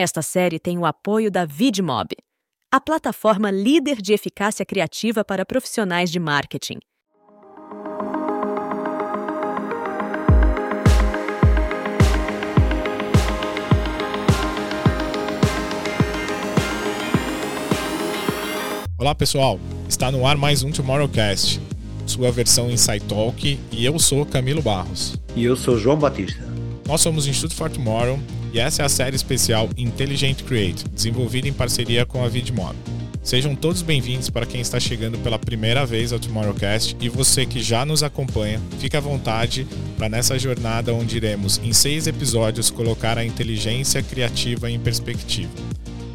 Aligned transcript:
Esta 0.00 0.22
série 0.22 0.60
tem 0.60 0.78
o 0.78 0.86
apoio 0.86 1.28
da 1.28 1.44
VidMob, 1.44 2.10
a 2.72 2.80
plataforma 2.80 3.50
líder 3.50 4.00
de 4.00 4.12
eficácia 4.12 4.64
criativa 4.64 5.24
para 5.24 5.44
profissionais 5.44 6.08
de 6.08 6.20
marketing. 6.20 6.78
Olá 18.96 19.16
pessoal, 19.16 19.58
está 19.88 20.12
no 20.12 20.24
ar 20.24 20.36
mais 20.36 20.62
um 20.62 20.70
Tomorrowcast, 20.70 21.60
sua 22.06 22.30
versão 22.30 22.70
Insight 22.70 23.04
Talk, 23.06 23.58
e 23.72 23.84
eu 23.84 23.98
sou 23.98 24.24
Camilo 24.24 24.62
Barros. 24.62 25.16
E 25.34 25.42
eu 25.42 25.56
sou 25.56 25.76
João 25.76 25.98
Batista. 25.98 26.46
Nós 26.86 27.00
somos 27.00 27.26
o 27.26 27.28
Instituto 27.28 27.56
for 27.56 27.68
Tomorrow 27.68 28.16
e 28.52 28.58
essa 28.58 28.82
é 28.82 28.84
a 28.84 28.88
série 28.88 29.16
especial 29.16 29.68
Intelligent 29.76 30.42
Create, 30.42 30.84
desenvolvida 30.88 31.48
em 31.48 31.52
parceria 31.52 32.06
com 32.06 32.24
a 32.24 32.28
VidMob. 32.28 32.74
Sejam 33.22 33.54
todos 33.54 33.82
bem-vindos 33.82 34.30
para 34.30 34.46
quem 34.46 34.60
está 34.60 34.80
chegando 34.80 35.18
pela 35.18 35.38
primeira 35.38 35.84
vez 35.84 36.12
ao 36.12 36.18
Tomorrowcast 36.18 36.96
e 36.98 37.10
você 37.10 37.44
que 37.44 37.60
já 37.60 37.84
nos 37.84 38.02
acompanha, 38.02 38.60
fique 38.78 38.96
à 38.96 39.00
vontade 39.00 39.66
para 39.98 40.08
nessa 40.08 40.38
jornada 40.38 40.94
onde 40.94 41.16
iremos, 41.16 41.60
em 41.62 41.72
seis 41.72 42.06
episódios, 42.06 42.70
colocar 42.70 43.18
a 43.18 43.24
inteligência 43.24 44.02
criativa 44.02 44.70
em 44.70 44.78
perspectiva. 44.78 45.52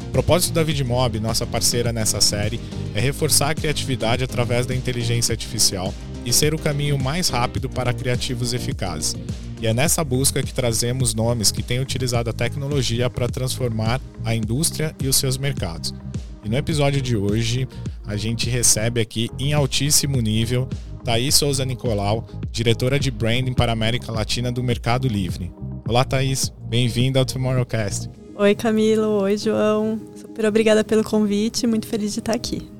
O 0.08 0.10
propósito 0.10 0.54
da 0.54 0.62
VidMob, 0.62 1.20
nossa 1.20 1.46
parceira 1.46 1.92
nessa 1.92 2.20
série, 2.20 2.60
é 2.94 3.00
reforçar 3.00 3.50
a 3.50 3.54
criatividade 3.54 4.24
através 4.24 4.66
da 4.66 4.74
inteligência 4.74 5.32
artificial 5.32 5.94
e 6.24 6.32
ser 6.32 6.54
o 6.54 6.58
caminho 6.58 6.98
mais 6.98 7.28
rápido 7.28 7.68
para 7.68 7.92
criativos 7.92 8.52
eficazes. 8.52 9.14
E 9.64 9.66
é 9.66 9.72
nessa 9.72 10.04
busca 10.04 10.42
que 10.42 10.52
trazemos 10.52 11.14
nomes 11.14 11.50
que 11.50 11.62
têm 11.62 11.80
utilizado 11.80 12.28
a 12.28 12.34
tecnologia 12.34 13.08
para 13.08 13.26
transformar 13.26 13.98
a 14.22 14.34
indústria 14.34 14.94
e 15.02 15.08
os 15.08 15.16
seus 15.16 15.38
mercados. 15.38 15.94
E 16.44 16.50
no 16.50 16.56
episódio 16.58 17.00
de 17.00 17.16
hoje, 17.16 17.66
a 18.06 18.14
gente 18.14 18.50
recebe 18.50 19.00
aqui 19.00 19.30
em 19.38 19.54
altíssimo 19.54 20.20
nível 20.20 20.68
Thaís 21.02 21.34
Souza 21.34 21.64
Nicolau, 21.64 22.26
diretora 22.52 23.00
de 23.00 23.10
branding 23.10 23.54
para 23.54 23.72
a 23.72 23.74
América 23.74 24.12
Latina 24.12 24.52
do 24.52 24.62
Mercado 24.62 25.08
Livre. 25.08 25.50
Olá, 25.88 26.04
Thaís. 26.04 26.52
Bem-vinda 26.68 27.18
ao 27.20 27.24
Tomorrowcast. 27.24 28.10
Oi, 28.36 28.54
Camilo. 28.54 29.22
Oi, 29.22 29.38
João. 29.38 29.98
Super 30.14 30.44
obrigada 30.44 30.84
pelo 30.84 31.02
convite. 31.02 31.66
Muito 31.66 31.86
feliz 31.86 32.12
de 32.12 32.18
estar 32.18 32.34
aqui. 32.34 32.73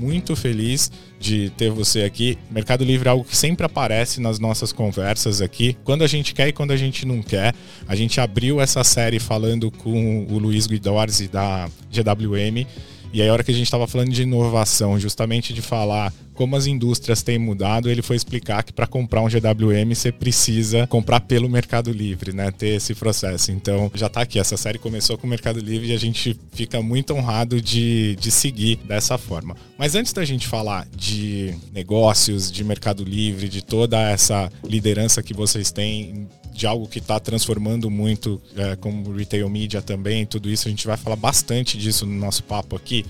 Muito 0.00 0.34
feliz 0.34 0.90
de 1.18 1.50
ter 1.50 1.70
você 1.70 2.02
aqui. 2.02 2.38
Mercado 2.50 2.82
Livre 2.84 3.06
é 3.06 3.10
algo 3.10 3.24
que 3.24 3.36
sempre 3.36 3.66
aparece 3.66 4.20
nas 4.20 4.38
nossas 4.38 4.72
conversas 4.72 5.42
aqui, 5.42 5.76
quando 5.84 6.02
a 6.02 6.06
gente 6.06 6.32
quer 6.32 6.48
e 6.48 6.52
quando 6.52 6.70
a 6.70 6.76
gente 6.76 7.04
não 7.04 7.22
quer. 7.22 7.54
A 7.86 7.94
gente 7.94 8.18
abriu 8.18 8.60
essa 8.60 8.82
série 8.82 9.18
falando 9.18 9.70
com 9.70 10.24
o 10.24 10.38
Luiz 10.38 10.66
Guidorzi 10.66 11.28
da 11.28 11.68
GWM. 11.92 12.66
E 13.12 13.20
aí, 13.20 13.28
a 13.28 13.32
hora 13.32 13.42
que 13.42 13.50
a 13.50 13.54
gente 13.54 13.64
estava 13.64 13.86
falando 13.86 14.10
de 14.10 14.22
inovação, 14.22 14.98
justamente 14.98 15.52
de 15.52 15.60
falar 15.60 16.12
como 16.40 16.56
as 16.56 16.66
indústrias 16.66 17.22
têm 17.22 17.38
mudado, 17.38 17.90
ele 17.90 18.00
foi 18.00 18.16
explicar 18.16 18.62
que 18.62 18.72
para 18.72 18.86
comprar 18.86 19.20
um 19.20 19.28
GWM 19.28 19.94
você 19.94 20.10
precisa 20.10 20.86
comprar 20.86 21.20
pelo 21.20 21.50
Mercado 21.50 21.92
Livre, 21.92 22.32
né? 22.32 22.50
Ter 22.50 22.76
esse 22.76 22.94
processo. 22.94 23.52
Então 23.52 23.90
já 23.94 24.06
está 24.06 24.22
aqui. 24.22 24.38
Essa 24.38 24.56
série 24.56 24.78
começou 24.78 25.18
com 25.18 25.26
o 25.26 25.30
Mercado 25.30 25.60
Livre 25.60 25.88
e 25.88 25.92
a 25.92 25.98
gente 25.98 26.38
fica 26.52 26.80
muito 26.80 27.12
honrado 27.12 27.60
de, 27.60 28.16
de 28.16 28.30
seguir 28.30 28.76
dessa 28.86 29.18
forma. 29.18 29.54
Mas 29.76 29.94
antes 29.94 30.14
da 30.14 30.24
gente 30.24 30.46
falar 30.46 30.88
de 30.96 31.54
negócios, 31.74 32.50
de 32.50 32.64
Mercado 32.64 33.04
Livre, 33.04 33.46
de 33.46 33.62
toda 33.62 34.00
essa 34.00 34.50
liderança 34.64 35.22
que 35.22 35.34
vocês 35.34 35.70
têm 35.70 36.26
de 36.60 36.66
algo 36.66 36.86
que 36.86 36.98
está 36.98 37.18
transformando 37.18 37.88
muito, 37.90 38.38
é, 38.54 38.76
como 38.76 39.10
retail 39.14 39.48
media 39.48 39.80
também, 39.80 40.26
tudo 40.26 40.50
isso, 40.50 40.68
a 40.68 40.70
gente 40.70 40.86
vai 40.86 40.94
falar 40.94 41.16
bastante 41.16 41.78
disso 41.78 42.04
no 42.04 42.12
nosso 42.12 42.44
papo 42.44 42.76
aqui. 42.76 43.06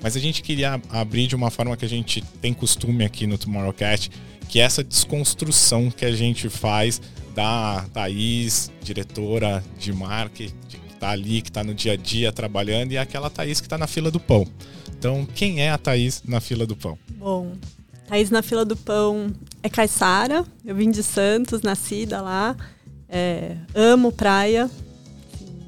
Mas 0.00 0.16
a 0.16 0.20
gente 0.20 0.40
queria 0.40 0.80
abrir 0.88 1.26
de 1.26 1.34
uma 1.34 1.50
forma 1.50 1.76
que 1.76 1.84
a 1.84 1.88
gente 1.88 2.22
tem 2.40 2.54
costume 2.54 3.04
aqui 3.04 3.26
no 3.26 3.36
Tomorrowcast, 3.36 4.08
que 4.48 4.60
é 4.60 4.62
essa 4.62 4.84
desconstrução 4.84 5.90
que 5.90 6.04
a 6.04 6.12
gente 6.12 6.48
faz 6.48 7.02
da 7.34 7.84
Thaís, 7.92 8.70
diretora 8.80 9.64
de 9.76 9.92
marketing, 9.92 10.54
que 10.68 10.94
está 10.94 11.10
ali, 11.10 11.42
que 11.42 11.50
está 11.50 11.64
no 11.64 11.74
dia 11.74 11.94
a 11.94 11.96
dia 11.96 12.32
trabalhando, 12.32 12.92
e 12.92 12.98
aquela 12.98 13.28
Thaís 13.28 13.60
que 13.60 13.66
está 13.66 13.76
na 13.76 13.88
fila 13.88 14.12
do 14.12 14.20
pão. 14.20 14.46
Então, 14.96 15.26
quem 15.34 15.60
é 15.60 15.70
a 15.72 15.78
Thaís 15.78 16.22
na 16.24 16.40
fila 16.40 16.64
do 16.64 16.76
pão? 16.76 16.96
Bom, 17.16 17.52
Thaís 18.06 18.30
na 18.30 18.42
fila 18.42 18.64
do 18.64 18.76
pão 18.76 19.32
é 19.60 19.68
Caissara. 19.68 20.44
Eu 20.64 20.76
vim 20.76 20.90
de 20.92 21.02
Santos, 21.02 21.62
nascida 21.62 22.22
lá. 22.22 22.56
É, 23.14 23.56
amo 23.74 24.10
praia. 24.10 24.70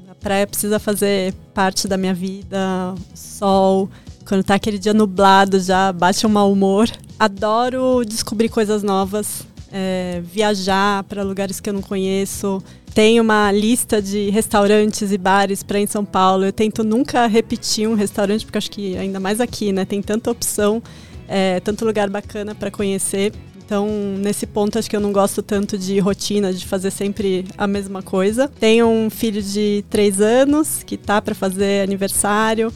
A 0.09 0.15
praia 0.15 0.47
precisa 0.47 0.79
fazer 0.79 1.31
parte 1.53 1.87
da 1.87 1.95
minha 1.95 2.13
vida. 2.13 2.95
Sol, 3.13 3.87
quando 4.27 4.43
tá 4.43 4.55
aquele 4.55 4.79
dia 4.79 4.95
nublado, 4.95 5.59
já 5.59 5.93
bate 5.93 6.25
um 6.25 6.29
mau 6.29 6.51
humor. 6.51 6.89
Adoro 7.19 8.03
descobrir 8.03 8.49
coisas 8.49 8.81
novas, 8.81 9.45
é, 9.71 10.21
viajar 10.23 11.03
para 11.03 11.21
lugares 11.21 11.59
que 11.59 11.69
eu 11.69 11.73
não 11.73 11.83
conheço. 11.83 12.63
Tenho 12.95 13.21
uma 13.21 13.51
lista 13.51 14.01
de 14.01 14.31
restaurantes 14.31 15.11
e 15.11 15.17
bares 15.17 15.61
para 15.61 15.79
em 15.79 15.85
São 15.85 16.03
Paulo. 16.03 16.45
Eu 16.45 16.53
tento 16.53 16.83
nunca 16.83 17.27
repetir 17.27 17.87
um 17.87 17.93
restaurante, 17.93 18.43
porque 18.43 18.57
acho 18.57 18.71
que 18.71 18.97
ainda 18.97 19.19
mais 19.19 19.39
aqui, 19.39 19.71
né? 19.71 19.85
Tem 19.85 20.01
tanta 20.01 20.31
opção, 20.31 20.81
é, 21.27 21.59
tanto 21.59 21.85
lugar 21.85 22.09
bacana 22.09 22.55
para 22.55 22.71
conhecer. 22.71 23.31
Então, 23.65 23.87
nesse 24.19 24.45
ponto, 24.45 24.77
acho 24.77 24.87
que 24.87 24.95
eu 24.95 24.99
não 24.99 25.11
gosto 25.11 25.41
tanto 25.41 25.75
de 25.75 25.97
rotina, 25.99 26.53
de 26.53 26.65
fazer 26.65 26.91
sempre 26.91 27.45
a 27.57 27.65
mesma 27.65 28.03
coisa. 28.03 28.47
Tenho 28.59 28.87
um 28.87 29.09
filho 29.09 29.41
de 29.41 29.83
três 29.89 30.21
anos 30.21 30.83
que 30.83 30.95
tá 30.95 31.19
para 31.19 31.33
fazer 31.33 31.81
aniversário 31.81 32.71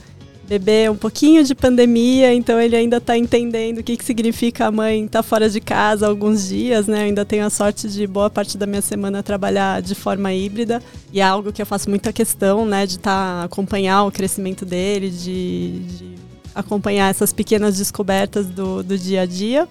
bebê 0.49 0.89
um 0.89 0.95
pouquinho 0.95 1.43
de 1.43 1.53
pandemia, 1.53 2.33
então 2.33 2.59
ele 2.59 2.75
ainda 2.75 2.97
está 2.97 3.15
entendendo 3.15 3.77
o 3.77 3.83
que, 3.83 3.95
que 3.95 4.03
significa 4.03 4.65
a 4.65 4.71
mãe 4.71 5.05
estar 5.05 5.19
tá 5.19 5.23
fora 5.23 5.47
de 5.47 5.61
casa 5.61 6.07
alguns 6.07 6.47
dias, 6.47 6.87
né? 6.87 7.01
Eu 7.01 7.05
ainda 7.05 7.23
tenho 7.23 7.45
a 7.45 7.51
sorte 7.51 7.87
de 7.87 8.07
boa 8.07 8.31
parte 8.31 8.57
da 8.57 8.65
minha 8.65 8.81
semana 8.81 9.21
trabalhar 9.21 9.79
de 9.79 9.93
forma 9.93 10.33
híbrida 10.33 10.81
e 11.13 11.19
é 11.19 11.23
algo 11.23 11.53
que 11.53 11.61
eu 11.61 11.67
faço 11.67 11.87
muita 11.87 12.11
questão, 12.11 12.65
né? 12.65 12.87
De 12.87 12.97
tá, 12.97 13.43
acompanhar 13.43 14.05
o 14.05 14.11
crescimento 14.11 14.65
dele, 14.65 15.11
de, 15.11 15.79
de 15.81 16.15
acompanhar 16.55 17.11
essas 17.11 17.31
pequenas 17.31 17.77
descobertas 17.77 18.47
do, 18.47 18.81
do 18.81 18.97
dia 18.97 19.21
a 19.21 19.25
dia. 19.27 19.67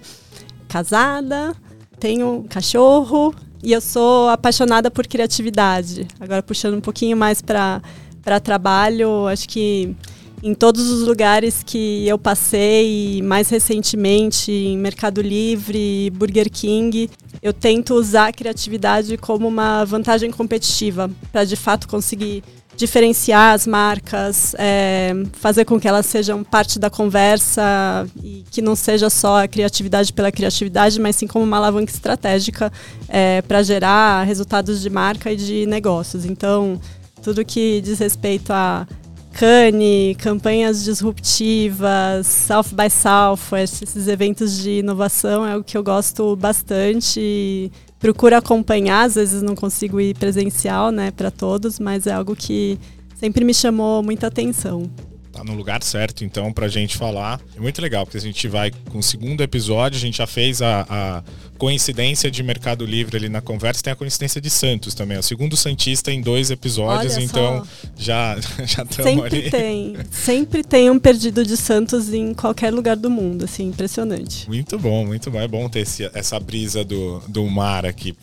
Casada, 0.69 1.55
tenho 1.99 2.45
cachorro 2.47 3.33
e 3.61 3.73
eu 3.73 3.81
sou 3.81 4.29
apaixonada 4.29 4.89
por 4.89 5.05
criatividade. 5.07 6.07
Agora 6.19 6.41
puxando 6.41 6.75
um 6.75 6.81
pouquinho 6.81 7.17
mais 7.17 7.41
para 7.41 7.81
para 8.21 8.39
trabalho, 8.39 9.27
acho 9.27 9.47
que 9.47 9.95
em 10.43 10.53
todos 10.53 10.89
os 10.89 11.07
lugares 11.07 11.63
que 11.63 12.07
eu 12.07 12.17
passei, 12.17 13.21
mais 13.23 13.49
recentemente 13.49 14.51
em 14.51 14.77
Mercado 14.77 15.21
Livre, 15.21 16.11
Burger 16.11 16.49
King, 16.49 17.09
eu 17.41 17.51
tento 17.51 17.93
usar 17.95 18.27
a 18.27 18.33
criatividade 18.33 19.17
como 19.17 19.47
uma 19.47 19.83
vantagem 19.85 20.31
competitiva 20.31 21.09
para 21.31 21.43
de 21.43 21.55
fato 21.55 21.87
conseguir 21.87 22.43
diferenciar 22.79 23.53
as 23.53 23.67
marcas, 23.67 24.55
é, 24.57 25.11
fazer 25.33 25.65
com 25.65 25.77
que 25.77 25.85
elas 25.85 26.05
sejam 26.05 26.45
parte 26.45 26.79
da 26.79 26.89
conversa 26.89 28.07
e 28.23 28.45
que 28.49 28.61
não 28.61 28.73
seja 28.73 29.09
só 29.09 29.43
a 29.43 29.47
criatividade 29.49 30.13
pela 30.13 30.31
criatividade, 30.31 30.97
mas 30.97 31.17
sim 31.17 31.27
como 31.27 31.43
uma 31.43 31.57
alavanca 31.57 31.91
estratégica 31.91 32.71
é, 33.09 33.41
para 33.41 33.61
gerar 33.63 34.23
resultados 34.23 34.81
de 34.81 34.89
marca 34.89 35.29
e 35.29 35.35
de 35.35 35.65
negócios. 35.65 36.23
Então, 36.23 36.79
tudo 37.21 37.43
que 37.43 37.81
diz 37.81 37.99
respeito 37.99 38.53
a 38.53 38.87
Cane, 39.33 40.15
campanhas 40.15 40.81
disruptivas, 40.81 42.25
South 42.27 42.71
by 42.71 42.89
Southwest, 42.89 43.83
esses 43.83 44.07
eventos 44.07 44.57
de 44.57 44.79
inovação 44.79 45.45
é 45.45 45.57
o 45.57 45.63
que 45.63 45.77
eu 45.77 45.83
gosto 45.83 46.33
bastante. 46.37 47.69
Procuro 47.99 48.35
acompanhar, 48.35 49.05
às 49.05 49.15
vezes 49.15 49.41
não 49.41 49.55
consigo 49.55 49.99
ir 49.99 50.15
presencial, 50.15 50.89
né, 50.91 51.11
para 51.11 51.29
todos, 51.29 51.79
mas 51.79 52.07
é 52.07 52.13
algo 52.13 52.35
que 52.35 52.79
sempre 53.15 53.43
me 53.43 53.53
chamou 53.53 54.01
muita 54.01 54.27
atenção 54.27 54.89
tá 55.31 55.43
no 55.43 55.53
lugar 55.53 55.81
certo, 55.83 56.23
então, 56.23 56.51
pra 56.51 56.67
gente 56.67 56.97
falar. 56.97 57.39
É 57.55 57.59
muito 57.59 57.81
legal, 57.81 58.05
porque 58.05 58.17
a 58.17 58.21
gente 58.21 58.47
vai 58.47 58.71
com 58.89 58.99
o 58.99 59.03
segundo 59.03 59.41
episódio, 59.41 59.97
a 59.97 60.01
gente 60.01 60.17
já 60.17 60.27
fez 60.27 60.61
a, 60.61 60.85
a 60.89 61.23
coincidência 61.57 62.31
de 62.31 62.41
Mercado 62.41 62.85
Livre 62.85 63.17
ali 63.17 63.29
na 63.29 63.41
conversa, 63.41 63.83
tem 63.83 63.93
a 63.93 63.95
coincidência 63.95 64.41
de 64.41 64.49
Santos 64.49 64.93
também. 64.93 65.17
É 65.17 65.19
o 65.19 65.23
segundo 65.23 65.55
Santista 65.55 66.11
em 66.11 66.21
dois 66.21 66.49
episódios, 66.49 67.15
Olha 67.15 67.23
então 67.23 67.65
só. 67.65 67.89
já 67.97 68.35
já 68.65 68.83
estamos 68.83 69.23
ali. 69.23 69.43
Sempre 69.43 69.51
tem. 69.51 69.97
Sempre 70.09 70.63
tem 70.63 70.89
um 70.89 70.99
perdido 70.99 71.45
de 71.45 71.57
Santos 71.57 72.13
em 72.13 72.33
qualquer 72.33 72.73
lugar 72.73 72.95
do 72.95 73.09
mundo, 73.09 73.45
assim, 73.45 73.67
impressionante. 73.67 74.47
Muito 74.47 74.77
bom, 74.79 75.05
muito 75.05 75.29
bom. 75.29 75.39
É 75.39 75.47
bom 75.47 75.69
ter 75.69 75.81
esse, 75.81 76.09
essa 76.13 76.39
brisa 76.39 76.83
do, 76.83 77.19
do 77.27 77.45
mar 77.47 77.85
aqui, 77.85 78.15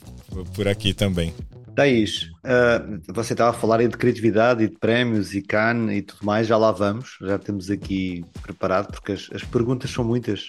por 0.55 0.67
aqui 0.67 0.93
também. 0.93 1.32
Thaís, 1.76 2.31
uh, 2.43 3.12
você 3.12 3.34
estava 3.34 3.50
a 3.50 3.52
falar 3.52 3.81
aí 3.81 3.87
de 3.87 3.99
criatividade 3.99 4.64
e 4.64 4.69
de 4.69 4.78
prémios 4.78 5.34
e 5.34 5.43
can 5.43 5.93
e 5.93 6.00
tudo 6.00 6.25
mais, 6.25 6.46
já 6.46 6.56
lá 6.56 6.73
vamos, 6.73 7.19
já 7.20 7.38
temos 7.38 7.70
aqui 7.70 8.25
preparado, 8.40 8.90
porque 8.90 9.12
as, 9.12 9.28
as 9.34 9.44
perguntas 9.44 9.90
são 9.90 10.02
muitas 10.02 10.49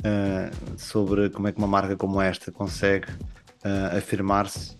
uh, 0.00 0.78
sobre 0.78 1.28
como 1.28 1.46
é 1.46 1.52
que 1.52 1.58
uma 1.58 1.66
marca 1.66 1.94
como 1.94 2.22
esta 2.22 2.50
consegue 2.50 3.06
uh, 3.10 3.98
afirmar-se 3.98 4.76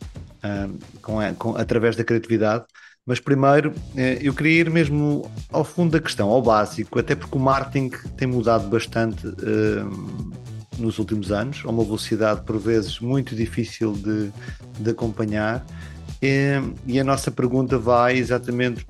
com, 1.02 1.18
com, 1.38 1.56
através 1.56 1.94
da 1.94 2.02
criatividade. 2.02 2.64
Mas 3.06 3.20
primeiro 3.20 3.72
eu 4.20 4.32
queria 4.34 4.60
ir 4.60 4.70
mesmo 4.70 5.30
ao 5.50 5.64
fundo 5.64 5.92
da 5.92 6.00
questão, 6.00 6.28
ao 6.28 6.42
básico, 6.42 6.98
até 6.98 7.14
porque 7.14 7.36
o 7.36 7.40
marketing 7.40 7.90
tem 8.16 8.26
mudado 8.26 8.68
bastante 8.68 9.24
nos 10.78 10.98
últimos 10.98 11.30
anos, 11.30 11.62
a 11.64 11.70
uma 11.70 11.84
velocidade 11.84 12.42
por 12.42 12.58
vezes 12.58 13.00
muito 13.00 13.34
difícil 13.34 13.92
de, 13.92 14.32
de 14.78 14.90
acompanhar. 14.90 15.64
E, 16.20 16.60
e, 16.86 17.00
a 17.00 17.04
nossa 17.04 17.30
pergunta 17.30 17.76
vai 17.78 18.16
exatamente 18.16 18.86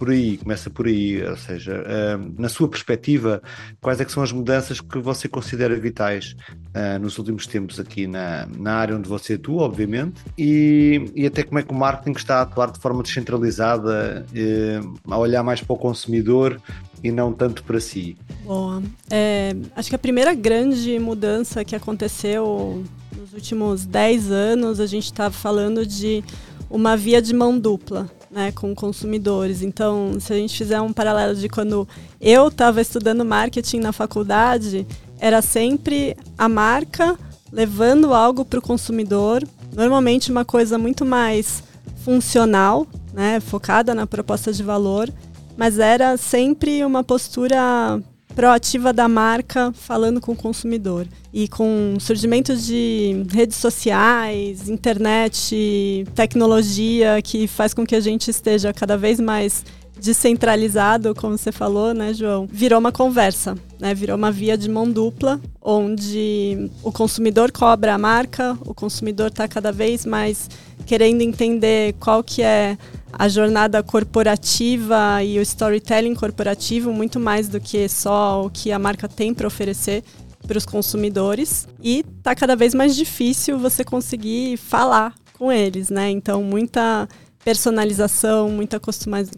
por 0.00 0.08
aí, 0.08 0.38
começa 0.38 0.70
por 0.70 0.86
aí, 0.86 1.22
ou 1.22 1.36
seja, 1.36 1.74
uh, 1.82 2.40
na 2.40 2.48
sua 2.48 2.66
perspectiva, 2.66 3.42
quais 3.82 4.00
é 4.00 4.04
que 4.06 4.10
são 4.10 4.22
as 4.22 4.32
mudanças 4.32 4.80
que 4.80 4.98
você 4.98 5.28
considera 5.28 5.78
vitais 5.78 6.34
uh, 6.74 6.98
nos 6.98 7.18
últimos 7.18 7.46
tempos 7.46 7.78
aqui 7.78 8.06
na, 8.06 8.46
na 8.46 8.76
área 8.76 8.96
onde 8.96 9.06
você 9.06 9.34
atua, 9.34 9.62
obviamente, 9.62 10.22
e, 10.38 11.04
e 11.14 11.26
até 11.26 11.42
como 11.42 11.58
é 11.58 11.62
que 11.62 11.70
o 11.70 11.74
marketing 11.74 12.16
está 12.16 12.38
a 12.38 12.42
atuar 12.42 12.70
de 12.70 12.80
forma 12.80 13.02
descentralizada, 13.02 14.24
uh, 14.32 15.12
a 15.12 15.18
olhar 15.18 15.42
mais 15.42 15.60
para 15.60 15.74
o 15.74 15.76
consumidor 15.76 16.58
e 17.02 17.10
não 17.10 17.32
tanto 17.32 17.62
para 17.64 17.80
si? 17.80 18.16
Boa. 18.44 18.82
É, 19.10 19.54
acho 19.74 19.88
que 19.88 19.94
a 19.94 19.98
primeira 19.98 20.34
grande 20.34 20.98
mudança 20.98 21.64
que 21.64 21.74
aconteceu 21.74 22.84
nos 23.16 23.32
últimos 23.32 23.86
10 23.86 24.30
anos, 24.30 24.80
a 24.80 24.86
gente 24.86 25.04
estava 25.04 25.32
falando 25.32 25.86
de 25.86 26.22
uma 26.68 26.96
via 26.96 27.20
de 27.20 27.34
mão 27.34 27.58
dupla 27.58 28.10
né, 28.30 28.52
com 28.52 28.74
consumidores. 28.74 29.62
Então, 29.62 30.18
se 30.20 30.32
a 30.32 30.36
gente 30.36 30.56
fizer 30.56 30.80
um 30.80 30.92
paralelo 30.92 31.34
de 31.34 31.48
quando 31.48 31.88
eu 32.20 32.48
estava 32.48 32.80
estudando 32.80 33.24
marketing 33.24 33.80
na 33.80 33.92
faculdade, 33.92 34.86
era 35.18 35.42
sempre 35.42 36.16
a 36.38 36.48
marca 36.48 37.18
levando 37.52 38.14
algo 38.14 38.44
para 38.44 38.60
o 38.60 38.62
consumidor, 38.62 39.42
normalmente 39.74 40.30
uma 40.30 40.44
coisa 40.44 40.78
muito 40.78 41.04
mais 41.04 41.64
funcional, 42.04 42.86
né, 43.12 43.40
focada 43.40 43.92
na 43.94 44.06
proposta 44.06 44.52
de 44.52 44.62
valor, 44.62 45.12
mas 45.60 45.78
era 45.78 46.16
sempre 46.16 46.82
uma 46.86 47.04
postura 47.04 48.02
proativa 48.34 48.94
da 48.94 49.06
marca 49.06 49.70
falando 49.74 50.18
com 50.18 50.32
o 50.32 50.36
consumidor. 50.36 51.06
E 51.34 51.46
com 51.48 51.96
o 51.98 52.00
surgimento 52.00 52.56
de 52.56 53.26
redes 53.30 53.58
sociais, 53.58 54.70
internet, 54.70 56.06
tecnologia 56.14 57.20
que 57.22 57.46
faz 57.46 57.74
com 57.74 57.84
que 57.84 57.94
a 57.94 58.00
gente 58.00 58.30
esteja 58.30 58.72
cada 58.72 58.96
vez 58.96 59.20
mais 59.20 59.62
descentralizado, 60.00 61.14
como 61.14 61.36
você 61.36 61.52
falou, 61.52 61.92
né, 61.92 62.14
João? 62.14 62.48
Virou 62.50 62.78
uma 62.78 62.90
conversa, 62.90 63.54
né? 63.78 63.92
Virou 63.92 64.16
uma 64.16 64.32
via 64.32 64.56
de 64.56 64.66
mão 64.66 64.90
dupla, 64.90 65.38
onde 65.60 66.70
o 66.82 66.90
consumidor 66.90 67.52
cobra 67.52 67.96
a 67.96 67.98
marca, 67.98 68.56
o 68.64 68.72
consumidor 68.72 69.26
está 69.26 69.46
cada 69.46 69.70
vez 69.70 70.06
mais 70.06 70.48
querendo 70.86 71.20
entender 71.20 71.94
qual 72.00 72.24
que 72.24 72.40
é 72.40 72.78
a 73.20 73.28
jornada 73.28 73.82
corporativa 73.82 75.22
e 75.22 75.38
o 75.38 75.42
storytelling 75.42 76.14
corporativo 76.14 76.90
muito 76.90 77.20
mais 77.20 77.50
do 77.50 77.60
que 77.60 77.86
só 77.86 78.46
o 78.46 78.48
que 78.48 78.72
a 78.72 78.78
marca 78.78 79.06
tem 79.06 79.34
para 79.34 79.46
oferecer 79.46 80.02
para 80.48 80.56
os 80.56 80.64
consumidores 80.64 81.68
e 81.82 82.02
tá 82.22 82.34
cada 82.34 82.56
vez 82.56 82.72
mais 82.74 82.96
difícil 82.96 83.58
você 83.58 83.84
conseguir 83.84 84.56
falar 84.56 85.14
com 85.36 85.52
eles, 85.52 85.90
né? 85.90 86.08
Então 86.08 86.42
muita 86.42 87.06
personalização, 87.44 88.48
muita 88.48 88.80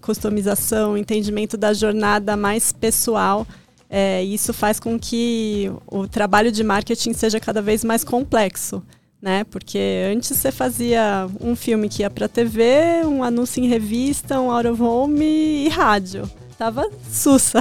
customização, 0.01 0.97
entendimento 0.97 1.57
da 1.57 1.75
jornada 1.75 2.37
mais 2.37 2.71
pessoal. 2.71 3.45
É, 3.91 4.23
isso 4.23 4.55
faz 4.55 4.79
com 4.79 4.97
que 4.97 5.73
o 5.89 6.07
trabalho 6.07 6.53
de 6.53 6.63
marketing 6.63 7.15
seja 7.15 7.41
cada 7.41 7.61
vez 7.61 7.83
mais 7.83 8.05
complexo 8.05 8.81
né? 9.23 9.45
Porque 9.45 9.79
antes 10.13 10.37
você 10.37 10.51
fazia 10.51 11.29
um 11.41 11.55
filme 11.55 11.89
que 11.89 12.03
ia 12.03 12.11
para 12.11 12.29
TV, 12.29 13.07
um 13.07 13.23
anúncio 13.23 13.63
em 13.63 13.69
revista, 13.69 14.41
um 14.41 14.51
out 14.51 14.67
of 14.67 14.83
home 14.83 15.25
e 15.25 15.69
rádio. 15.69 16.29
Tava 16.59 16.91
sussa. 17.09 17.61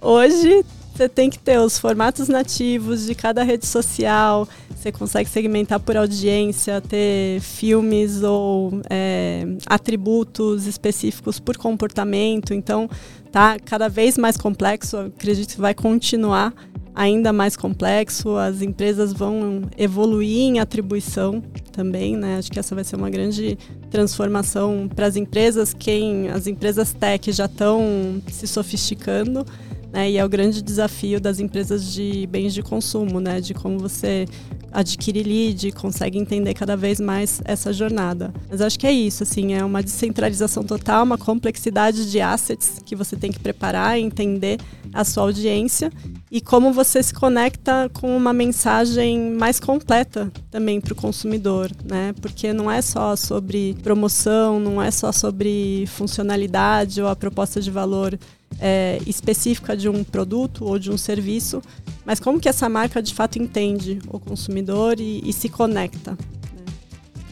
Hoje 0.00 0.64
você 0.94 1.08
tem 1.08 1.28
que 1.28 1.38
ter 1.38 1.58
os 1.58 1.78
formatos 1.78 2.28
nativos 2.28 3.04
de 3.06 3.14
cada 3.14 3.42
rede 3.42 3.66
social, 3.66 4.48
você 4.74 4.90
consegue 4.90 5.28
segmentar 5.28 5.78
por 5.78 5.96
audiência, 5.96 6.80
ter 6.80 7.40
filmes 7.40 8.22
ou 8.22 8.80
é, 8.90 9.44
atributos 9.66 10.66
específicos 10.66 11.38
por 11.38 11.56
comportamento. 11.56 12.52
Então, 12.52 12.90
tá 13.32 13.58
cada 13.58 13.88
vez 13.88 14.18
mais 14.18 14.36
complexo. 14.36 14.96
acredito 14.98 15.54
que 15.54 15.60
vai 15.60 15.74
continuar 15.74 16.54
ainda 16.94 17.32
mais 17.32 17.56
complexo, 17.56 18.36
as 18.36 18.60
empresas 18.60 19.14
vão 19.14 19.62
evoluir 19.78 20.42
em 20.42 20.60
atribuição 20.60 21.42
também, 21.72 22.16
né? 22.16 22.36
Acho 22.36 22.52
que 22.52 22.58
essa 22.58 22.74
vai 22.74 22.84
ser 22.84 22.96
uma 22.96 23.08
grande 23.08 23.58
transformação 23.90 24.90
para 24.94 25.06
as 25.06 25.16
empresas, 25.16 25.72
quem 25.72 26.28
as 26.28 26.46
empresas 26.46 26.92
tech 26.92 27.32
já 27.32 27.46
estão 27.46 28.22
se 28.28 28.46
sofisticando, 28.46 29.46
né? 29.92 30.10
E 30.10 30.16
é 30.16 30.24
o 30.24 30.28
grande 30.28 30.62
desafio 30.62 31.20
das 31.20 31.38
empresas 31.38 31.92
de 31.92 32.26
bens 32.26 32.54
de 32.54 32.62
consumo, 32.62 33.20
né? 33.20 33.40
De 33.40 33.52
como 33.52 33.78
você 33.78 34.26
adquire 34.72 35.22
lead, 35.22 35.70
consegue 35.72 36.18
entender 36.18 36.54
cada 36.54 36.76
vez 36.76 36.98
mais 36.98 37.42
essa 37.44 37.72
jornada. 37.72 38.32
Mas 38.48 38.60
acho 38.60 38.78
que 38.78 38.86
é 38.86 38.92
isso, 38.92 39.22
assim, 39.22 39.52
é 39.52 39.62
uma 39.62 39.82
descentralização 39.82 40.64
total, 40.64 41.04
uma 41.04 41.18
complexidade 41.18 42.10
de 42.10 42.20
assets 42.20 42.80
que 42.84 42.96
você 42.96 43.14
tem 43.14 43.30
que 43.30 43.38
preparar, 43.38 43.98
entender 43.98 44.58
a 44.94 45.04
sua 45.04 45.24
audiência 45.24 45.92
e 46.30 46.40
como 46.40 46.72
você 46.72 47.02
se 47.02 47.12
conecta 47.12 47.90
com 47.92 48.16
uma 48.16 48.32
mensagem 48.32 49.32
mais 49.32 49.60
completa 49.60 50.32
também 50.50 50.80
para 50.80 50.94
o 50.94 50.96
consumidor, 50.96 51.70
né? 51.84 52.14
Porque 52.20 52.52
não 52.54 52.70
é 52.70 52.80
só 52.80 53.14
sobre 53.14 53.76
promoção, 53.82 54.58
não 54.58 54.80
é 54.80 54.90
só 54.90 55.12
sobre 55.12 55.84
funcionalidade 55.88 57.02
ou 57.02 57.08
a 57.08 57.16
proposta 57.16 57.60
de 57.60 57.70
valor 57.70 58.18
é, 58.62 59.00
específica 59.04 59.76
de 59.76 59.88
um 59.88 60.04
produto 60.04 60.64
ou 60.64 60.78
de 60.78 60.88
um 60.88 60.96
serviço, 60.96 61.60
mas 62.06 62.20
como 62.20 62.38
que 62.38 62.48
essa 62.48 62.68
marca 62.68 63.02
de 63.02 63.12
fato 63.12 63.36
entende 63.38 63.98
o 64.08 64.20
consumidor 64.20 65.00
e, 65.00 65.20
e 65.28 65.32
se 65.32 65.48
conecta. 65.48 66.16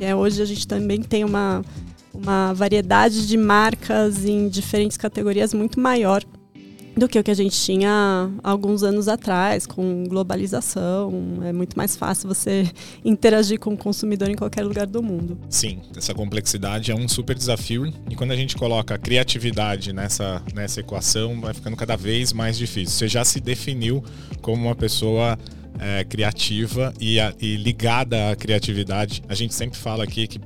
Né? 0.01 0.13
Hoje 0.13 0.43
a 0.43 0.45
gente 0.45 0.67
também 0.67 1.01
tem 1.01 1.23
uma, 1.23 1.65
uma 2.13 2.53
variedade 2.53 3.29
de 3.29 3.37
marcas 3.37 4.25
em 4.25 4.49
diferentes 4.49 4.97
categorias 4.97 5.55
muito 5.55 5.79
maior 5.79 6.25
do 7.01 7.09
que 7.09 7.19
o 7.19 7.25
que 7.25 7.31
a 7.31 7.35
gente 7.35 7.59
tinha 7.59 8.31
alguns 8.45 8.83
anos 8.83 9.09
atrás, 9.09 9.67
com 9.67 10.05
globalização. 10.05 11.41
É 11.43 11.51
muito 11.51 11.75
mais 11.75 11.97
fácil 11.97 12.29
você 12.29 12.71
interagir 13.03 13.59
com 13.59 13.73
o 13.73 13.77
consumidor 13.77 14.29
em 14.29 14.35
qualquer 14.35 14.63
lugar 14.63 14.87
do 14.87 15.03
mundo. 15.03 15.39
Sim, 15.49 15.81
essa 15.97 16.13
complexidade 16.13 16.91
é 16.93 16.95
um 16.95 17.09
super 17.09 17.35
desafio 17.35 17.91
e 18.11 18.15
quando 18.15 18.33
a 18.33 18.37
gente 18.37 18.55
coloca 18.55 18.95
a 18.95 18.99
criatividade 18.99 19.95
nessa, 19.95 20.43
nessa 20.55 20.81
equação, 20.81 21.41
vai 21.41 21.55
ficando 21.55 21.75
cada 21.75 21.97
vez 21.97 22.35
mais 22.35 22.59
difícil. 22.59 22.99
Você 22.99 23.09
já 23.09 23.25
se 23.25 23.41
definiu 23.41 24.05
como 24.43 24.67
uma 24.67 24.77
pessoa 24.77 25.39
é, 25.79 26.05
criativa 26.05 26.93
e, 27.01 27.19
a, 27.19 27.33
e 27.41 27.57
ligada 27.57 28.31
à 28.31 28.37
criatividade. 28.37 29.23
A 29.27 29.35
gente 29.35 29.55
sempre 29.55 29.79
fala 29.79 30.05
aqui 30.05 30.27
que 30.27 30.39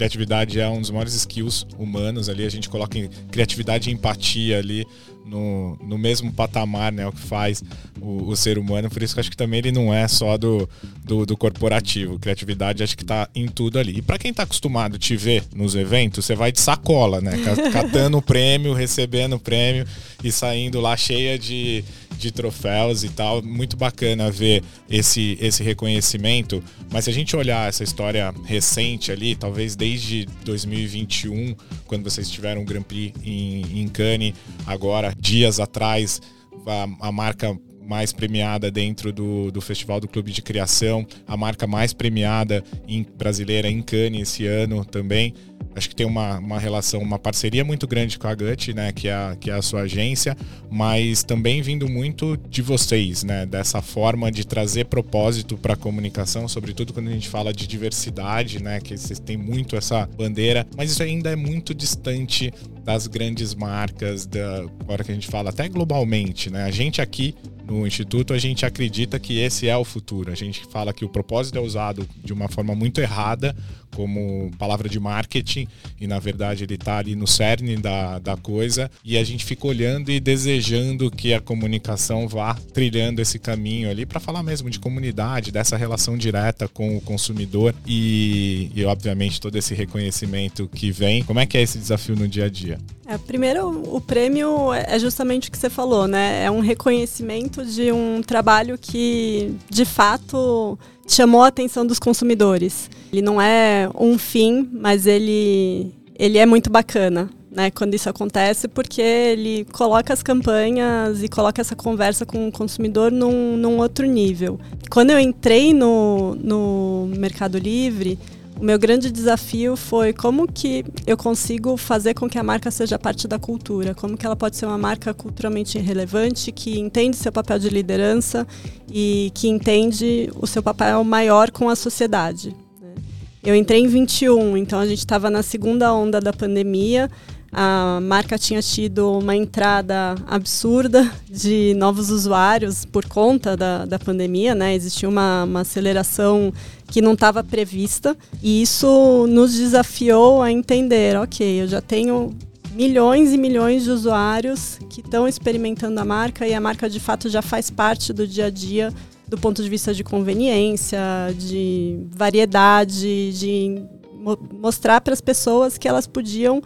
criatividade 0.00 0.58
é 0.58 0.66
um 0.66 0.80
dos 0.80 0.88
maiores 0.88 1.12
skills 1.12 1.66
humanos 1.78 2.30
ali. 2.30 2.46
A 2.46 2.48
gente 2.48 2.70
coloca 2.70 2.98
criatividade 3.30 3.90
e 3.90 3.92
empatia 3.92 4.58
ali 4.58 4.86
no, 5.26 5.76
no 5.76 5.98
mesmo 5.98 6.32
patamar, 6.32 6.90
né? 6.90 7.06
O 7.06 7.12
que 7.12 7.20
faz 7.20 7.62
o, 8.00 8.30
o, 8.30 8.34
ser 8.34 8.58
humano. 8.58 8.88
Por 8.88 9.02
isso 9.02 9.12
que 9.12 9.20
acho 9.20 9.30
que 9.30 9.36
também 9.36 9.58
ele 9.58 9.72
não 9.72 9.92
é 9.92 10.08
só 10.08 10.38
do, 10.38 10.66
do, 11.04 11.26
do 11.26 11.36
corporativo. 11.36 12.18
Criatividade 12.18 12.82
acho 12.82 12.96
que 12.96 13.04
está 13.04 13.28
em 13.34 13.46
tudo 13.46 13.78
ali. 13.78 13.98
E 13.98 14.02
para 14.02 14.18
quem 14.18 14.30
está 14.30 14.44
acostumado 14.44 14.96
a 14.96 14.98
te 14.98 15.14
ver 15.16 15.44
nos 15.54 15.74
eventos, 15.74 16.24
você 16.24 16.34
vai 16.34 16.50
de 16.50 16.60
sacola, 16.60 17.20
né? 17.20 17.32
Catando 17.70 18.16
o 18.16 18.22
prêmio, 18.22 18.72
recebendo 18.72 19.34
o 19.34 19.38
prêmio 19.38 19.86
e 20.24 20.32
saindo 20.32 20.80
lá 20.80 20.96
cheia 20.96 21.38
de 21.38 21.84
de 22.20 22.30
troféus 22.30 23.02
e 23.02 23.08
tal. 23.08 23.42
Muito 23.42 23.76
bacana 23.76 24.30
ver 24.30 24.62
esse, 24.88 25.36
esse 25.40 25.62
reconhecimento. 25.62 26.62
Mas 26.92 27.04
se 27.04 27.10
a 27.10 27.12
gente 27.12 27.34
olhar 27.34 27.68
essa 27.68 27.82
história 27.82 28.32
recente 28.44 29.10
ali, 29.10 29.34
talvez 29.34 29.74
desde 29.74 30.26
2021, 30.44 31.54
quando 31.86 32.04
vocês 32.04 32.30
tiveram 32.30 32.62
o 32.62 32.64
Grand 32.64 32.82
Prix 32.82 33.12
em, 33.24 33.80
em 33.80 33.88
Cannes, 33.88 34.34
agora, 34.66 35.14
dias 35.18 35.58
atrás, 35.58 36.20
a, 36.66 37.08
a 37.08 37.12
marca 37.12 37.56
mais 37.90 38.12
premiada 38.12 38.70
dentro 38.70 39.12
do, 39.12 39.50
do 39.50 39.60
Festival 39.60 39.98
do 39.98 40.06
Clube 40.06 40.30
de 40.30 40.40
Criação, 40.40 41.04
a 41.26 41.36
marca 41.36 41.66
mais 41.66 41.92
premiada 41.92 42.62
em, 42.86 43.04
brasileira 43.18 43.68
em 43.68 43.82
Cannes 43.82 44.22
esse 44.22 44.46
ano 44.46 44.84
também. 44.84 45.34
Acho 45.74 45.88
que 45.88 45.94
tem 45.94 46.06
uma, 46.06 46.38
uma 46.38 46.58
relação, 46.58 47.00
uma 47.00 47.18
parceria 47.18 47.64
muito 47.64 47.86
grande 47.86 48.18
com 48.18 48.26
a 48.26 48.34
Gut, 48.34 48.74
né, 48.74 48.92
que 48.92 49.08
é 49.08 49.14
a, 49.14 49.36
que 49.38 49.50
é 49.50 49.54
a 49.54 49.62
sua 49.62 49.82
agência, 49.82 50.36
mas 50.68 51.22
também 51.22 51.62
vindo 51.62 51.88
muito 51.88 52.36
de 52.48 52.60
vocês, 52.60 53.22
né, 53.22 53.46
dessa 53.46 53.80
forma 53.80 54.32
de 54.32 54.44
trazer 54.44 54.86
propósito 54.86 55.56
para 55.56 55.74
a 55.74 55.76
comunicação, 55.76 56.48
sobretudo 56.48 56.92
quando 56.92 57.08
a 57.08 57.12
gente 57.12 57.28
fala 57.28 57.52
de 57.52 57.66
diversidade, 57.66 58.62
né, 58.62 58.80
que 58.80 58.96
vocês 58.96 59.20
têm 59.20 59.36
muito 59.36 59.76
essa 59.76 60.08
bandeira, 60.16 60.66
mas 60.76 60.90
isso 60.90 61.02
ainda 61.02 61.30
é 61.30 61.36
muito 61.36 61.72
distante 61.72 62.52
das 62.84 63.06
grandes 63.06 63.54
marcas, 63.54 64.26
da 64.26 64.66
hora 64.88 65.04
que 65.04 65.12
a 65.12 65.14
gente 65.14 65.28
fala 65.28 65.50
até 65.50 65.68
globalmente, 65.68 66.50
né? 66.50 66.64
A 66.64 66.70
gente 66.70 67.00
aqui 67.00 67.34
no 67.70 67.86
Instituto, 67.86 68.34
a 68.34 68.38
gente 68.38 68.66
acredita 68.66 69.18
que 69.20 69.38
esse 69.38 69.68
é 69.68 69.76
o 69.76 69.84
futuro. 69.84 70.32
A 70.32 70.34
gente 70.34 70.66
fala 70.66 70.92
que 70.92 71.04
o 71.04 71.08
propósito 71.08 71.56
é 71.56 71.60
usado 71.60 72.06
de 72.24 72.32
uma 72.32 72.48
forma 72.48 72.74
muito 72.74 73.00
errada, 73.00 73.54
como 73.94 74.50
palavra 74.58 74.88
de 74.88 74.98
marketing, 74.98 75.66
e 76.00 76.06
na 76.06 76.18
verdade 76.18 76.64
ele 76.64 76.74
está 76.74 76.98
ali 76.98 77.14
no 77.14 77.26
cerne 77.26 77.76
da, 77.76 78.18
da 78.18 78.36
coisa, 78.36 78.90
e 79.04 79.16
a 79.16 79.24
gente 79.24 79.44
fica 79.44 79.66
olhando 79.66 80.10
e 80.10 80.20
desejando 80.20 81.10
que 81.10 81.34
a 81.34 81.40
comunicação 81.40 82.28
vá 82.28 82.54
trilhando 82.54 83.20
esse 83.20 83.38
caminho 83.38 83.90
ali 83.90 84.06
para 84.06 84.20
falar 84.20 84.42
mesmo 84.42 84.70
de 84.70 84.78
comunidade, 84.78 85.50
dessa 85.50 85.76
relação 85.76 86.16
direta 86.16 86.68
com 86.68 86.96
o 86.96 87.00
consumidor 87.00 87.74
e, 87.86 88.70
e, 88.74 88.84
obviamente, 88.84 89.40
todo 89.40 89.56
esse 89.56 89.74
reconhecimento 89.74 90.68
que 90.68 90.90
vem. 90.90 91.22
Como 91.22 91.40
é 91.40 91.46
que 91.46 91.56
é 91.58 91.62
esse 91.62 91.78
desafio 91.78 92.16
no 92.16 92.28
dia 92.28 92.44
a 92.44 92.48
dia? 92.48 92.78
É, 93.06 93.18
primeiro, 93.18 93.68
o 93.94 94.00
prêmio 94.00 94.72
é 94.72 94.98
justamente 94.98 95.48
o 95.48 95.52
que 95.52 95.58
você 95.58 95.68
falou, 95.68 96.06
né? 96.06 96.44
É 96.44 96.50
um 96.50 96.60
reconhecimento 96.60 97.64
de 97.64 97.90
um 97.90 98.22
trabalho 98.22 98.78
que, 98.78 99.52
de 99.68 99.84
fato, 99.84 100.78
chamou 101.06 101.42
a 101.42 101.48
atenção 101.48 101.86
dos 101.86 101.98
consumidores. 101.98 102.90
Ele 103.12 103.22
não 103.22 103.40
é 103.40 103.88
um 103.98 104.18
fim, 104.18 104.68
mas 104.72 105.06
ele, 105.06 105.92
ele 106.18 106.38
é 106.38 106.46
muito 106.46 106.70
bacana. 106.70 107.30
Né, 107.52 107.68
quando 107.68 107.94
isso 107.94 108.08
acontece, 108.08 108.68
porque 108.68 109.02
ele 109.02 109.66
coloca 109.72 110.12
as 110.12 110.22
campanhas 110.22 111.20
e 111.20 111.28
coloca 111.28 111.60
essa 111.60 111.74
conversa 111.74 112.24
com 112.24 112.46
o 112.46 112.52
consumidor 112.52 113.10
num, 113.10 113.56
num 113.56 113.78
outro 113.78 114.06
nível. 114.06 114.60
Quando 114.88 115.10
eu 115.10 115.18
entrei 115.18 115.74
no, 115.74 116.36
no 116.36 117.10
Mercado 117.16 117.58
Livre, 117.58 118.16
o 118.60 118.64
meu 118.64 118.78
grande 118.78 119.10
desafio 119.10 119.74
foi 119.74 120.12
como 120.12 120.46
que 120.46 120.84
eu 121.06 121.16
consigo 121.16 121.78
fazer 121.78 122.12
com 122.12 122.28
que 122.28 122.38
a 122.38 122.42
marca 122.42 122.70
seja 122.70 122.98
parte 122.98 123.26
da 123.26 123.38
cultura, 123.38 123.94
como 123.94 124.18
que 124.18 124.26
ela 124.26 124.36
pode 124.36 124.54
ser 124.56 124.66
uma 124.66 124.76
marca 124.76 125.14
culturalmente 125.14 125.78
relevante, 125.78 126.52
que 126.52 126.78
entende 126.78 127.16
seu 127.16 127.32
papel 127.32 127.58
de 127.58 127.70
liderança 127.70 128.46
e 128.92 129.32
que 129.34 129.48
entende 129.48 130.30
o 130.36 130.46
seu 130.46 130.62
papel 130.62 131.02
maior 131.02 131.50
com 131.50 131.70
a 131.70 131.74
sociedade. 131.74 132.54
Né? 132.78 132.94
Eu 133.42 133.54
entrei 133.54 133.80
em 133.80 133.86
21, 133.86 134.58
então 134.58 134.78
a 134.78 134.86
gente 134.86 134.98
estava 134.98 135.30
na 135.30 135.42
segunda 135.42 135.94
onda 135.94 136.20
da 136.20 136.32
pandemia, 136.32 137.10
a 137.52 137.98
marca 138.02 138.38
tinha 138.38 138.62
tido 138.62 139.18
uma 139.18 139.34
entrada 139.34 140.14
absurda 140.26 141.10
de 141.28 141.74
novos 141.74 142.10
usuários 142.10 142.84
por 142.84 143.06
conta 143.06 143.56
da, 143.56 143.84
da 143.84 143.98
pandemia, 143.98 144.54
né? 144.54 144.74
Existia 144.74 145.08
uma, 145.08 145.44
uma 145.44 145.60
aceleração 145.60 146.52
que 146.86 147.02
não 147.02 147.14
estava 147.14 147.42
prevista 147.42 148.16
e 148.42 148.62
isso 148.62 149.26
nos 149.28 149.54
desafiou 149.54 150.42
a 150.42 150.50
entender, 150.50 151.16
ok, 151.16 151.62
eu 151.62 151.66
já 151.66 151.80
tenho 151.80 152.32
milhões 152.72 153.32
e 153.32 153.38
milhões 153.38 153.84
de 153.84 153.90
usuários 153.90 154.78
que 154.88 155.00
estão 155.00 155.26
experimentando 155.26 156.00
a 156.00 156.04
marca 156.04 156.46
e 156.46 156.54
a 156.54 156.60
marca 156.60 156.88
de 156.88 157.00
fato 157.00 157.28
já 157.28 157.42
faz 157.42 157.68
parte 157.68 158.12
do 158.12 158.26
dia 158.26 158.46
a 158.46 158.50
dia 158.50 158.92
do 159.26 159.38
ponto 159.38 159.62
de 159.62 159.68
vista 159.68 159.94
de 159.94 160.02
conveniência, 160.02 160.98
de 161.36 162.00
variedade, 162.10 163.32
de 163.32 163.82
mo 164.12 164.36
mostrar 164.60 165.00
para 165.00 165.14
as 165.14 165.20
pessoas 165.20 165.78
que 165.78 165.88
elas 165.88 166.06
podiam 166.06 166.60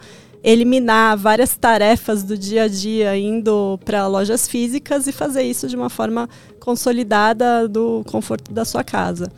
eliminar 0.45 1.17
várias 1.17 1.57
tarefas 1.57 2.21
do 2.21 2.37
dia 2.37 2.63
a 2.63 2.67
dia 2.67 3.17
indo 3.17 3.79
para 3.83 4.05
lojas 4.05 4.47
físicas 4.47 5.07
e 5.07 5.11
fazer 5.11 5.41
isso 5.41 5.67
de 5.67 5.75
uma 5.75 5.89
forma 5.89 6.29
consolidada 6.59 7.67
do 7.67 8.03
conforto 8.05 8.53
da 8.53 8.63
sua 8.63 8.83
casa. 8.83 9.31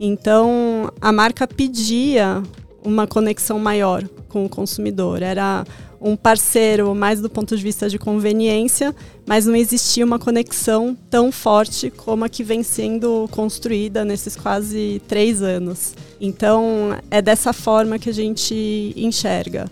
Então, 0.00 0.90
a 1.02 1.12
marca 1.12 1.46
pedia 1.46 2.42
uma 2.82 3.06
conexão 3.06 3.58
maior 3.58 4.08
com 4.30 4.46
o 4.46 4.48
consumidor. 4.48 5.22
Era 5.22 5.66
um 6.00 6.16
parceiro 6.16 6.94
mais 6.94 7.20
do 7.20 7.28
ponto 7.28 7.54
de 7.54 7.62
vista 7.62 7.88
de 7.88 7.98
conveniência, 7.98 8.94
mas 9.26 9.44
não 9.44 9.56
existia 9.56 10.04
uma 10.04 10.18
conexão 10.18 10.96
tão 11.10 11.30
forte 11.30 11.90
como 11.90 12.24
a 12.24 12.28
que 12.28 12.42
vem 12.42 12.62
sendo 12.62 13.28
construída 13.30 14.02
nesses 14.02 14.34
quase 14.34 15.00
três 15.06 15.42
anos. 15.42 15.94
Então, 16.18 16.96
é 17.10 17.20
dessa 17.20 17.52
forma 17.52 17.98
que 17.98 18.08
a 18.08 18.14
gente 18.14 18.94
enxerga. 18.96 19.66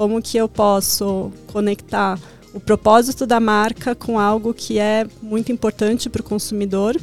Como 0.00 0.22
que 0.22 0.38
eu 0.38 0.48
posso 0.48 1.30
conectar 1.48 2.18
o 2.54 2.58
propósito 2.58 3.26
da 3.26 3.38
marca 3.38 3.94
com 3.94 4.18
algo 4.18 4.54
que 4.54 4.78
é 4.78 5.06
muito 5.20 5.52
importante 5.52 6.08
para 6.08 6.22
o 6.22 6.24
consumidor, 6.24 6.96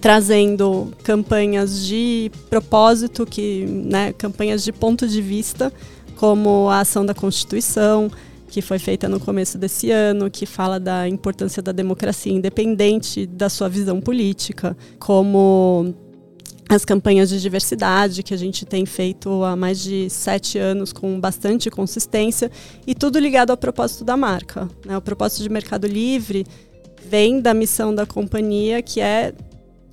trazendo 0.00 0.92
campanhas 1.02 1.84
de 1.84 2.30
propósito, 2.48 3.26
que, 3.26 3.66
né, 3.66 4.12
campanhas 4.12 4.62
de 4.62 4.70
ponto 4.70 5.08
de 5.08 5.20
vista, 5.20 5.72
como 6.14 6.68
a 6.68 6.78
ação 6.78 7.04
da 7.04 7.14
Constituição, 7.14 8.08
que 8.48 8.62
foi 8.62 8.78
feita 8.78 9.08
no 9.08 9.18
começo 9.18 9.58
desse 9.58 9.90
ano, 9.90 10.30
que 10.30 10.46
fala 10.46 10.78
da 10.78 11.08
importância 11.08 11.60
da 11.60 11.72
democracia 11.72 12.32
independente 12.32 13.26
da 13.26 13.48
sua 13.48 13.68
visão 13.68 14.00
política, 14.00 14.76
como 15.00 15.92
as 16.68 16.84
campanhas 16.84 17.28
de 17.28 17.40
diversidade 17.40 18.22
que 18.22 18.32
a 18.32 18.36
gente 18.36 18.64
tem 18.64 18.86
feito 18.86 19.44
há 19.44 19.54
mais 19.54 19.80
de 19.80 20.08
sete 20.08 20.58
anos 20.58 20.92
com 20.92 21.20
bastante 21.20 21.70
consistência 21.70 22.50
e 22.86 22.94
tudo 22.94 23.18
ligado 23.18 23.50
ao 23.50 23.56
propósito 23.56 24.04
da 24.04 24.16
marca. 24.16 24.68
Né? 24.84 24.96
O 24.96 25.02
propósito 25.02 25.42
de 25.42 25.48
Mercado 25.48 25.86
Livre 25.86 26.46
vem 27.06 27.40
da 27.40 27.52
missão 27.52 27.94
da 27.94 28.06
companhia, 28.06 28.82
que 28.82 29.00
é 29.00 29.34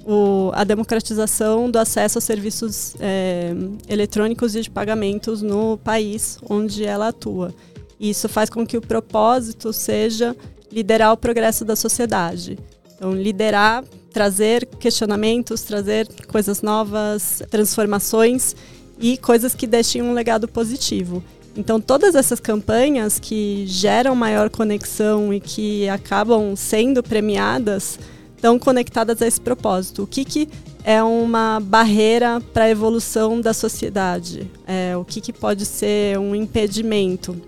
o, 0.05 0.51
a 0.53 0.63
democratização 0.63 1.69
do 1.69 1.77
acesso 1.77 2.17
a 2.17 2.21
serviços 2.21 2.95
é, 2.99 3.51
eletrônicos 3.87 4.55
e 4.55 4.61
de 4.61 4.69
pagamentos 4.69 5.41
no 5.41 5.77
país 5.77 6.39
onde 6.49 6.83
ela 6.83 7.09
atua. 7.09 7.53
Isso 7.99 8.27
faz 8.27 8.49
com 8.49 8.65
que 8.65 8.77
o 8.77 8.81
propósito 8.81 9.71
seja 9.71 10.35
liderar 10.71 11.11
o 11.11 11.17
progresso 11.17 11.63
da 11.63 11.75
sociedade. 11.75 12.57
Então, 12.95 13.13
liderar 13.13 13.83
trazer 14.11 14.65
questionamentos, 14.79 15.61
trazer 15.61 16.07
coisas 16.27 16.61
novas, 16.61 17.41
transformações 17.49 18.55
e 18.99 19.17
coisas 19.17 19.55
que 19.55 19.65
deixem 19.65 20.01
um 20.01 20.13
legado 20.13 20.47
positivo. 20.47 21.23
Então, 21.55 21.81
todas 21.81 22.15
essas 22.15 22.39
campanhas 22.39 23.19
que 23.19 23.65
geram 23.67 24.15
maior 24.15 24.49
conexão 24.49 25.33
e 25.33 25.39
que 25.39 25.87
acabam 25.89 26.55
sendo 26.55 27.03
premiadas 27.03 27.99
estão 28.35 28.57
conectadas 28.57 29.21
a 29.21 29.27
esse 29.27 29.39
propósito. 29.39 30.03
O 30.03 30.07
que, 30.07 30.23
que 30.23 30.49
é 30.83 31.03
uma 31.03 31.59
barreira 31.59 32.41
para 32.53 32.65
a 32.65 32.69
evolução 32.69 33.39
da 33.39 33.53
sociedade? 33.53 34.49
É, 34.65 34.95
o 34.95 35.03
que, 35.03 35.19
que 35.19 35.33
pode 35.33 35.65
ser 35.65 36.17
um 36.17 36.33
impedimento? 36.33 37.39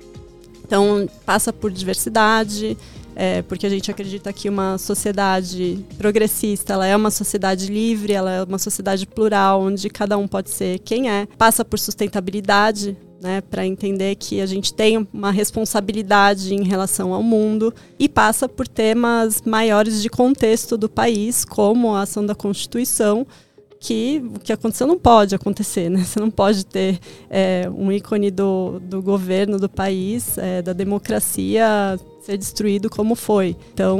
Então, 0.65 1.08
passa 1.25 1.53
por 1.53 1.72
diversidade, 1.72 2.77
é, 3.15 3.41
porque 3.41 3.65
a 3.65 3.70
gente 3.70 3.89
acredita 3.89 4.32
que 4.34 4.50
uma 4.50 4.77
sociedade 4.77 5.86
progressista 5.98 6.74
ela 6.74 6.86
é 6.86 6.96
uma 6.96 7.12
sociedade 7.12 7.67
livre, 7.67 8.13
ela 8.13 8.32
é 8.32 8.43
uma 8.43 8.58
sociedade 8.58 9.05
plural, 9.05 9.62
onde 9.62 9.89
cada 9.89 10.17
um 10.17 10.27
pode 10.27 10.50
ser 10.50 10.79
quem 10.79 11.10
é, 11.10 11.27
passa 11.38 11.63
por 11.63 11.79
sustentabilidade, 11.79 12.98
né, 13.22 13.39
para 13.39 13.65
entender 13.65 14.15
que 14.15 14.41
a 14.41 14.46
gente 14.46 14.74
tem 14.74 15.08
uma 15.13 15.32
responsabilidade 15.32 16.53
em 16.53 16.63
relação 16.63 17.13
ao 17.13 17.24
mundo 17.24 17.74
e 17.98 18.10
passa 18.10 18.50
por 18.50 18.67
temas 18.67 19.41
maiores 19.46 20.01
de 20.01 20.10
contexto 20.10 20.77
do 20.77 20.89
país, 20.89 21.46
como 21.46 21.96
a 21.96 22.01
ação 22.01 22.25
da 22.25 22.36
Constituição, 22.36 23.25
que 23.79 24.22
o 24.36 24.39
que 24.39 24.51
aconteceu 24.51 24.88
não 24.88 24.98
pode 24.98 25.36
acontecer, 25.36 25.89
né? 25.89 26.03
Você 26.03 26.20
não 26.20 26.32
pode 26.32 26.65
ter 26.65 27.00
é, 27.29 27.70
um 27.74 27.91
ícone 27.91 28.32
do, 28.32 28.79
do 28.79 29.01
governo 29.01 29.60
do 29.60 29.70
país, 29.70 30.38
é, 30.38 30.62
da 30.62 30.72
democracia 30.72 31.98
ser 32.23 32.37
destruído 32.37 32.89
como 32.89 33.15
foi. 33.15 33.55
Então, 33.73 33.99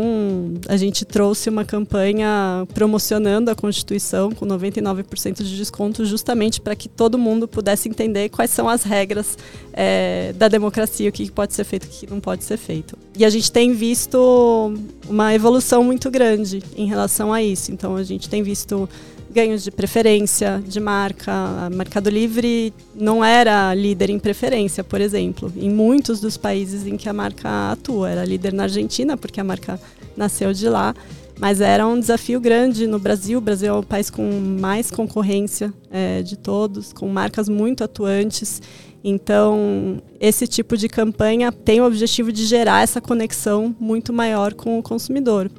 a 0.69 0.77
gente 0.77 1.03
trouxe 1.03 1.49
uma 1.49 1.65
campanha 1.65 2.65
promocionando 2.73 3.51
a 3.51 3.55
Constituição 3.55 4.31
com 4.31 4.45
99% 4.45 5.43
de 5.43 5.57
desconto, 5.57 6.05
justamente 6.05 6.61
para 6.61 6.73
que 6.73 6.87
todo 6.87 7.17
mundo 7.17 7.49
pudesse 7.49 7.89
entender 7.89 8.29
quais 8.29 8.49
são 8.49 8.69
as 8.69 8.83
regras 8.83 9.37
é, 9.73 10.33
da 10.37 10.47
democracia, 10.47 11.09
o 11.09 11.11
que 11.11 11.29
pode 11.29 11.53
ser 11.53 11.65
feito 11.65 11.85
e 11.85 11.87
o 11.87 11.91
que 11.91 12.09
não 12.09 12.21
pode 12.21 12.45
ser 12.45 12.55
feito. 12.55 12.97
E 13.17 13.25
a 13.25 13.29
gente 13.29 13.51
tem 13.51 13.73
visto 13.73 14.73
uma 15.09 15.33
evolução 15.35 15.83
muito 15.83 16.09
grande 16.09 16.63
em 16.77 16.87
relação 16.87 17.33
a 17.33 17.43
isso. 17.43 17.73
Então, 17.73 17.97
a 17.97 18.03
gente 18.03 18.29
tem 18.29 18.41
visto 18.41 18.87
ganhos 19.33 19.63
de 19.63 19.71
preferência 19.71 20.63
de 20.65 20.79
marca. 20.79 21.31
A 21.31 21.69
Mercado 21.69 22.09
Livre 22.09 22.73
não 22.95 23.25
era 23.25 23.73
líder 23.73 24.09
em 24.09 24.19
preferência, 24.19 24.83
por 24.83 25.01
exemplo, 25.01 25.51
em 25.57 25.69
muitos 25.69 26.21
dos 26.21 26.37
países 26.37 26.87
em 26.87 26.95
que 26.95 27.09
a 27.09 27.13
marca 27.13 27.71
atua. 27.71 28.09
Era 28.09 28.23
líder 28.23 28.53
na 28.53 28.63
Argentina, 28.63 29.17
porque 29.17 29.41
a 29.41 29.43
marca 29.43 29.79
nasceu 30.15 30.53
de 30.53 30.69
lá. 30.69 30.95
Mas 31.39 31.61
era 31.61 31.85
um 31.87 31.99
desafio 31.99 32.39
grande 32.39 32.85
no 32.85 32.99
Brasil. 32.99 33.39
O 33.39 33.41
Brasil 33.41 33.73
é 33.73 33.77
o 33.77 33.83
país 33.83 34.09
com 34.09 34.23
mais 34.61 34.91
concorrência 34.91 35.73
é, 35.91 36.21
de 36.21 36.37
todos, 36.37 36.93
com 36.93 37.07
marcas 37.09 37.49
muito 37.49 37.83
atuantes. 37.83 38.61
Então, 39.03 40.01
esse 40.19 40.47
tipo 40.47 40.77
de 40.77 40.87
campanha 40.87 41.51
tem 41.51 41.81
o 41.81 41.85
objetivo 41.85 42.31
de 42.31 42.45
gerar 42.45 42.83
essa 42.83 43.01
conexão 43.01 43.75
muito 43.79 44.13
maior 44.13 44.53
com 44.53 44.79
o 44.79 44.83
consumidor. 44.83 45.51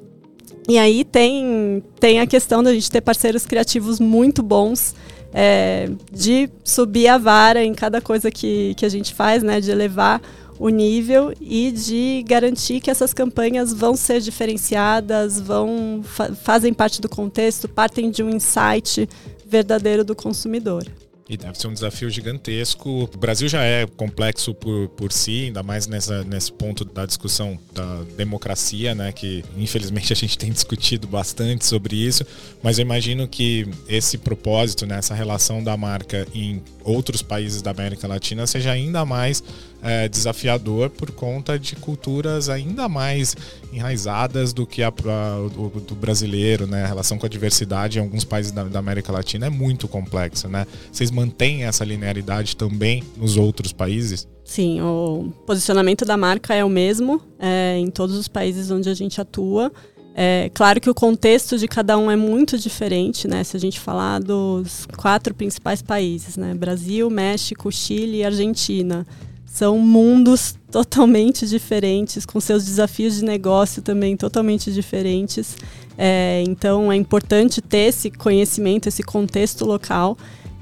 E 0.68 0.78
aí 0.78 1.04
tem, 1.04 1.82
tem 2.00 2.20
a 2.20 2.26
questão 2.26 2.62
da 2.62 2.72
gente 2.72 2.90
ter 2.90 3.00
parceiros 3.00 3.44
criativos 3.44 4.00
muito 4.00 4.42
bons, 4.42 4.94
é, 5.32 5.90
de 6.10 6.48
subir 6.62 7.08
a 7.08 7.18
vara 7.18 7.62
em 7.62 7.74
cada 7.74 8.00
coisa 8.00 8.30
que, 8.30 8.74
que 8.74 8.86
a 8.86 8.88
gente 8.88 9.12
faz, 9.12 9.42
né? 9.42 9.60
De 9.60 9.70
elevar 9.70 10.22
o 10.58 10.68
nível 10.68 11.34
e 11.40 11.72
de 11.72 12.24
garantir 12.26 12.80
que 12.80 12.90
essas 12.90 13.12
campanhas 13.12 13.72
vão 13.72 13.96
ser 13.96 14.20
diferenciadas, 14.20 15.40
vão 15.40 16.00
fa 16.04 16.32
fazem 16.34 16.72
parte 16.72 17.00
do 17.00 17.08
contexto, 17.08 17.68
partem 17.68 18.10
de 18.10 18.22
um 18.22 18.30
insight 18.30 19.08
verdadeiro 19.44 20.04
do 20.04 20.14
consumidor. 20.14 20.84
E 21.26 21.38
deve 21.38 21.58
ser 21.58 21.68
um 21.68 21.72
desafio 21.72 22.10
gigantesco. 22.10 23.08
O 23.12 23.16
Brasil 23.16 23.48
já 23.48 23.62
é 23.62 23.86
complexo 23.86 24.52
por, 24.52 24.88
por 24.90 25.10
si, 25.10 25.46
ainda 25.46 25.62
mais 25.62 25.86
nessa, 25.86 26.22
nesse 26.22 26.52
ponto 26.52 26.84
da 26.84 27.06
discussão 27.06 27.58
da 27.72 28.02
democracia, 28.16 28.94
né? 28.94 29.10
Que 29.10 29.42
infelizmente 29.56 30.12
a 30.12 30.16
gente 30.16 30.36
tem 30.36 30.52
discutido 30.52 31.06
bastante 31.06 31.64
sobre 31.64 31.96
isso. 31.96 32.26
Mas 32.62 32.78
eu 32.78 32.82
imagino 32.82 33.26
que 33.26 33.66
esse 33.88 34.18
propósito, 34.18 34.86
né, 34.86 34.98
essa 34.98 35.14
relação 35.14 35.64
da 35.64 35.76
marca 35.78 36.26
em 36.34 36.62
outros 36.84 37.22
países 37.22 37.62
da 37.62 37.70
América 37.70 38.06
Latina 38.06 38.46
seja 38.46 38.70
ainda 38.70 39.04
mais 39.04 39.42
é, 39.82 40.08
desafiador 40.08 40.90
por 40.90 41.10
conta 41.10 41.58
de 41.58 41.76
culturas 41.76 42.48
ainda 42.48 42.88
mais 42.88 43.36
enraizadas 43.72 44.52
do 44.52 44.66
que 44.66 44.82
a, 44.82 44.88
a 44.88 45.48
do, 45.48 45.80
do, 45.80 45.94
brasileiro, 45.94 46.66
né? 46.66 46.84
A 46.84 46.86
relação 46.86 47.18
com 47.18 47.26
a 47.26 47.28
diversidade 47.28 47.98
em 47.98 48.02
alguns 48.02 48.24
países 48.24 48.52
da, 48.52 48.64
da, 48.64 48.78
América 48.78 49.12
Latina 49.12 49.46
é 49.46 49.50
muito 49.50 49.88
complexa, 49.88 50.48
né? 50.48 50.66
Vocês 50.90 51.10
mantêm 51.10 51.64
essa 51.64 51.84
linearidade 51.84 52.56
também 52.56 53.02
nos 53.16 53.36
outros 53.36 53.72
países? 53.72 54.26
Sim, 54.44 54.80
o 54.82 55.32
posicionamento 55.46 56.04
da 56.04 56.16
marca 56.16 56.54
é 56.54 56.64
o 56.64 56.68
mesmo 56.68 57.20
é, 57.38 57.78
em 57.78 57.90
todos 57.90 58.16
os 58.16 58.28
países 58.28 58.70
onde 58.70 58.88
a 58.88 58.94
gente 58.94 59.20
atua. 59.20 59.72
É, 60.16 60.48
claro 60.54 60.80
que 60.80 60.88
o 60.88 60.94
contexto 60.94 61.58
de 61.58 61.66
cada 61.66 61.98
um 61.98 62.08
é 62.08 62.14
muito 62.14 62.56
diferente, 62.56 63.26
né? 63.26 63.42
Se 63.42 63.56
a 63.56 63.60
gente 63.60 63.80
falar 63.80 64.20
dos 64.20 64.86
quatro 64.96 65.34
principais 65.34 65.82
países, 65.82 66.36
né? 66.36 66.54
Brasil, 66.54 67.10
México, 67.10 67.70
Chile 67.72 68.18
e 68.18 68.24
Argentina. 68.24 69.04
São 69.44 69.76
mundos 69.78 70.56
totalmente 70.70 71.46
diferentes, 71.46 72.24
com 72.24 72.40
seus 72.40 72.64
desafios 72.64 73.16
de 73.16 73.24
negócio 73.24 73.82
também 73.82 74.16
totalmente 74.16 74.72
diferentes. 74.72 75.56
É, 75.98 76.44
então 76.46 76.92
é 76.92 76.96
importante 76.96 77.60
ter 77.60 77.88
esse 77.88 78.08
conhecimento, 78.08 78.88
esse 78.88 79.02
contexto 79.02 79.64
local. 79.64 80.16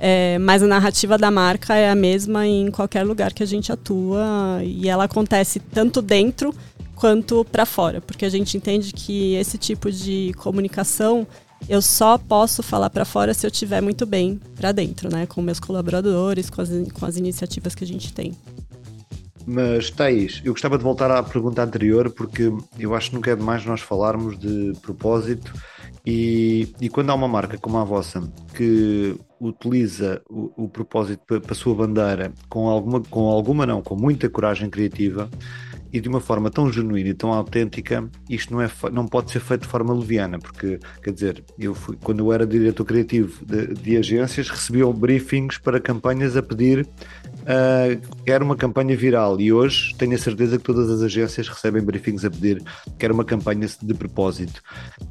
É, 0.04 0.36
mas 0.38 0.62
a 0.62 0.66
narrativa 0.66 1.16
da 1.16 1.30
marca 1.30 1.76
é 1.76 1.88
a 1.88 1.94
mesma 1.94 2.44
em 2.44 2.72
qualquer 2.72 3.04
lugar 3.04 3.32
que 3.32 3.42
a 3.42 3.46
gente 3.46 3.70
atua 3.70 4.60
e 4.64 4.88
ela 4.88 5.04
acontece 5.04 5.60
tanto 5.60 6.02
dentro 6.02 6.52
quanto 7.02 7.44
para 7.44 7.66
fora, 7.66 8.00
porque 8.00 8.24
a 8.24 8.28
gente 8.28 8.56
entende 8.56 8.92
que 8.92 9.34
esse 9.34 9.58
tipo 9.58 9.90
de 9.90 10.32
comunicação 10.34 11.26
eu 11.68 11.82
só 11.82 12.16
posso 12.16 12.62
falar 12.62 12.90
para 12.90 13.04
fora 13.04 13.34
se 13.34 13.44
eu 13.44 13.50
estiver 13.50 13.82
muito 13.82 14.06
bem 14.06 14.38
para 14.54 14.70
dentro, 14.70 15.10
né, 15.10 15.26
com 15.26 15.42
meus 15.42 15.58
colaboradores, 15.58 16.48
com 16.48 16.62
as, 16.62 16.70
com 16.92 17.04
as 17.04 17.16
iniciativas 17.16 17.74
que 17.74 17.82
a 17.82 17.86
gente 17.88 18.12
tem. 18.12 18.32
Mas, 19.44 19.90
Thaís, 19.90 20.40
eu 20.44 20.52
gostava 20.52 20.78
de 20.78 20.84
voltar 20.84 21.10
à 21.10 21.20
pergunta 21.24 21.60
anterior, 21.60 22.08
porque 22.08 22.52
eu 22.78 22.94
acho 22.94 23.10
que 23.10 23.16
nunca 23.16 23.32
é 23.32 23.34
demais 23.34 23.66
nós 23.66 23.80
falarmos 23.80 24.38
de 24.38 24.72
propósito. 24.80 25.52
E, 26.06 26.72
e 26.80 26.88
quando 26.88 27.10
há 27.10 27.14
uma 27.14 27.26
marca 27.26 27.58
como 27.58 27.78
a 27.78 27.84
vossa 27.84 28.22
que 28.54 29.16
utiliza 29.40 30.22
o, 30.30 30.52
o 30.56 30.68
propósito 30.68 31.20
para 31.26 31.50
a 31.50 31.54
sua 31.56 31.74
bandeira 31.74 32.32
com 32.48 32.68
alguma, 32.68 33.00
com 33.00 33.26
alguma 33.28 33.66
não, 33.66 33.82
com 33.82 33.96
muita 33.96 34.30
coragem 34.30 34.70
criativa, 34.70 35.28
e 35.92 36.00
de 36.00 36.08
uma 36.08 36.20
forma 36.20 36.50
tão 36.50 36.72
genuína 36.72 37.10
e 37.10 37.14
tão 37.14 37.32
autêntica, 37.32 38.08
isto 38.28 38.52
não, 38.52 38.62
é, 38.62 38.70
não 38.90 39.06
pode 39.06 39.30
ser 39.30 39.40
feito 39.40 39.62
de 39.62 39.68
forma 39.68 39.92
leviana, 39.92 40.38
porque, 40.38 40.78
quer 41.02 41.12
dizer, 41.12 41.44
eu 41.58 41.74
fui, 41.74 41.96
quando 42.02 42.20
eu 42.20 42.32
era 42.32 42.46
diretor 42.46 42.84
criativo 42.84 43.44
de, 43.44 43.74
de 43.74 43.96
agências, 43.96 44.48
recebia 44.48 44.86
briefings 44.92 45.58
para 45.58 45.80
campanhas 45.80 46.36
a 46.36 46.42
pedir 46.42 46.80
uh, 47.42 48.24
que 48.24 48.30
era 48.30 48.42
uma 48.42 48.56
campanha 48.56 48.96
viral 48.96 49.40
e 49.40 49.52
hoje 49.52 49.94
tenho 49.96 50.14
a 50.14 50.18
certeza 50.18 50.58
que 50.58 50.64
todas 50.64 50.88
as 50.90 51.02
agências 51.02 51.48
recebem 51.48 51.82
briefings 51.82 52.24
a 52.24 52.30
pedir 52.30 52.62
que 52.98 53.04
era 53.04 53.12
uma 53.12 53.24
campanha 53.24 53.66
de 53.82 53.94
propósito. 53.94 54.62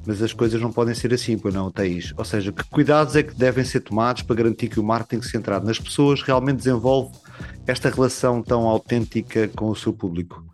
Mas 0.06 0.22
as 0.22 0.34
coisas 0.34 0.60
não 0.62 0.72
podem 0.72 0.96
ser 0.96 1.14
assim, 1.14 1.38
pois 1.38 1.54
não, 1.54 1.72
Thaís? 1.72 2.14
Ou 2.18 2.26
seja, 2.26 2.52
que 2.52 2.64
cuidados 2.70 3.16
é 3.16 3.24
que 3.24 3.36
devem 3.36 3.64
ser 3.64 3.82
tomados 3.82 4.24
para 4.24 4.36
garantir 4.36 4.68
que 4.68 4.80
o 4.80 4.84
marketing 4.84 5.22
centrado 5.22 5.66
nas 5.66 5.80
pessoas 5.80 6.22
realmente 6.22 6.58
desenvolve 6.58 7.16
esta 7.68 7.90
relação 7.90 8.42
tão 8.42 8.68
autêntica 8.68 9.48
com 9.50 9.70
o 9.70 9.76
seu 9.76 9.94
público? 9.94 10.51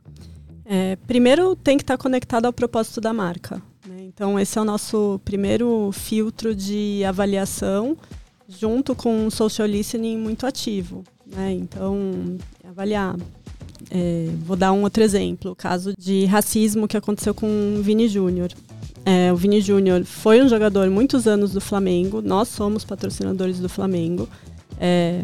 É, 0.70 0.98
primeiro 1.08 1.56
tem 1.56 1.78
que 1.78 1.84
estar 1.84 1.98
conectado 1.98 2.46
ao 2.46 2.54
propósito 2.54 3.00
da 3.00 3.14
marca. 3.14 3.62
Né? 3.88 4.04
Então 4.04 4.38
esse 4.38 4.58
é 4.58 4.62
o 4.62 4.66
nosso 4.66 5.20
primeiro 5.24 5.92
filtro 5.94 6.54
de 6.54 7.04
avaliação, 7.06 7.96
junto 8.50 8.94
com 8.94 9.28
um 9.28 9.30
social 9.30 9.66
listening 9.66 10.18
muito 10.18 10.46
ativo. 10.46 11.04
Né? 11.26 11.54
Então 11.54 12.38
avaliar. 12.68 13.16
É, 13.90 14.28
vou 14.44 14.58
dar 14.58 14.74
um 14.74 14.82
outro 14.82 15.02
exemplo, 15.02 15.52
o 15.52 15.56
caso 15.56 15.94
de 15.98 16.26
racismo 16.26 16.88
que 16.88 16.98
aconteceu 16.98 17.34
com 17.34 17.78
o 17.80 17.82
Vini 17.82 18.10
Júnior. 18.10 18.52
É, 19.06 19.32
o 19.32 19.38
Vini 19.38 19.62
Júnior 19.62 20.04
foi 20.04 20.42
um 20.42 20.50
jogador 20.50 20.90
muitos 20.90 21.28
anos 21.28 21.54
do 21.54 21.62
Flamengo, 21.62 22.22
nós 22.22 22.50
somos 22.50 22.84
patrocinadores 22.84 23.60
do 23.60 23.70
Flamengo. 23.70 24.28
É, 24.78 25.22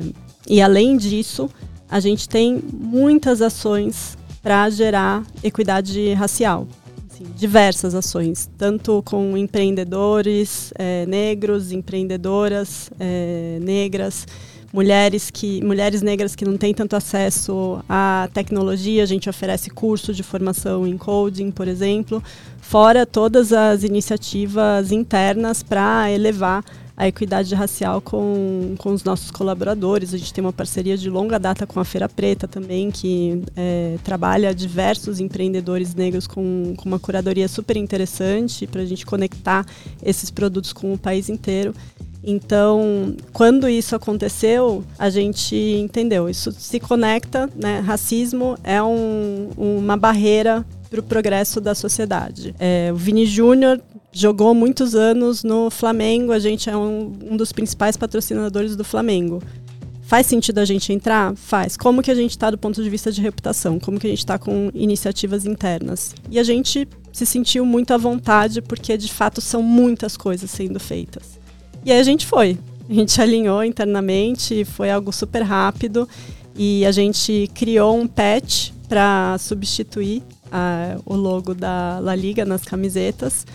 e 0.48 0.62
além 0.62 0.96
disso, 0.96 1.50
a 1.90 2.00
gente 2.00 2.30
tem 2.30 2.62
muitas 2.72 3.42
ações 3.42 4.18
para 4.44 4.70
gerar 4.70 5.24
equidade 5.42 6.14
racial. 6.14 6.68
Assim, 7.10 7.24
diversas 7.38 7.96
ações, 7.96 8.50
tanto 8.58 9.02
com 9.04 9.38
empreendedores 9.38 10.74
é, 10.78 11.06
negros, 11.06 11.72
empreendedoras 11.72 12.92
é, 13.00 13.58
negras, 13.62 14.28
mulheres 14.74 15.30
que 15.30 15.64
mulheres 15.64 16.02
negras 16.02 16.36
que 16.36 16.44
não 16.44 16.58
têm 16.58 16.74
tanto 16.74 16.96
acesso 16.96 17.84
à 17.88 18.28
tecnologia, 18.34 19.04
a 19.04 19.06
gente 19.06 19.30
oferece 19.30 19.70
curso 19.70 20.14
de 20.14 20.24
formação 20.24 20.86
em 20.86 20.98
coding, 20.98 21.52
por 21.52 21.68
exemplo, 21.68 22.22
fora 22.60 23.06
todas 23.06 23.54
as 23.54 23.84
iniciativas 23.84 24.92
internas 24.92 25.62
para 25.62 26.12
elevar 26.12 26.66
a 26.96 27.08
equidade 27.08 27.54
racial 27.56 28.02
com, 28.02 28.76
com 28.78 28.92
os 28.92 29.04
nossos 29.04 29.32
colaboradores. 29.32 30.14
A 30.14 30.18
gente 30.18 30.34
tem 30.34 30.44
uma 30.44 30.54
parceria 30.54 30.98
de 30.98 31.10
longa 31.10 31.40
data 31.40 31.66
com 31.66 31.80
a 31.80 31.86
Feira 31.86 32.08
Preta 32.08 32.48
também, 32.48 32.92
que 32.92 33.42
é, 33.56 33.98
trabalha 34.04 34.54
diversos 34.54 35.20
empreendedores 35.20 35.96
negros 35.96 36.28
com, 36.28 36.74
com 36.78 36.86
uma 36.86 37.00
curadoria 37.00 37.48
super 37.48 37.78
interessante 37.78 38.68
para 38.68 38.82
a 38.82 38.86
gente 38.86 39.06
conectar 39.06 39.66
esses 40.04 40.30
produtos 40.30 40.72
com 40.72 40.94
o 40.94 40.98
país 40.98 41.30
inteiro. 41.30 41.74
Então, 42.24 43.18
quando 43.34 43.68
isso 43.68 43.96
aconteceu, 43.96 44.84
a 44.98 45.10
gente 45.10 45.56
entendeu. 45.56 46.30
Isso 46.30 46.54
se 46.54 46.80
conecta, 46.80 47.50
né? 47.54 47.80
Racismo 47.80 48.58
é 48.64 48.82
um, 48.82 49.50
uma 49.58 49.98
barreira 49.98 50.66
para 50.90 51.02
o 51.02 51.04
progresso 51.04 51.60
da 51.60 51.76
sociedade. 51.76 52.56
É, 52.58 52.92
o 52.94 52.96
Vini 52.96 53.26
Júnior 53.26 53.82
jogou 54.14 54.54
muitos 54.54 54.94
anos 54.94 55.44
no 55.44 55.70
Flamengo, 55.72 56.32
a 56.32 56.40
gente 56.40 56.70
é 56.70 56.78
um, 56.78 57.12
um 57.32 57.36
dos 57.36 57.52
principais 57.52 57.98
patrocinadores 57.98 58.76
do 58.76 58.84
Flamengo. 58.84 59.42
Faz 60.04 60.28
sentido 60.28 60.60
a 60.60 60.66
gente 60.66 60.94
entrar? 60.94 61.36
Faz. 61.36 61.76
Como 61.76 62.04
que 62.04 62.12
a 62.12 62.16
gente 62.16 62.32
está 62.32 62.52
do 62.52 62.58
ponto 62.58 62.82
de 62.84 62.90
vista 62.90 63.12
de 63.12 63.20
reputação? 63.20 63.80
Como 63.80 64.00
que 64.00 64.06
a 64.06 64.10
gente 64.10 64.20
está 64.20 64.38
com 64.38 64.70
iniciativas 64.74 65.46
internas? 65.46 66.14
E 66.30 66.38
a 66.38 66.44
gente 66.44 66.88
se 67.12 67.26
sentiu 67.26 67.66
muito 67.66 67.94
à 67.94 67.98
vontade, 67.98 68.62
porque 68.62 68.96
de 68.96 69.12
fato 69.12 69.42
são 69.42 69.64
muitas 69.64 70.16
coisas 70.16 70.52
sendo 70.52 70.80
feitas. 70.80 71.40
E 71.84 71.92
aí 71.92 72.00
a 72.00 72.04
gente 72.04 72.28
foi. 72.28 72.60
A 72.88 72.94
gente 72.94 73.20
alinhou 73.22 73.64
internamente, 73.64 74.64
foi 74.64 74.92
algo 74.92 75.12
super 75.12 75.42
rápido 75.42 76.08
e 76.56 76.86
a 76.86 76.92
gente 76.92 77.50
criou 77.56 77.98
um 77.98 78.06
patch 78.06 78.72
para 78.88 79.38
substituir 79.40 80.22
a, 80.52 80.98
o 81.04 81.16
logo 81.16 81.56
da 81.56 81.98
La 82.00 82.14
Liga 82.14 82.46
nas 82.46 82.62
camisetas 82.62 83.46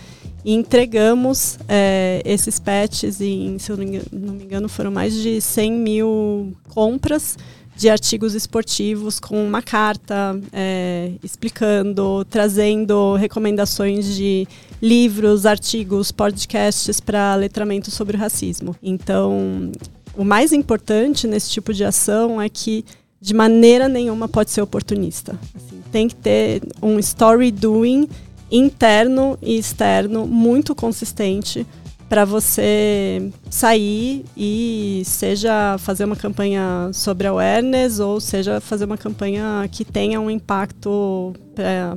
e 0.43 0.53
entregamos 0.53 1.57
é, 1.67 2.21
esses 2.25 2.59
patches 2.59 3.19
em, 3.21 3.57
se 3.59 3.71
eu 3.71 3.77
não 3.77 4.33
me 4.33 4.43
engano, 4.43 4.69
foram 4.69 4.91
mais 4.91 5.13
de 5.13 5.41
100 5.41 5.71
mil 5.71 6.53
compras 6.69 7.37
de 7.79 7.89
artigos 7.89 8.35
esportivos 8.35 9.21
com 9.21 9.41
uma 9.41 9.61
carta 9.61 10.37
é, 10.51 11.13
explicando, 11.23 12.25
trazendo 12.25 13.15
recomendações 13.15 14.15
de 14.15 14.45
livros, 14.81 15.45
artigos, 15.45 16.11
podcasts 16.11 16.99
para 16.99 17.35
letramento 17.35 17.89
sobre 17.89 18.17
o 18.17 18.19
racismo. 18.19 18.75
Então, 18.83 19.71
o 20.13 20.25
mais 20.25 20.51
importante 20.51 21.25
nesse 21.25 21.49
tipo 21.51 21.73
de 21.73 21.85
ação 21.85 22.41
é 22.41 22.49
que 22.49 22.83
de 23.21 23.33
maneira 23.33 23.87
nenhuma 23.87 24.27
pode 24.27 24.51
ser 24.51 24.61
oportunista. 24.61 25.39
Assim, 25.55 25.81
tem 25.89 26.09
que 26.09 26.15
ter 26.15 26.61
um 26.81 26.99
story 26.99 27.49
doing 27.49 28.09
interno 28.51 29.37
e 29.41 29.57
externo 29.57 30.25
muito 30.27 30.73
consistente 30.73 31.65
para 32.09 32.25
você 32.25 33.31
sair 33.51 34.25
e 34.35 35.03
seja 35.05 35.77
fazer 35.77 36.05
uma 36.05 36.15
campanha 36.15 36.89
sobre 36.91 37.27
awareness 37.27 37.99
ou 37.99 38.19
seja 38.19 38.59
fazer 38.59 38.85
uma 38.85 38.97
campanha 38.97 39.67
que 39.71 39.85
tenha 39.85 40.19
um 40.19 40.29
impacto 40.29 41.33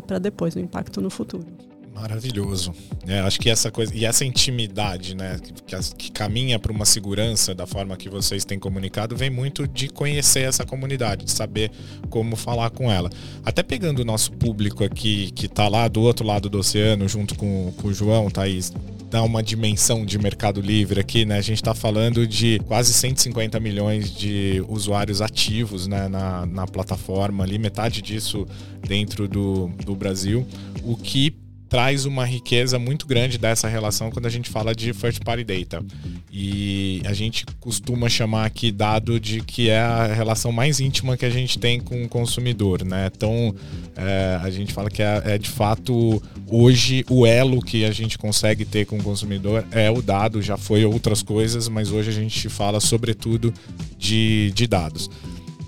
para 0.07 0.19
depois, 0.19 0.55
um 0.55 0.61
impacto 0.61 1.01
no 1.01 1.09
futuro. 1.09 1.47
Maravilhoso. 1.95 2.75
É, 3.07 3.21
acho 3.21 3.39
que 3.39 3.51
essa 3.51 3.71
coisa 3.71 3.95
e 3.95 4.05
essa 4.05 4.25
intimidade, 4.25 5.15
né, 5.15 5.39
que, 5.39 5.95
que 5.95 6.11
caminha 6.11 6.59
para 6.59 6.73
uma 6.73 6.85
segurança 6.85 7.55
da 7.55 7.67
forma 7.67 7.97
que 7.97 8.09
vocês 8.09 8.45
têm 8.45 8.59
comunicado, 8.59 9.17
vem 9.17 9.31
muito 9.31 9.69
de 9.69 9.89
conhecer 9.89 10.41
essa 10.41 10.65
comunidade, 10.65 11.25
de 11.25 11.31
saber 11.31 11.71
como 12.09 12.35
falar 12.35 12.71
com 12.71 12.91
ela. 12.91 13.11
Até 13.45 13.63
pegando 13.63 14.01
o 14.01 14.05
nosso 14.05 14.33
público 14.33 14.83
aqui 14.83 15.31
que 15.33 15.47
está 15.47 15.69
lá 15.69 15.87
do 15.87 16.01
outro 16.01 16.27
lado 16.27 16.49
do 16.49 16.59
oceano, 16.59 17.07
junto 17.09 17.35
com, 17.35 17.73
com 17.77 17.89
o 17.89 17.95
João, 17.95 18.31
Thaís, 18.31 18.73
dá 19.11 19.23
uma 19.23 19.43
dimensão 19.43 20.07
de 20.07 20.19
mercado 20.19 20.61
livre 20.63 20.99
aqui, 20.99 21.27
né? 21.27 21.37
A 21.37 21.43
gente 21.43 21.59
está 21.59 21.75
falando 21.75 22.27
de 22.27 22.59
quase 22.67 22.95
150 22.95 23.61
milhões 23.61 24.11
de 24.11 24.65
usuários 24.67 25.21
ativos 25.21 25.87
né, 25.87 26.09
na, 26.09 26.47
na 26.47 26.67
plataforma 26.67 27.45
ali, 27.45 27.59
metade 27.59 28.01
disso 28.01 28.49
dentro 28.81 29.29
do, 29.29 29.69
do 29.85 29.95
Brasil, 29.95 30.47
o 30.83 30.97
que 30.97 31.43
traz 31.73 32.05
uma 32.05 32.27
riqueza 32.27 32.79
muito 32.79 33.07
grande 33.07 33.39
dessa 33.39 33.67
relação 33.67 34.11
quando 34.11 34.27
a 34.27 34.29
gente 34.29 34.51
fala 34.51 34.75
de 34.75 34.93
first 34.93 35.25
party 35.25 35.43
data. 35.43 35.83
E 36.31 37.01
a 37.07 37.15
gente 37.15 37.47
costuma 37.61 38.11
chamar 38.11 38.45
aqui 38.45 38.71
dado 38.71 39.19
de 39.19 39.41
que 39.41 39.71
é 39.71 39.79
a 39.81 40.13
relação 40.13 40.53
mais 40.53 40.81
íntima 40.81 41.17
que 41.17 41.25
a 41.25 41.31
gente 41.31 41.59
tem 41.59 41.81
com 41.81 42.05
o 42.05 42.09
consumidor, 42.11 42.85
né? 42.85 43.11
Então 43.17 43.55
é, 43.97 44.39
a 44.43 44.51
gente 44.51 44.71
fala 44.71 44.91
que 44.91 45.03
é, 45.03 45.23
é, 45.25 45.39
de 45.39 45.49
fato 45.49 46.23
hoje 46.47 47.07
o 47.09 47.25
elo 47.25 47.63
que 47.63 47.87
a 47.87 47.91
gente 47.91 48.19
consegue 48.19 48.67
ter 48.67 48.85
com 48.85 48.99
o 48.99 49.03
consumidor 49.03 49.65
é 49.71 49.91
o 49.91 50.03
dado, 50.03 50.43
já 50.43 50.59
foi 50.59 50.85
outras 50.85 51.23
coisas, 51.23 51.69
mas 51.69 51.91
hoje 51.91 52.11
a 52.11 52.13
gente 52.13 52.51
fala 52.51 52.81
sobretudo 52.81 53.51
de, 53.97 54.53
de 54.55 54.67
dados. 54.67 55.09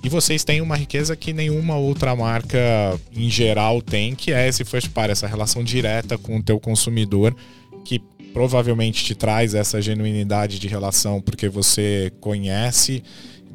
E 0.04 0.08
vocês 0.10 0.44
têm 0.44 0.60
uma 0.60 0.76
riqueza 0.76 1.16
que 1.16 1.32
nenhuma 1.32 1.76
outra 1.76 2.14
marca 2.14 2.58
em 3.16 3.30
geral 3.30 3.80
tem, 3.80 4.14
que 4.14 4.34
é 4.34 4.46
esse 4.46 4.62
first 4.62 4.90
party, 4.90 5.12
essa 5.12 5.26
relação 5.26 5.64
direta 5.64 6.18
com 6.18 6.36
o 6.36 6.42
teu 6.42 6.60
consumidor, 6.60 7.34
que 7.86 7.98
provavelmente 8.34 9.02
te 9.02 9.14
traz 9.14 9.54
essa 9.54 9.80
genuinidade 9.80 10.58
de 10.58 10.68
relação 10.68 11.22
porque 11.22 11.48
você 11.48 12.12
conhece. 12.20 13.02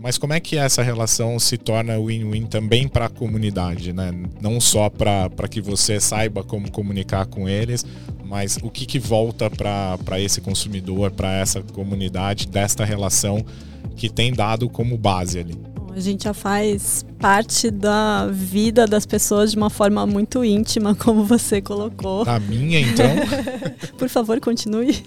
Mas 0.02 0.18
como 0.18 0.34
é 0.34 0.40
que 0.40 0.58
essa 0.58 0.82
relação 0.82 1.38
se 1.38 1.56
torna 1.56 2.00
win-win 2.00 2.48
também 2.48 2.88
para 2.88 3.06
a 3.06 3.10
comunidade, 3.10 3.94
né? 3.94 4.12
Não 4.42 4.60
só 4.60 4.90
para 4.90 5.48
que 5.48 5.62
você 5.62 6.00
saiba 6.00 6.44
como 6.44 6.72
comunicar 6.72 7.28
com 7.28 7.48
eles, 7.48 7.86
mas 8.26 8.58
o 8.64 8.72
que, 8.72 8.88
que 8.88 8.98
volta 8.98 9.52
para 9.52 10.20
esse 10.20 10.42
consumidor, 10.42 11.12
para 11.12 11.32
essa 11.38 11.62
comunidade 11.62 12.48
desta 12.48 12.84
relação 12.84 13.46
que 13.96 14.10
tem 14.10 14.34
dado 14.34 14.68
como 14.68 14.98
base 14.98 15.38
ali. 15.38 15.56
A 16.00 16.02
gente 16.02 16.24
já 16.24 16.34
faz 16.34 17.06
parte 17.20 17.70
da 17.70 18.28
vida 18.28 18.88
das 18.88 19.06
pessoas 19.06 19.52
de 19.52 19.58
uma 19.58 19.70
forma 19.70 20.08
muito 20.08 20.46
íntima, 20.46 20.96
como 20.96 21.26
você 21.26 21.62
colocou. 21.62 22.24
A 22.26 22.40
minha, 22.40 22.80
então? 22.80 23.06
Por 24.00 24.08
favor, 24.08 24.40
continue. 24.40 25.04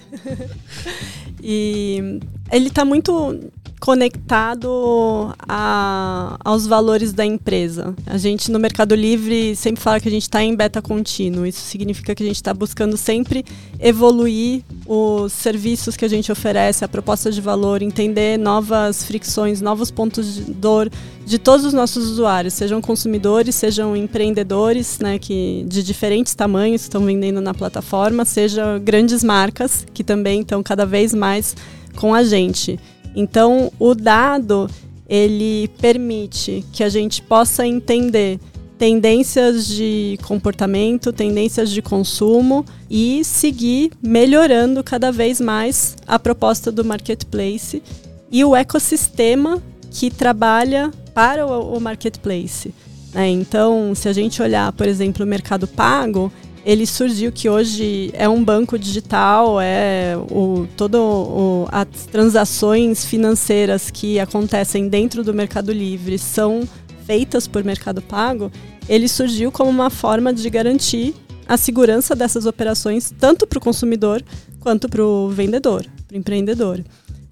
e 1.42 2.20
ele 2.52 2.68
está 2.68 2.84
muito 2.84 3.50
conectado 3.80 5.34
a, 5.48 6.36
aos 6.44 6.68
valores 6.68 7.12
da 7.12 7.26
empresa. 7.26 7.96
A 8.06 8.16
gente 8.16 8.48
no 8.48 8.60
Mercado 8.60 8.94
Livre 8.94 9.56
sempre 9.56 9.82
fala 9.82 9.98
que 9.98 10.06
a 10.06 10.10
gente 10.10 10.22
está 10.22 10.40
em 10.40 10.54
beta 10.54 10.80
contínuo. 10.80 11.44
Isso 11.44 11.62
significa 11.62 12.14
que 12.14 12.22
a 12.22 12.26
gente 12.26 12.36
está 12.36 12.54
buscando 12.54 12.96
sempre 12.96 13.44
evoluir 13.80 14.62
os 14.86 15.32
serviços 15.32 15.96
que 15.96 16.04
a 16.04 16.08
gente 16.08 16.30
oferece, 16.30 16.84
a 16.84 16.88
proposta 16.88 17.32
de 17.32 17.40
valor, 17.40 17.82
entender 17.82 18.38
novas 18.38 19.02
fricções, 19.02 19.60
novos 19.60 19.90
pontos 19.90 20.32
de 20.32 20.44
dor 20.52 20.88
de 21.26 21.38
todos 21.38 21.64
os 21.64 21.72
nossos 21.72 22.08
usuários, 22.08 22.54
sejam 22.54 22.80
consumidores, 22.80 23.54
sejam 23.54 23.96
empreendedores, 23.96 24.98
né, 24.98 25.18
que 25.18 25.64
de 25.68 25.82
diferentes 25.82 26.34
tamanhos 26.34 26.82
estão 26.82 27.04
vendendo 27.04 27.40
na 27.40 27.54
plataforma, 27.54 28.24
sejam 28.24 28.78
grandes 28.80 29.24
marcas 29.24 29.86
que 29.94 30.04
também 30.04 30.40
estão 30.42 30.62
cada 30.62 30.84
vez 30.84 31.14
mais 31.14 31.54
com 31.96 32.14
a 32.14 32.22
gente. 32.24 32.78
Então, 33.14 33.70
o 33.78 33.94
dado 33.94 34.68
ele 35.08 35.68
permite 35.78 36.64
que 36.72 36.82
a 36.82 36.88
gente 36.88 37.20
possa 37.20 37.66
entender 37.66 38.40
tendências 38.78 39.68
de 39.68 40.18
comportamento, 40.26 41.12
tendências 41.12 41.70
de 41.70 41.80
consumo 41.80 42.64
e 42.90 43.22
seguir 43.22 43.92
melhorando 44.02 44.82
cada 44.82 45.12
vez 45.12 45.40
mais 45.40 45.96
a 46.06 46.18
proposta 46.18 46.72
do 46.72 46.84
marketplace 46.84 47.82
e 48.30 48.44
o 48.44 48.56
ecossistema 48.56 49.62
que 49.90 50.10
trabalha 50.10 50.90
para 51.14 51.46
o, 51.46 51.78
marketplace. 51.78 52.74
Né? 53.12 53.28
Então, 53.28 53.94
se 53.94 54.08
a 54.08 54.12
gente 54.12 54.42
olhar, 54.42 54.72
por 54.72 54.88
exemplo, 54.88 55.24
o 55.24 55.28
mercado 55.28 55.68
pago, 55.68 56.32
ele 56.64 56.86
surgiu 56.86 57.32
que 57.32 57.48
hoje 57.48 58.10
é 58.14 58.28
um 58.28 58.42
banco 58.42 58.78
digital, 58.78 59.60
é 59.60 60.16
o, 60.30 60.66
todo 60.76 60.96
o, 60.96 61.68
as 61.70 62.06
transações 62.06 63.04
financeiras 63.04 63.90
que 63.90 64.20
acontecem 64.20 64.88
dentro 64.88 65.24
do 65.24 65.34
Mercado 65.34 65.72
Livre 65.72 66.18
são 66.18 66.68
feitas 67.04 67.48
por 67.48 67.64
Mercado 67.64 68.00
Pago, 68.00 68.50
ele 68.88 69.08
surgiu 69.08 69.50
como 69.50 69.70
uma 69.70 69.90
forma 69.90 70.32
de 70.32 70.48
garantir 70.48 71.14
a 71.48 71.56
segurança 71.56 72.14
dessas 72.14 72.46
operações 72.46 73.12
tanto 73.18 73.46
para 73.46 73.58
o 73.58 73.60
consumidor 73.60 74.22
quanto 74.60 74.88
para 74.88 75.04
o 75.04 75.28
vendedor, 75.28 75.84
para 76.06 76.14
o 76.14 76.18
empreendedor. 76.18 76.82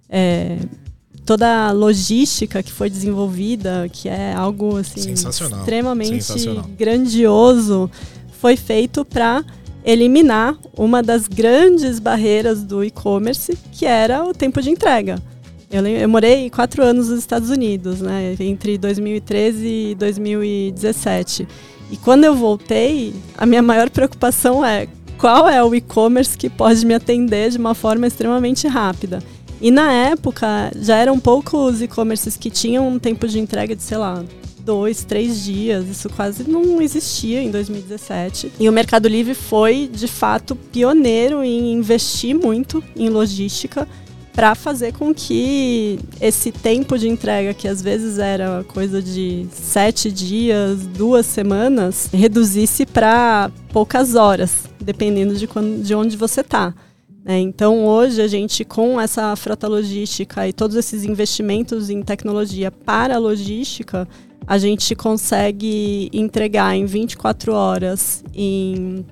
É, 0.09 0.59
toda 1.25 1.69
a 1.69 1.73
logística 1.73 2.63
que 2.63 2.73
foi 2.73 2.91
desenvolvida, 2.91 3.89
que 3.93 4.09
é 4.09 4.35
algo 4.35 4.77
assim 4.77 5.13
extremamente 5.13 6.25
Sensacional. 6.25 6.69
grandioso 6.77 7.89
foi 8.41 8.57
feito 8.57 9.05
para 9.05 9.45
eliminar 9.85 10.57
uma 10.77 11.03
das 11.03 11.29
grandes 11.29 11.99
barreiras 11.99 12.63
do 12.65 12.83
e-commerce, 12.83 13.57
que 13.73 13.85
era 13.85 14.25
o 14.25 14.33
tempo 14.33 14.61
de 14.63 14.71
entrega. 14.71 15.19
Eu, 15.71 15.87
eu, 15.87 16.09
morei 16.09 16.51
quatro 16.51 16.83
anos 16.83 17.11
nos 17.11 17.19
Estados 17.19 17.51
Unidos, 17.51 18.01
né, 18.01 18.35
entre 18.41 18.77
2013 18.77 19.67
e 19.67 19.95
2017. 19.95 21.47
E 21.91 21.97
quando 21.97 22.25
eu 22.25 22.35
voltei, 22.35 23.15
a 23.37 23.45
minha 23.47 23.63
maior 23.63 23.91
preocupação 23.91 24.65
é 24.65 24.89
qual 25.19 25.49
é 25.49 25.63
o 25.63 25.75
e-commerce 25.75 26.37
que 26.37 26.49
pode 26.49 26.85
me 26.85 26.95
atender 26.95 27.51
de 27.51 27.59
uma 27.59 27.75
forma 27.75 28.07
extremamente 28.07 28.67
rápida. 28.67 29.23
E 29.61 29.71
na 29.71 29.93
época, 29.93 30.73
já 30.81 30.97
eram 30.97 31.21
poucos 31.21 31.83
e-commerces 31.83 32.37
que 32.37 32.51
tinham 32.51 32.89
um 32.89 32.99
tempo 32.99 33.29
de 33.29 33.39
entrega 33.39 33.77
de, 33.77 33.83
sei 33.83 33.99
lá, 33.99 34.25
dois, 34.61 35.05
três 35.05 35.43
dias. 35.45 35.89
Isso 35.89 36.09
quase 36.11 36.49
não 36.49 36.81
existia 36.81 37.43
em 37.43 37.51
2017. 37.51 38.53
E 38.61 38.69
o 38.69 38.73
Mercado 38.73 39.09
Livre 39.09 39.35
foi, 39.35 39.91
de 39.93 40.07
fato, 40.07 40.55
pioneiro 40.55 41.43
em 41.43 41.73
investir 41.73 42.35
muito 42.35 42.83
em 42.95 43.09
logística 43.09 43.89
para 44.33 44.55
fazer 44.55 44.93
com 44.93 45.13
que 45.13 45.99
esse 46.21 46.53
tempo 46.53 46.97
de 46.97 47.09
entrega, 47.09 47.53
que 47.53 47.67
às 47.67 47.83
vezes 47.83 48.19
era 48.19 48.65
coisa 48.69 49.03
de 49.03 49.47
sete 49.53 50.11
dias, 50.11 50.87
duas 50.87 51.27
semanas, 51.27 52.09
reduzisse 52.13 52.87
para 52.87 53.51
poucas 53.73 54.15
horas, 54.15 54.65
dependendo 54.81 55.35
de, 55.35 55.47
quando, 55.47 55.83
de 55.83 55.95
onde 55.95 56.17
você 56.17 56.41
está. 56.41 56.73
Né? 57.25 57.39
Então, 57.39 57.85
hoje, 57.85 58.23
a 58.23 58.29
gente, 58.29 58.65
com 58.65 59.01
essa 59.01 59.35
frota 59.37 59.69
logística 59.69 60.49
e 60.49 60.53
todos 60.53 60.77
esses 60.77 61.05
investimentos 61.05 61.91
em 61.91 62.03
tecnologia 62.03 62.71
para 62.71 63.17
a 63.17 63.19
logística, 63.19 64.09
a 64.47 64.59
gente 64.59 64.95
consegue 64.95 66.11
entregar 66.13 66.75
em 66.75 66.85
24 66.85 67.53
horas 67.53 68.25
em 68.35 69.05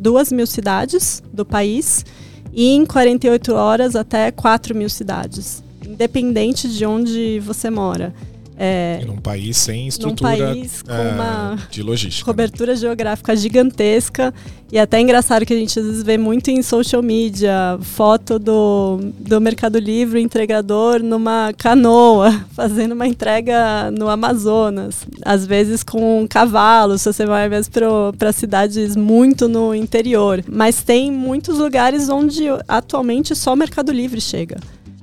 duas 0.00 0.30
mil 0.30 0.46
cidades 0.46 1.22
do 1.32 1.44
país 1.44 2.04
e 2.52 2.74
em 2.74 2.86
48 2.86 3.54
horas 3.54 3.96
até 3.96 4.30
4 4.30 4.74
mil 4.74 4.88
cidades, 4.88 5.62
independente 5.84 6.68
de 6.68 6.86
onde 6.86 7.40
você 7.40 7.68
mora. 7.68 8.14
É, 8.58 9.02
num 9.06 9.18
país 9.18 9.56
sem 9.58 9.86
estrutura 9.86 10.36
país 10.36 10.82
é, 10.88 11.12
uma 11.12 11.58
de 11.70 11.82
logística. 11.82 12.26
Né? 12.26 12.32
Cobertura 12.32 12.72
né? 12.72 12.78
geográfica 12.78 13.36
gigantesca. 13.36 14.32
E 14.72 14.78
até 14.78 14.96
é 14.96 15.00
engraçado 15.00 15.46
que 15.46 15.52
a 15.52 15.56
gente 15.56 15.78
às 15.78 15.84
vezes 15.84 16.02
vê 16.02 16.18
muito 16.18 16.50
em 16.50 16.60
social 16.62 17.02
media 17.02 17.78
foto 17.82 18.38
do, 18.38 18.98
do 19.18 19.40
Mercado 19.40 19.78
Livre, 19.78 20.20
entregador 20.20 21.02
numa 21.02 21.52
canoa, 21.56 22.32
fazendo 22.52 22.92
uma 22.92 23.06
entrega 23.06 23.90
no 23.90 24.08
Amazonas. 24.08 25.06
Às 25.22 25.46
vezes 25.46 25.84
com 25.84 26.22
um 26.22 26.26
cavalo, 26.26 26.98
se 26.98 27.12
você 27.12 27.26
vai 27.26 27.48
mesmo 27.48 27.72
para 28.18 28.32
cidades 28.32 28.96
muito 28.96 29.46
no 29.48 29.74
interior. 29.74 30.42
Mas 30.48 30.82
tem 30.82 31.12
muitos 31.12 31.58
lugares 31.58 32.08
onde 32.08 32.44
atualmente 32.66 33.36
só 33.36 33.52
o 33.52 33.56
Mercado 33.56 33.92
Livre 33.92 34.20
chega. 34.20 34.56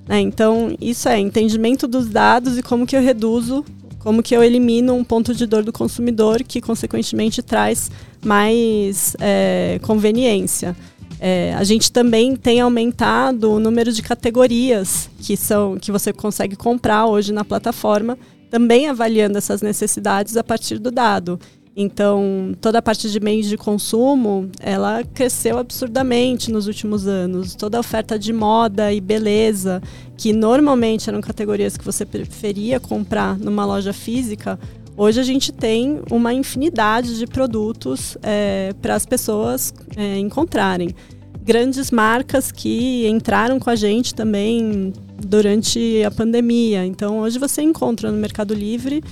Né? 0.08 0.20
Então, 0.20 0.76
isso 0.82 1.08
é 1.08 1.20
entendimento 1.20 1.88
dos 1.88 2.10
dados 2.10 2.58
e 2.58 2.64
como 2.64 2.86
que 2.86 2.96
eu 2.96 3.02
reduzo, 3.02 3.64
como 4.00 4.22
que 4.22 4.36
eu 4.36 4.44
elimino 4.44 4.94
um 4.94 5.04
ponto 5.04 5.34
de 5.34 5.46
dor 5.46 5.64
do 5.64 5.72
consumidor 5.72 6.44
que, 6.44 6.60
consequentemente, 6.60 7.42
traz 7.42 7.90
mais 8.24 9.16
é, 9.20 9.80
conveniência. 9.82 10.76
É, 11.20 11.54
a 11.54 11.64
gente 11.64 11.90
também 11.90 12.36
tem 12.36 12.60
aumentado 12.60 13.50
o 13.50 13.60
número 13.60 13.94
de 13.94 14.02
categorias 14.02 15.10
que, 15.20 15.38
são, 15.38 15.78
que 15.78 15.90
você 15.90 16.12
consegue 16.12 16.58
comprar 16.58 17.06
hoje 17.06 17.32
na 17.32 17.46
plataforma, 17.46 18.18
também 18.50 18.90
avaliando 18.90 19.38
essas 19.38 19.62
necessidades 19.62 20.36
a 20.36 20.44
partir 20.44 20.80
do 20.80 20.92
dado. 20.92 21.40
Então, 21.76 22.54
toda 22.62 22.78
a 22.78 22.82
parte 22.82 23.10
de 23.10 23.20
meios 23.20 23.48
de 23.48 23.58
consumo, 23.58 24.50
ela 24.60 25.04
cresceu 25.04 25.58
absurdamente 25.58 26.52
nos 26.52 26.68
últimos 26.68 27.08
anos. 27.08 27.56
Toda 27.56 27.78
a 27.78 27.80
oferta 27.80 28.18
de 28.18 28.32
moda 28.32 28.94
e 28.94 29.02
beleza, 29.02 29.82
que 30.16 30.32
normalmente 30.32 31.10
eram 31.10 31.20
categorias 31.20 31.76
que 31.76 31.84
você 31.84 32.06
preferia 32.06 32.80
comprar 32.80 33.40
numa 33.40 33.66
loja 33.66 33.92
física, 33.92 34.60
hoje 34.96 35.20
a 35.20 35.24
gente 35.24 35.52
tem 35.52 36.00
uma 36.12 36.32
infinidade 36.32 37.18
de 37.18 37.26
produtos 37.26 38.20
é, 38.22 38.72
para 38.80 38.94
as 38.94 39.06
pessoas 39.06 39.74
é, 39.98 40.20
encontrarem. 40.20 40.94
Grandes 41.42 41.90
marcas 41.90 42.52
que 42.52 43.08
entraram 43.08 43.60
com 43.60 43.70
a 43.70 43.76
gente 43.76 44.14
também 44.14 44.94
durante 45.26 46.04
a 46.06 46.12
pandemia. 46.12 46.86
Então, 46.86 47.20
hoje 47.20 47.40
você 47.40 47.64
encontra 47.64 48.12
no 48.12 48.18
Mercado 48.18 48.54
Livre 48.54 49.04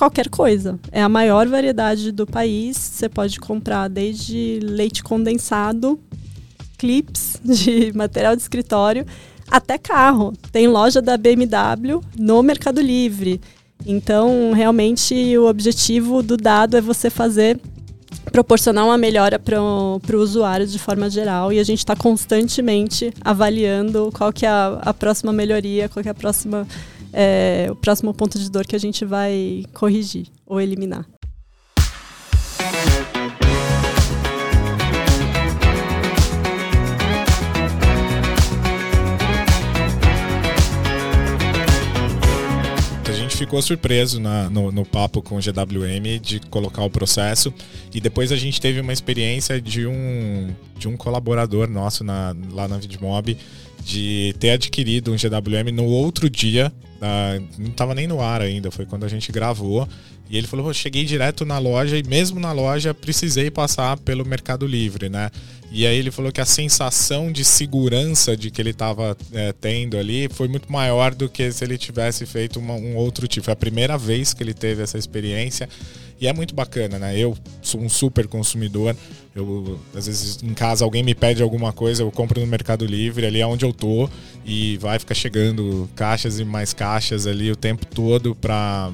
qualquer 0.00 0.30
coisa. 0.30 0.80
É 0.90 1.02
a 1.02 1.10
maior 1.10 1.46
variedade 1.46 2.10
do 2.10 2.26
país. 2.26 2.74
Você 2.78 3.06
pode 3.06 3.38
comprar 3.38 3.86
desde 3.86 4.58
leite 4.62 5.02
condensado, 5.02 6.00
clips 6.78 7.38
de 7.44 7.92
material 7.94 8.34
de 8.34 8.40
escritório, 8.40 9.04
até 9.50 9.76
carro. 9.76 10.32
Tem 10.50 10.66
loja 10.66 11.02
da 11.02 11.18
BMW 11.18 12.00
no 12.18 12.42
Mercado 12.42 12.80
Livre. 12.80 13.42
Então, 13.84 14.52
realmente, 14.54 15.36
o 15.36 15.46
objetivo 15.46 16.22
do 16.22 16.38
dado 16.38 16.78
é 16.78 16.80
você 16.80 17.10
fazer 17.10 17.60
proporcionar 18.32 18.86
uma 18.86 18.96
melhora 18.96 19.38
para 19.38 19.60
o 19.60 20.00
usuário 20.14 20.66
de 20.66 20.78
forma 20.78 21.10
geral 21.10 21.52
e 21.52 21.58
a 21.58 21.64
gente 21.64 21.78
está 21.78 21.94
constantemente 21.94 23.12
avaliando 23.20 24.10
qual 24.14 24.32
que 24.32 24.46
é 24.46 24.48
a, 24.48 24.78
a 24.80 24.94
próxima 24.94 25.32
melhoria, 25.32 25.88
qual 25.88 26.02
que 26.02 26.08
é 26.08 26.12
a 26.12 26.14
próxima 26.14 26.66
é, 27.12 27.68
o 27.70 27.76
próximo 27.76 28.12
ponto 28.14 28.38
de 28.38 28.50
dor 28.50 28.66
que 28.66 28.76
a 28.76 28.80
gente 28.80 29.04
vai 29.04 29.64
corrigir 29.72 30.26
ou 30.46 30.60
eliminar. 30.60 31.06
Ficou 43.40 43.62
surpreso 43.62 44.20
na, 44.20 44.50
no, 44.50 44.70
no, 44.70 44.84
papo 44.84 45.22
com 45.22 45.36
o 45.36 45.40
GWM 45.40 46.20
de 46.20 46.40
colocar 46.50 46.84
o 46.84 46.90
processo 46.90 47.52
e 47.92 47.98
depois 47.98 48.30
a 48.30 48.36
gente 48.36 48.60
teve 48.60 48.78
uma 48.80 48.92
experiência 48.92 49.58
de 49.58 49.86
um, 49.86 50.54
de 50.76 50.86
um 50.86 50.94
colaborador 50.94 51.66
nosso 51.66 52.04
na, 52.04 52.36
lá 52.52 52.68
na 52.68 52.76
Vidmob 52.76 53.34
de 53.84 54.34
ter 54.38 54.50
adquirido 54.50 55.12
um 55.12 55.16
GWM 55.16 55.72
no 55.72 55.84
outro 55.84 56.28
dia, 56.28 56.72
não 57.58 57.68
estava 57.68 57.94
nem 57.94 58.06
no 58.06 58.20
ar 58.20 58.42
ainda, 58.42 58.70
foi 58.70 58.86
quando 58.86 59.04
a 59.04 59.08
gente 59.08 59.32
gravou. 59.32 59.88
E 60.30 60.38
ele 60.38 60.46
falou: 60.46 60.72
cheguei 60.72 61.04
direto 61.04 61.44
na 61.44 61.58
loja 61.58 61.98
e 61.98 62.02
mesmo 62.04 62.38
na 62.38 62.52
loja 62.52 62.94
precisei 62.94 63.50
passar 63.50 63.96
pelo 63.98 64.24
Mercado 64.24 64.64
Livre, 64.64 65.08
né? 65.08 65.28
E 65.72 65.86
aí 65.86 65.96
ele 65.96 66.10
falou 66.10 66.32
que 66.32 66.40
a 66.40 66.44
sensação 66.44 67.30
de 67.30 67.44
segurança 67.44 68.36
de 68.36 68.50
que 68.50 68.60
ele 68.60 68.70
estava 68.70 69.16
é, 69.32 69.52
tendo 69.52 69.96
ali 69.96 70.28
foi 70.28 70.48
muito 70.48 70.70
maior 70.70 71.14
do 71.14 71.28
que 71.28 71.50
se 71.52 71.64
ele 71.64 71.78
tivesse 71.78 72.26
feito 72.26 72.58
uma, 72.58 72.74
um 72.74 72.96
outro 72.96 73.26
tipo. 73.26 73.44
Foi 73.44 73.52
a 73.52 73.56
primeira 73.56 73.96
vez 73.96 74.32
que 74.32 74.42
ele 74.42 74.54
teve 74.54 74.82
essa 74.82 74.98
experiência 74.98 75.68
e 76.20 76.26
é 76.26 76.32
muito 76.32 76.54
bacana, 76.54 76.98
né? 76.98 77.18
Eu 77.18 77.36
sou 77.62 77.80
um 77.80 77.88
super 77.88 78.28
consumidor. 78.28 78.94
Eu, 79.34 79.80
às 79.94 80.06
vezes, 80.06 80.42
em 80.42 80.52
casa, 80.52 80.84
alguém 80.84 81.02
me 81.02 81.14
pede 81.14 81.42
alguma 81.42 81.72
coisa, 81.72 82.02
eu 82.02 82.10
compro 82.10 82.40
no 82.40 82.46
Mercado 82.46 82.84
Livre, 82.84 83.24
ali 83.24 83.40
é 83.40 83.46
onde 83.46 83.64
eu 83.64 83.72
tô, 83.72 84.08
e 84.44 84.76
vai 84.78 84.98
ficar 84.98 85.14
chegando 85.14 85.88
caixas 85.96 86.38
e 86.38 86.44
mais 86.44 86.74
caixas 86.74 87.26
ali 87.26 87.50
o 87.50 87.56
tempo 87.56 87.86
todo 87.86 88.34
para 88.34 88.90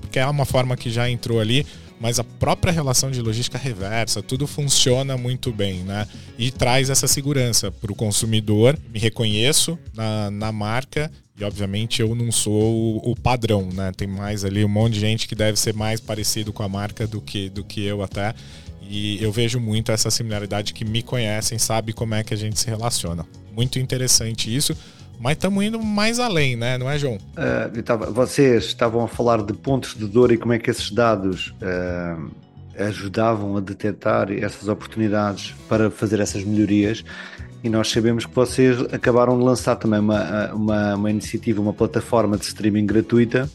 Porque 0.00 0.18
é 0.18 0.26
uma 0.26 0.44
forma 0.44 0.76
que 0.76 0.90
já 0.90 1.08
entrou 1.08 1.38
ali 1.38 1.64
mas 2.00 2.18
a 2.18 2.24
própria 2.24 2.72
relação 2.72 3.10
de 3.10 3.20
logística 3.20 3.58
reversa, 3.58 4.22
tudo 4.22 4.46
funciona 4.46 5.16
muito 5.16 5.52
bem, 5.52 5.82
né? 5.82 6.06
E 6.38 6.50
traz 6.50 6.90
essa 6.90 7.08
segurança 7.08 7.70
para 7.70 7.90
o 7.90 7.94
consumidor. 7.94 8.78
Me 8.92 8.98
reconheço 8.98 9.78
na, 9.94 10.30
na 10.30 10.52
marca 10.52 11.10
e 11.38 11.44
obviamente 11.44 12.02
eu 12.02 12.14
não 12.14 12.32
sou 12.32 12.96
o, 12.96 13.14
padrão, 13.14 13.68
né? 13.72 13.92
Tem 13.96 14.08
mais 14.08 14.44
ali 14.44 14.64
um 14.64 14.68
monte 14.68 14.94
de 14.94 15.00
gente 15.00 15.28
que 15.28 15.36
deve 15.36 15.58
ser 15.58 15.72
mais 15.72 16.00
parecido 16.00 16.52
com 16.52 16.64
a 16.64 16.68
marca 16.68 17.06
do 17.06 17.20
que, 17.20 17.48
do 17.48 17.62
que 17.62 17.84
eu 17.84 18.02
até. 18.02 18.34
E 18.82 19.22
eu 19.22 19.30
vejo 19.30 19.60
muito 19.60 19.92
essa 19.92 20.10
similaridade 20.10 20.72
que 20.72 20.84
me 20.84 21.02
conhecem, 21.02 21.58
sabe 21.58 21.92
como 21.92 22.14
é 22.14 22.24
que 22.24 22.34
a 22.34 22.36
gente 22.36 22.58
se 22.58 22.66
relaciona. 22.66 23.24
Muito 23.54 23.78
interessante 23.78 24.54
isso. 24.54 24.76
Mas 25.20 25.32
estamos 25.32 25.64
indo 25.64 25.80
mais 25.82 26.18
além, 26.18 26.56
né? 26.56 26.78
Não 26.78 26.90
é, 26.90 26.98
João? 26.98 27.16
Uh, 27.16 27.82
tava, 27.82 28.10
vocês 28.10 28.66
estavam 28.66 29.04
a 29.04 29.08
falar 29.08 29.42
de 29.42 29.52
pontos 29.52 29.94
de 29.94 30.06
dor 30.06 30.32
e 30.32 30.36
como 30.36 30.52
é 30.52 30.58
que 30.58 30.70
esses 30.70 30.90
dados 30.90 31.54
uh, 31.60 32.30
ajudavam 32.78 33.56
a 33.56 33.60
detectar 33.60 34.32
essas 34.32 34.68
oportunidades 34.68 35.54
para 35.68 35.90
fazer 35.90 36.20
essas 36.20 36.44
melhorias 36.44 37.04
e 37.62 37.68
nós 37.68 37.90
sabemos 37.90 38.24
que 38.24 38.34
vocês 38.34 38.80
acabaram 38.92 39.38
de 39.38 39.44
lançar 39.44 39.76
também 39.76 40.00
uma, 40.00 40.52
uma, 40.52 40.94
uma 40.94 41.10
iniciativa, 41.10 41.60
uma 41.60 41.72
plataforma 41.72 42.36
de 42.36 42.44
streaming 42.44 42.86
gratuita 42.86 43.48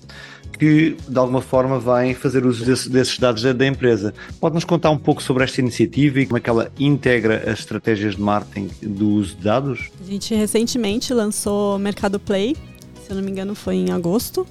que 0.57 0.95
de 1.07 1.17
alguma 1.17 1.41
forma 1.41 1.79
vai 1.79 2.13
fazer 2.13 2.45
uso 2.45 2.63
desse, 2.63 2.89
desses 2.89 3.17
dados 3.17 3.41
da 3.41 3.65
empresa. 3.65 4.13
Pode-nos 4.39 4.63
contar 4.63 4.91
um 4.91 4.97
pouco 4.97 5.21
sobre 5.21 5.43
esta 5.43 5.59
iniciativa 5.59 6.19
e 6.19 6.25
como 6.25 6.37
é 6.37 6.39
que 6.39 6.49
ela 6.49 6.71
integra 6.79 7.51
as 7.51 7.59
estratégias 7.59 8.15
de 8.15 8.21
marketing 8.21 8.69
do 8.81 9.09
uso 9.09 9.35
de 9.35 9.43
dados? 9.43 9.89
A 9.99 10.09
gente 10.09 10.33
recentemente 10.35 11.13
lançou 11.13 11.77
Mercado 11.79 12.19
Play, 12.19 12.55
se 13.03 13.09
eu 13.09 13.15
não 13.15 13.23
me 13.23 13.31
engano 13.31 13.55
foi 13.55 13.75
em 13.75 13.91
agosto, 13.91 14.45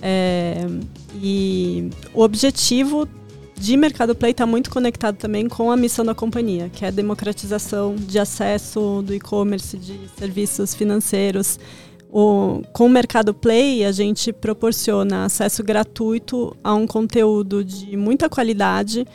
é, 0.00 0.66
e 1.20 1.90
o 2.14 2.22
objetivo 2.22 3.06
de 3.60 3.76
Mercado 3.76 4.14
Play 4.14 4.30
está 4.30 4.46
muito 4.46 4.70
conectado 4.70 5.16
também 5.16 5.46
com 5.46 5.70
a 5.70 5.76
missão 5.76 6.02
da 6.02 6.14
companhia, 6.14 6.70
que 6.70 6.82
é 6.82 6.88
a 6.88 6.90
democratização 6.90 7.94
de 7.94 8.18
acesso 8.18 9.02
do 9.04 9.12
e-commerce, 9.12 9.76
de 9.76 10.00
serviços 10.18 10.74
financeiros. 10.74 11.60
O, 12.10 12.62
com 12.72 12.86
o 12.86 12.88
Mercado 12.88 13.34
Play, 13.34 13.84
a 13.84 13.92
gente 13.92 14.32
proporciona 14.32 15.26
acesso 15.26 15.62
gratuito 15.62 16.56
a 16.64 16.74
um 16.74 16.86
conteúdo 16.86 17.62
de 17.62 17.98
muita 17.98 18.30
qualidade 18.30 19.06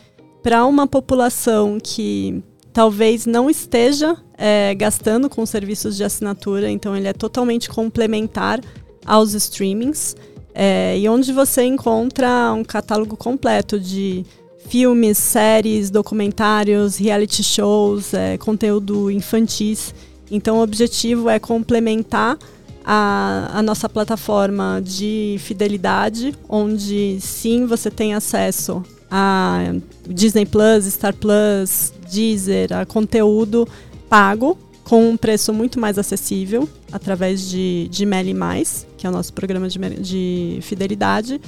para 0.43 0.63
uma 0.63 0.85
população 0.85 1.79
que 1.83 2.43
talvez 2.71 3.25
não 3.25 3.49
esteja 3.49 4.15
é, 4.37 4.75
gastando 4.75 5.27
com 5.27 5.43
serviços 5.43 5.97
de 5.97 6.03
assinatura, 6.03 6.69
então 6.69 6.95
ele 6.95 7.07
é 7.07 7.13
totalmente 7.13 7.67
complementar 7.67 8.61
aos 9.03 9.33
streamings. 9.33 10.15
É, 10.57 10.97
e 10.97 11.09
onde 11.09 11.33
você 11.33 11.63
encontra 11.63 12.53
um 12.53 12.63
catálogo 12.63 13.17
completo 13.17 13.77
de 13.77 14.25
filmes, 14.69 15.17
séries, 15.17 15.89
documentários, 15.89 16.95
reality 16.97 17.43
shows, 17.43 18.13
é, 18.13 18.37
conteúdo 18.37 19.11
infantis. 19.11 19.93
Então, 20.31 20.57
o 20.57 20.61
objetivo 20.61 21.29
é 21.29 21.37
complementar 21.39 22.37
a, 22.83 23.51
a, 23.53 23.61
nossa 23.61 23.89
plataforma 23.89 24.81
de 24.83 25.37
fidelidade, 25.39 26.33
onde 26.47 27.17
sim 27.19 27.65
você 27.65 27.91
tem 27.91 28.13
acesso 28.13 28.81
a 29.11 29.73
Disney 30.07 30.45
Plus, 30.45 30.85
Star 30.85 31.13
Plus, 31.13 31.93
Deezer, 32.11 32.73
a 32.73 32.85
conteúdo 32.85 33.67
pago 34.09 34.57
com 34.83 35.09
um 35.09 35.17
preço 35.17 35.51
muito 35.51 35.79
mais 35.79 35.97
acessível 35.97 36.69
através 36.91 37.49
de, 37.49 37.87
de 37.89 38.05
Meli 38.05 38.33
Mais, 38.33 38.85
que 39.05 39.07
é 39.07 39.09
o 39.09 39.13
nosso 39.13 39.31
programa 39.33 39.69
de, 39.69 39.77
de 39.99 40.59
fidelidade. 40.63 41.39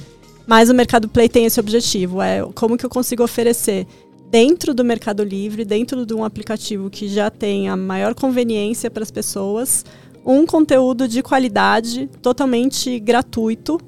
Mas 0.46 0.70
o 0.70 0.74
Mercado 0.74 1.08
Play 1.08 1.28
tem 1.28 1.44
esse 1.44 1.58
objetivo, 1.58 2.22
é 2.22 2.40
como 2.54 2.76
que 2.76 2.86
eu 2.86 2.90
consigo 2.90 3.24
oferecer 3.24 3.84
dentro 4.30 4.72
do 4.72 4.84
Mercado 4.84 5.24
Livre, 5.24 5.64
dentro 5.64 6.06
de 6.06 6.14
um 6.14 6.24
aplicativo 6.24 6.88
que 6.88 7.08
já 7.08 7.30
tem 7.30 7.68
a 7.68 7.76
maior 7.76 8.14
conveniência 8.14 8.88
para 8.90 9.02
as 9.02 9.10
pessoas, 9.10 9.84
um 10.24 10.46
conteúdo 10.46 11.08
de 11.08 11.20
qualidade 11.20 12.08
totalmente 12.22 13.00
gratuito 13.00 13.80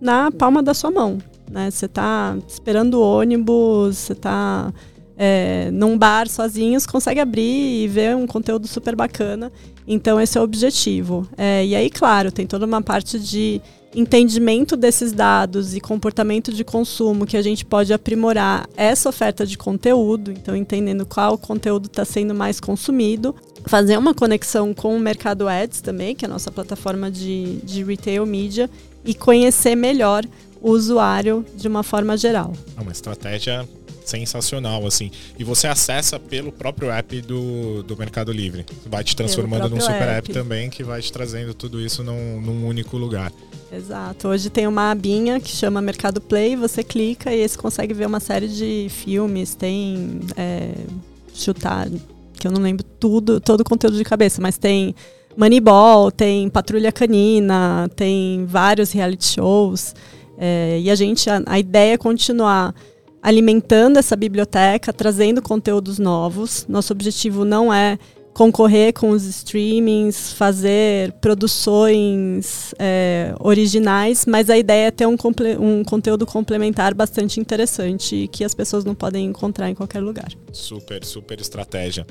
na 0.00 0.32
palma 0.32 0.62
da 0.62 0.72
sua 0.72 0.90
mão. 0.90 1.18
Né? 1.50 1.70
Você 1.70 1.84
está 1.84 2.36
esperando 2.48 2.94
o 2.94 3.02
ônibus, 3.02 3.98
você 3.98 4.12
está 4.14 4.72
é, 5.18 5.70
num 5.70 5.98
bar 5.98 6.28
sozinhos, 6.28 6.86
consegue 6.86 7.20
abrir 7.20 7.84
e 7.84 7.88
ver 7.88 8.16
um 8.16 8.26
conteúdo 8.26 8.66
super 8.66 8.96
bacana. 8.96 9.52
Então, 9.90 10.20
esse 10.20 10.36
é 10.36 10.40
o 10.40 10.44
objetivo. 10.44 11.26
É, 11.36 11.64
e 11.64 11.74
aí, 11.74 11.88
claro, 11.88 12.30
tem 12.30 12.46
toda 12.46 12.66
uma 12.66 12.82
parte 12.82 13.18
de 13.18 13.60
entendimento 13.94 14.76
desses 14.76 15.12
dados 15.12 15.74
e 15.74 15.80
comportamento 15.80 16.52
de 16.52 16.62
consumo 16.62 17.24
que 17.24 17.38
a 17.38 17.42
gente 17.42 17.64
pode 17.64 17.90
aprimorar 17.90 18.68
essa 18.76 19.08
oferta 19.08 19.46
de 19.46 19.56
conteúdo, 19.56 20.30
então 20.30 20.54
entendendo 20.54 21.06
qual 21.06 21.38
conteúdo 21.38 21.86
está 21.86 22.04
sendo 22.04 22.34
mais 22.34 22.60
consumido, 22.60 23.34
fazer 23.64 23.96
uma 23.96 24.12
conexão 24.12 24.74
com 24.74 24.94
o 24.94 25.00
Mercado 25.00 25.48
Ads 25.48 25.80
também, 25.80 26.14
que 26.14 26.26
é 26.26 26.28
a 26.28 26.30
nossa 26.30 26.50
plataforma 26.50 27.10
de, 27.10 27.56
de 27.64 27.82
retail 27.82 28.26
media, 28.26 28.68
e 29.06 29.14
conhecer 29.14 29.74
melhor 29.74 30.22
o 30.60 30.70
usuário 30.70 31.44
de 31.56 31.66
uma 31.66 31.82
forma 31.82 32.16
geral. 32.16 32.52
É 32.76 32.80
uma 32.80 32.92
estratégia 32.92 33.66
sensacional, 34.08 34.86
assim. 34.86 35.10
E 35.38 35.44
você 35.44 35.66
acessa 35.66 36.18
pelo 36.18 36.50
próprio 36.50 36.90
app 36.90 37.20
do, 37.20 37.82
do 37.82 37.96
Mercado 37.96 38.32
Livre. 38.32 38.64
Vai 38.86 39.04
te 39.04 39.14
transformando 39.14 39.68
num 39.68 39.80
super 39.80 40.08
app. 40.08 40.30
app. 40.30 40.32
também, 40.32 40.70
que 40.70 40.82
vai 40.82 41.00
te 41.00 41.12
trazendo 41.12 41.52
tudo 41.52 41.80
isso 41.80 42.02
num, 42.02 42.40
num 42.40 42.66
único 42.66 42.96
lugar. 42.96 43.30
Exato. 43.70 44.28
Hoje 44.28 44.48
tem 44.48 44.66
uma 44.66 44.90
abinha 44.90 45.38
que 45.38 45.50
chama 45.50 45.82
Mercado 45.82 46.20
Play, 46.20 46.56
você 46.56 46.82
clica 46.82 47.32
e 47.32 47.46
você 47.46 47.58
consegue 47.58 47.92
ver 47.92 48.06
uma 48.06 48.20
série 48.20 48.48
de 48.48 48.88
filmes, 48.88 49.54
tem 49.54 50.20
é, 50.36 50.72
chutar, 51.34 51.86
que 52.32 52.46
eu 52.46 52.50
não 52.50 52.62
lembro 52.62 52.82
tudo, 52.82 53.40
todo 53.40 53.60
o 53.60 53.64
conteúdo 53.64 53.98
de 53.98 54.04
cabeça, 54.04 54.40
mas 54.40 54.56
tem 54.56 54.94
Moneyball, 55.36 56.10
tem 56.10 56.48
Patrulha 56.48 56.90
Canina, 56.90 57.90
tem 57.94 58.46
vários 58.46 58.90
reality 58.90 59.26
shows. 59.26 59.94
É, 60.38 60.78
e 60.80 60.90
a 60.90 60.94
gente, 60.94 61.28
a, 61.28 61.42
a 61.44 61.58
ideia 61.58 61.94
é 61.94 61.98
continuar 61.98 62.74
alimentando 63.28 63.98
essa 63.98 64.16
biblioteca, 64.16 64.90
trazendo 64.90 65.42
conteúdos 65.42 65.98
novos. 65.98 66.64
Nosso 66.66 66.94
objetivo 66.94 67.44
não 67.44 67.72
é 67.72 67.98
concorrer 68.32 68.94
com 68.94 69.10
os 69.10 69.24
streamings, 69.24 70.32
fazer 70.32 71.12
produções 71.20 72.72
é, 72.78 73.34
originais, 73.38 74.24
mas 74.24 74.48
a 74.48 74.56
ideia 74.56 74.86
é 74.86 74.90
ter 74.90 75.06
um, 75.06 75.16
um, 75.60 75.84
conteúdo 75.84 76.24
complementar 76.24 76.94
bastante 76.94 77.38
interessante 77.38 78.30
que 78.32 78.44
as 78.44 78.54
pessoas 78.54 78.82
não 78.82 78.94
podem 78.94 79.26
encontrar 79.26 79.68
em 79.68 79.74
qualquer 79.74 80.00
lugar. 80.00 80.32
Super, 80.50 81.04
super 81.04 81.38
estratégia. 81.38 82.06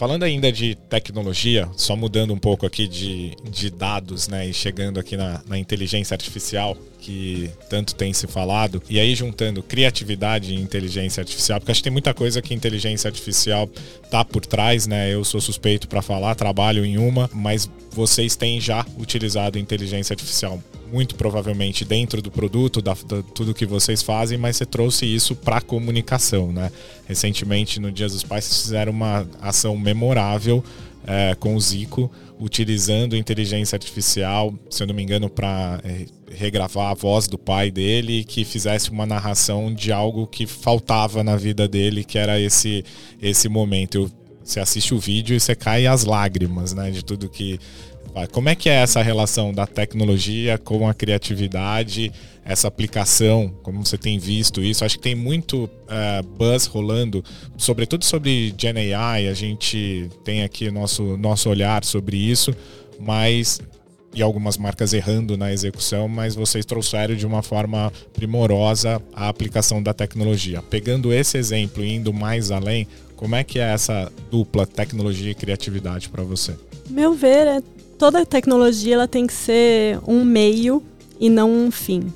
Falando 0.00 0.22
ainda 0.22 0.50
de 0.50 0.74
tecnologia, 0.88 1.68
só 1.76 1.94
mudando 1.94 2.32
um 2.32 2.38
pouco 2.38 2.64
aqui 2.64 2.88
de, 2.88 3.36
de 3.50 3.68
dados, 3.68 4.28
né? 4.28 4.48
E 4.48 4.54
chegando 4.54 4.98
aqui 4.98 5.14
na, 5.14 5.42
na 5.46 5.58
inteligência 5.58 6.14
artificial, 6.14 6.74
que 6.98 7.50
tanto 7.68 7.94
tem 7.94 8.10
se 8.14 8.26
falado, 8.26 8.82
e 8.88 8.98
aí 8.98 9.14
juntando 9.14 9.62
criatividade 9.62 10.54
e 10.54 10.58
inteligência 10.58 11.20
artificial, 11.20 11.60
porque 11.60 11.72
acho 11.72 11.80
que 11.80 11.84
tem 11.84 11.92
muita 11.92 12.14
coisa 12.14 12.40
que 12.40 12.54
inteligência 12.54 13.08
artificial 13.08 13.68
tá 14.10 14.24
por 14.24 14.46
trás, 14.46 14.86
né? 14.86 15.12
Eu 15.12 15.22
sou 15.22 15.38
suspeito 15.38 15.86
para 15.86 16.00
falar, 16.00 16.34
trabalho 16.34 16.82
em 16.82 16.96
uma, 16.96 17.28
mas 17.34 17.70
vocês 17.90 18.34
têm 18.36 18.58
já 18.58 18.86
utilizado 18.98 19.58
inteligência 19.58 20.14
artificial 20.14 20.58
muito 20.92 21.14
provavelmente 21.14 21.84
dentro 21.84 22.20
do 22.20 22.30
produto, 22.30 22.82
da, 22.82 22.94
da 23.06 23.22
tudo 23.34 23.54
que 23.54 23.66
vocês 23.66 24.02
fazem, 24.02 24.36
mas 24.38 24.56
você 24.56 24.66
trouxe 24.66 25.06
isso 25.06 25.34
para 25.34 25.60
comunicação, 25.60 26.52
né? 26.52 26.70
Recentemente, 27.06 27.80
no 27.80 27.90
Dia 27.90 28.08
dos 28.08 28.22
Pais, 28.22 28.44
vocês 28.44 28.62
fizeram 28.62 28.92
uma 28.92 29.26
ação 29.40 29.76
memorável 29.76 30.64
é, 31.06 31.34
com 31.34 31.54
o 31.54 31.60
Zico, 31.60 32.10
utilizando 32.38 33.16
inteligência 33.16 33.76
artificial, 33.76 34.54
se 34.70 34.82
eu 34.82 34.86
não 34.86 34.94
me 34.94 35.02
engano, 35.02 35.28
para 35.28 35.80
é, 35.84 36.06
regravar 36.30 36.90
a 36.90 36.94
voz 36.94 37.26
do 37.26 37.36
pai 37.36 37.70
dele, 37.70 38.24
que 38.24 38.44
fizesse 38.44 38.90
uma 38.90 39.04
narração 39.04 39.74
de 39.74 39.92
algo 39.92 40.26
que 40.26 40.46
faltava 40.46 41.22
na 41.22 41.36
vida 41.36 41.68
dele, 41.68 42.04
que 42.04 42.18
era 42.18 42.40
esse 42.40 42.84
esse 43.20 43.48
momento. 43.48 43.96
Eu, 43.96 44.10
você 44.42 44.58
assiste 44.58 44.94
o 44.94 44.98
vídeo 44.98 45.36
e 45.36 45.40
você 45.40 45.54
cai 45.54 45.86
as 45.86 46.04
lágrimas, 46.04 46.72
né, 46.72 46.90
de 46.90 47.04
tudo 47.04 47.28
que 47.28 47.60
como 48.32 48.48
é 48.48 48.54
que 48.54 48.68
é 48.68 48.74
essa 48.74 49.02
relação 49.02 49.52
da 49.52 49.66
tecnologia 49.66 50.58
com 50.58 50.88
a 50.88 50.94
criatividade, 50.94 52.12
essa 52.44 52.68
aplicação, 52.68 53.52
como 53.62 53.84
você 53.84 53.96
tem 53.96 54.18
visto 54.18 54.62
isso? 54.62 54.84
Acho 54.84 54.96
que 54.96 55.02
tem 55.02 55.14
muito 55.14 55.64
uh, 55.64 56.26
buzz 56.36 56.66
rolando, 56.66 57.24
sobretudo 57.56 58.04
sobre 58.04 58.54
Gen 58.56 58.94
AI, 58.94 59.28
a 59.28 59.34
gente 59.34 60.08
tem 60.24 60.42
aqui 60.42 60.70
nosso, 60.70 61.16
nosso 61.16 61.48
olhar 61.48 61.84
sobre 61.84 62.16
isso, 62.16 62.54
mas 62.98 63.60
e 64.12 64.22
algumas 64.22 64.58
marcas 64.58 64.92
errando 64.92 65.36
na 65.36 65.52
execução, 65.52 66.08
mas 66.08 66.34
vocês 66.34 66.64
trouxeram 66.64 67.14
de 67.14 67.24
uma 67.24 67.42
forma 67.42 67.92
primorosa 68.12 69.00
a 69.12 69.28
aplicação 69.28 69.80
da 69.82 69.94
tecnologia. 69.94 70.60
Pegando 70.62 71.12
esse 71.12 71.38
exemplo 71.38 71.84
e 71.84 71.94
indo 71.94 72.12
mais 72.12 72.50
além, 72.50 72.88
como 73.14 73.36
é 73.36 73.44
que 73.44 73.60
é 73.60 73.72
essa 73.72 74.10
dupla 74.30 74.66
tecnologia 74.66 75.30
e 75.30 75.34
criatividade 75.34 76.08
para 76.08 76.24
você? 76.24 76.56
Meu 76.88 77.14
ver, 77.14 77.46
é 77.46 77.62
toda 78.00 78.24
tecnologia 78.24 78.94
ela 78.94 79.06
tem 79.06 79.26
que 79.26 79.32
ser 79.34 80.00
um 80.06 80.24
meio 80.24 80.82
e 81.20 81.28
não 81.28 81.52
um 81.52 81.70
fim. 81.70 82.10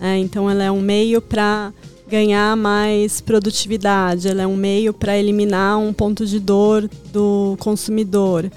É, 0.00 0.16
então, 0.16 0.48
ela 0.48 0.62
é 0.62 0.70
um 0.70 0.80
meio 0.80 1.20
para 1.20 1.72
ganhar 2.08 2.56
mais 2.56 3.20
produtividade, 3.20 4.28
ela 4.28 4.42
é 4.42 4.46
um 4.46 4.56
meio 4.56 4.94
para 4.94 5.18
eliminar 5.18 5.76
um 5.80 5.92
ponto 5.92 6.24
de 6.24 6.38
dor 6.38 6.88
do 7.12 7.56
consumidor. 7.58 8.48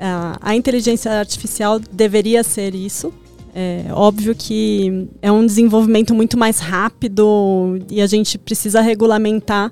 É, 0.00 0.06
a 0.40 0.56
inteligência 0.56 1.12
artificial 1.12 1.78
deveria 1.78 2.42
ser 2.42 2.74
isso. 2.74 3.12
É 3.54 3.88
óbvio 3.92 4.34
que 4.34 5.06
é 5.20 5.30
um 5.30 5.44
desenvolvimento 5.44 6.14
muito 6.14 6.38
mais 6.38 6.60
rápido 6.60 7.78
e 7.90 8.00
a 8.00 8.06
gente 8.06 8.38
precisa 8.38 8.80
regulamentar 8.80 9.70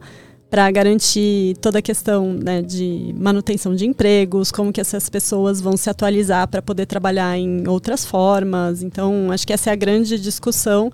para 0.51 0.69
garantir 0.71 1.57
toda 1.61 1.79
a 1.79 1.83
questão 1.83 2.33
né, 2.33 2.61
de 2.61 3.15
manutenção 3.17 3.75
de 3.75 3.87
empregos, 3.87 4.51
como 4.51 4.73
que 4.73 4.81
essas 4.81 5.09
pessoas 5.09 5.61
vão 5.61 5.77
se 5.77 5.89
atualizar 5.89 6.49
para 6.49 6.61
poder 6.61 6.87
trabalhar 6.87 7.39
em 7.39 7.69
outras 7.69 8.05
formas. 8.05 8.83
Então, 8.83 9.31
acho 9.31 9.47
que 9.47 9.53
essa 9.53 9.71
é 9.71 9.73
a 9.73 9.77
grande 9.77 10.19
discussão. 10.19 10.93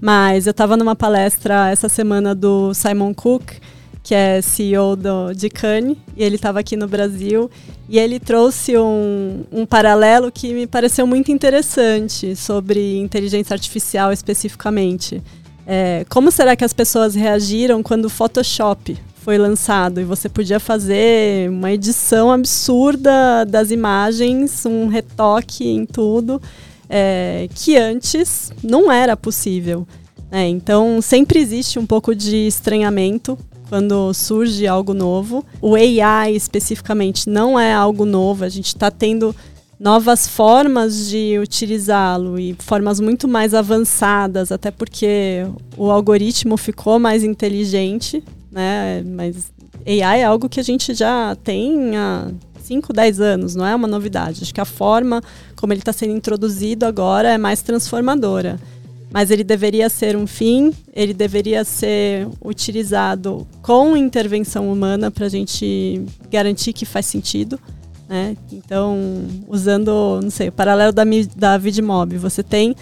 Mas 0.00 0.46
eu 0.46 0.52
estava 0.52 0.76
numa 0.76 0.94
palestra 0.94 1.70
essa 1.70 1.88
semana 1.88 2.34
do 2.34 2.72
Simon 2.74 3.12
Cook, 3.14 3.54
que 4.02 4.14
é 4.14 4.40
CEO 4.40 4.94
do, 4.94 5.32
de 5.34 5.48
Cannes, 5.48 5.96
e 6.16 6.22
ele 6.22 6.36
estava 6.36 6.60
aqui 6.60 6.76
no 6.76 6.86
Brasil, 6.86 7.50
e 7.88 7.98
ele 7.98 8.20
trouxe 8.20 8.78
um, 8.78 9.44
um 9.50 9.66
paralelo 9.66 10.30
que 10.30 10.52
me 10.54 10.66
pareceu 10.66 11.06
muito 11.06 11.32
interessante 11.32 12.36
sobre 12.36 12.98
inteligência 12.98 13.54
artificial 13.54 14.12
especificamente. 14.12 15.22
É, 15.70 16.06
como 16.08 16.30
será 16.30 16.56
que 16.56 16.64
as 16.64 16.72
pessoas 16.72 17.14
reagiram 17.14 17.82
quando 17.82 18.06
o 18.06 18.08
Photoshop 18.08 18.96
foi 19.20 19.36
lançado 19.36 20.00
e 20.00 20.04
você 20.04 20.26
podia 20.26 20.58
fazer 20.58 21.50
uma 21.50 21.70
edição 21.70 22.32
absurda 22.32 23.44
das 23.44 23.70
imagens, 23.70 24.64
um 24.64 24.86
retoque 24.86 25.68
em 25.68 25.84
tudo, 25.84 26.40
é, 26.88 27.50
que 27.54 27.76
antes 27.76 28.50
não 28.62 28.90
era 28.90 29.14
possível. 29.14 29.86
Né? 30.30 30.48
Então 30.48 31.02
sempre 31.02 31.38
existe 31.38 31.78
um 31.78 31.84
pouco 31.84 32.14
de 32.14 32.46
estranhamento 32.46 33.38
quando 33.68 34.14
surge 34.14 34.66
algo 34.66 34.94
novo. 34.94 35.44
O 35.60 35.74
AI 35.74 36.34
especificamente 36.34 37.28
não 37.28 37.60
é 37.60 37.74
algo 37.74 38.06
novo, 38.06 38.42
a 38.42 38.48
gente 38.48 38.68
está 38.68 38.90
tendo 38.90 39.36
novas 39.78 40.26
formas 40.26 41.08
de 41.08 41.38
utilizá-lo 41.38 42.38
e 42.38 42.56
formas 42.58 42.98
muito 42.98 43.28
mais 43.28 43.54
avançadas, 43.54 44.50
até 44.50 44.70
porque 44.70 45.46
o 45.76 45.90
algoritmo 45.90 46.56
ficou 46.56 46.98
mais 46.98 47.22
inteligente, 47.22 48.22
né? 48.50 49.02
Mas 49.06 49.52
AI 49.86 50.20
é 50.20 50.24
algo 50.24 50.48
que 50.48 50.58
a 50.58 50.64
gente 50.64 50.92
já 50.94 51.36
tem 51.44 51.96
há 51.96 52.30
5, 52.60 52.92
10 52.92 53.20
anos, 53.20 53.54
não 53.54 53.64
é 53.64 53.74
uma 53.74 53.88
novidade. 53.88 54.42
Acho 54.42 54.52
que 54.52 54.60
a 54.60 54.64
forma 54.64 55.22
como 55.56 55.72
ele 55.72 55.80
está 55.80 55.92
sendo 55.92 56.14
introduzido 56.14 56.84
agora 56.84 57.30
é 57.30 57.38
mais 57.38 57.62
transformadora. 57.62 58.58
Mas 59.10 59.30
ele 59.30 59.42
deveria 59.42 59.88
ser 59.88 60.16
um 60.16 60.26
fim, 60.26 60.70
ele 60.92 61.14
deveria 61.14 61.64
ser 61.64 62.28
utilizado 62.44 63.46
com 63.62 63.96
intervenção 63.96 64.70
humana 64.70 65.10
para 65.10 65.24
a 65.24 65.28
gente 65.30 66.04
garantir 66.30 66.74
que 66.74 66.84
faz 66.84 67.06
sentido. 67.06 67.58
Né? 68.08 68.36
Então, 68.50 68.96
usando, 69.46 70.20
não 70.22 70.30
sei, 70.30 70.48
o 70.48 70.52
paralelo 70.52 70.92
da, 70.92 71.02
da 71.36 71.58
VidMob, 71.58 72.16
você 72.16 72.42
tem 72.42 72.74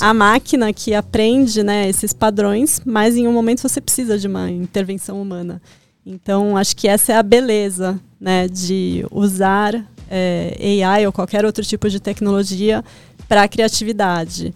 a 0.00 0.12
máquina 0.12 0.72
que 0.72 0.94
aprende 0.94 1.62
né, 1.62 1.88
esses 1.88 2.12
padrões, 2.12 2.80
mas 2.84 3.16
em 3.16 3.26
um 3.26 3.32
momento 3.32 3.62
você 3.62 3.80
precisa 3.80 4.18
de 4.18 4.26
uma 4.26 4.50
intervenção 4.50 5.22
humana. 5.22 5.62
Então, 6.04 6.56
acho 6.56 6.76
que 6.76 6.86
essa 6.86 7.12
é 7.12 7.16
a 7.16 7.22
beleza 7.22 7.98
né, 8.20 8.46
de 8.46 9.06
usar 9.10 9.74
é, 10.10 10.82
AI 10.84 11.06
ou 11.06 11.12
qualquer 11.12 11.46
outro 11.46 11.64
tipo 11.64 11.88
de 11.88 11.98
tecnologia 11.98 12.84
para 13.26 13.44
a 13.44 13.48
criatividade. 13.48 14.54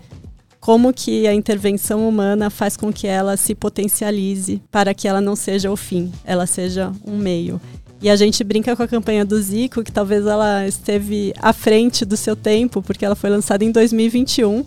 Como 0.60 0.92
que 0.92 1.26
a 1.26 1.32
intervenção 1.32 2.06
humana 2.06 2.50
faz 2.50 2.76
com 2.76 2.92
que 2.92 3.06
ela 3.06 3.36
se 3.36 3.54
potencialize 3.54 4.60
para 4.70 4.92
que 4.92 5.08
ela 5.08 5.20
não 5.20 5.34
seja 5.34 5.70
o 5.70 5.76
fim, 5.76 6.12
ela 6.24 6.46
seja 6.46 6.92
um 7.06 7.16
meio. 7.16 7.58
E 8.00 8.08
a 8.08 8.14
gente 8.14 8.44
brinca 8.44 8.76
com 8.76 8.82
a 8.82 8.88
campanha 8.88 9.24
do 9.24 9.40
Zico, 9.40 9.82
que 9.82 9.90
talvez 9.90 10.24
ela 10.24 10.66
esteve 10.66 11.32
à 11.40 11.52
frente 11.52 12.04
do 12.04 12.16
seu 12.16 12.36
tempo, 12.36 12.80
porque 12.80 13.04
ela 13.04 13.16
foi 13.16 13.28
lançada 13.28 13.64
em 13.64 13.72
2021. 13.72 14.64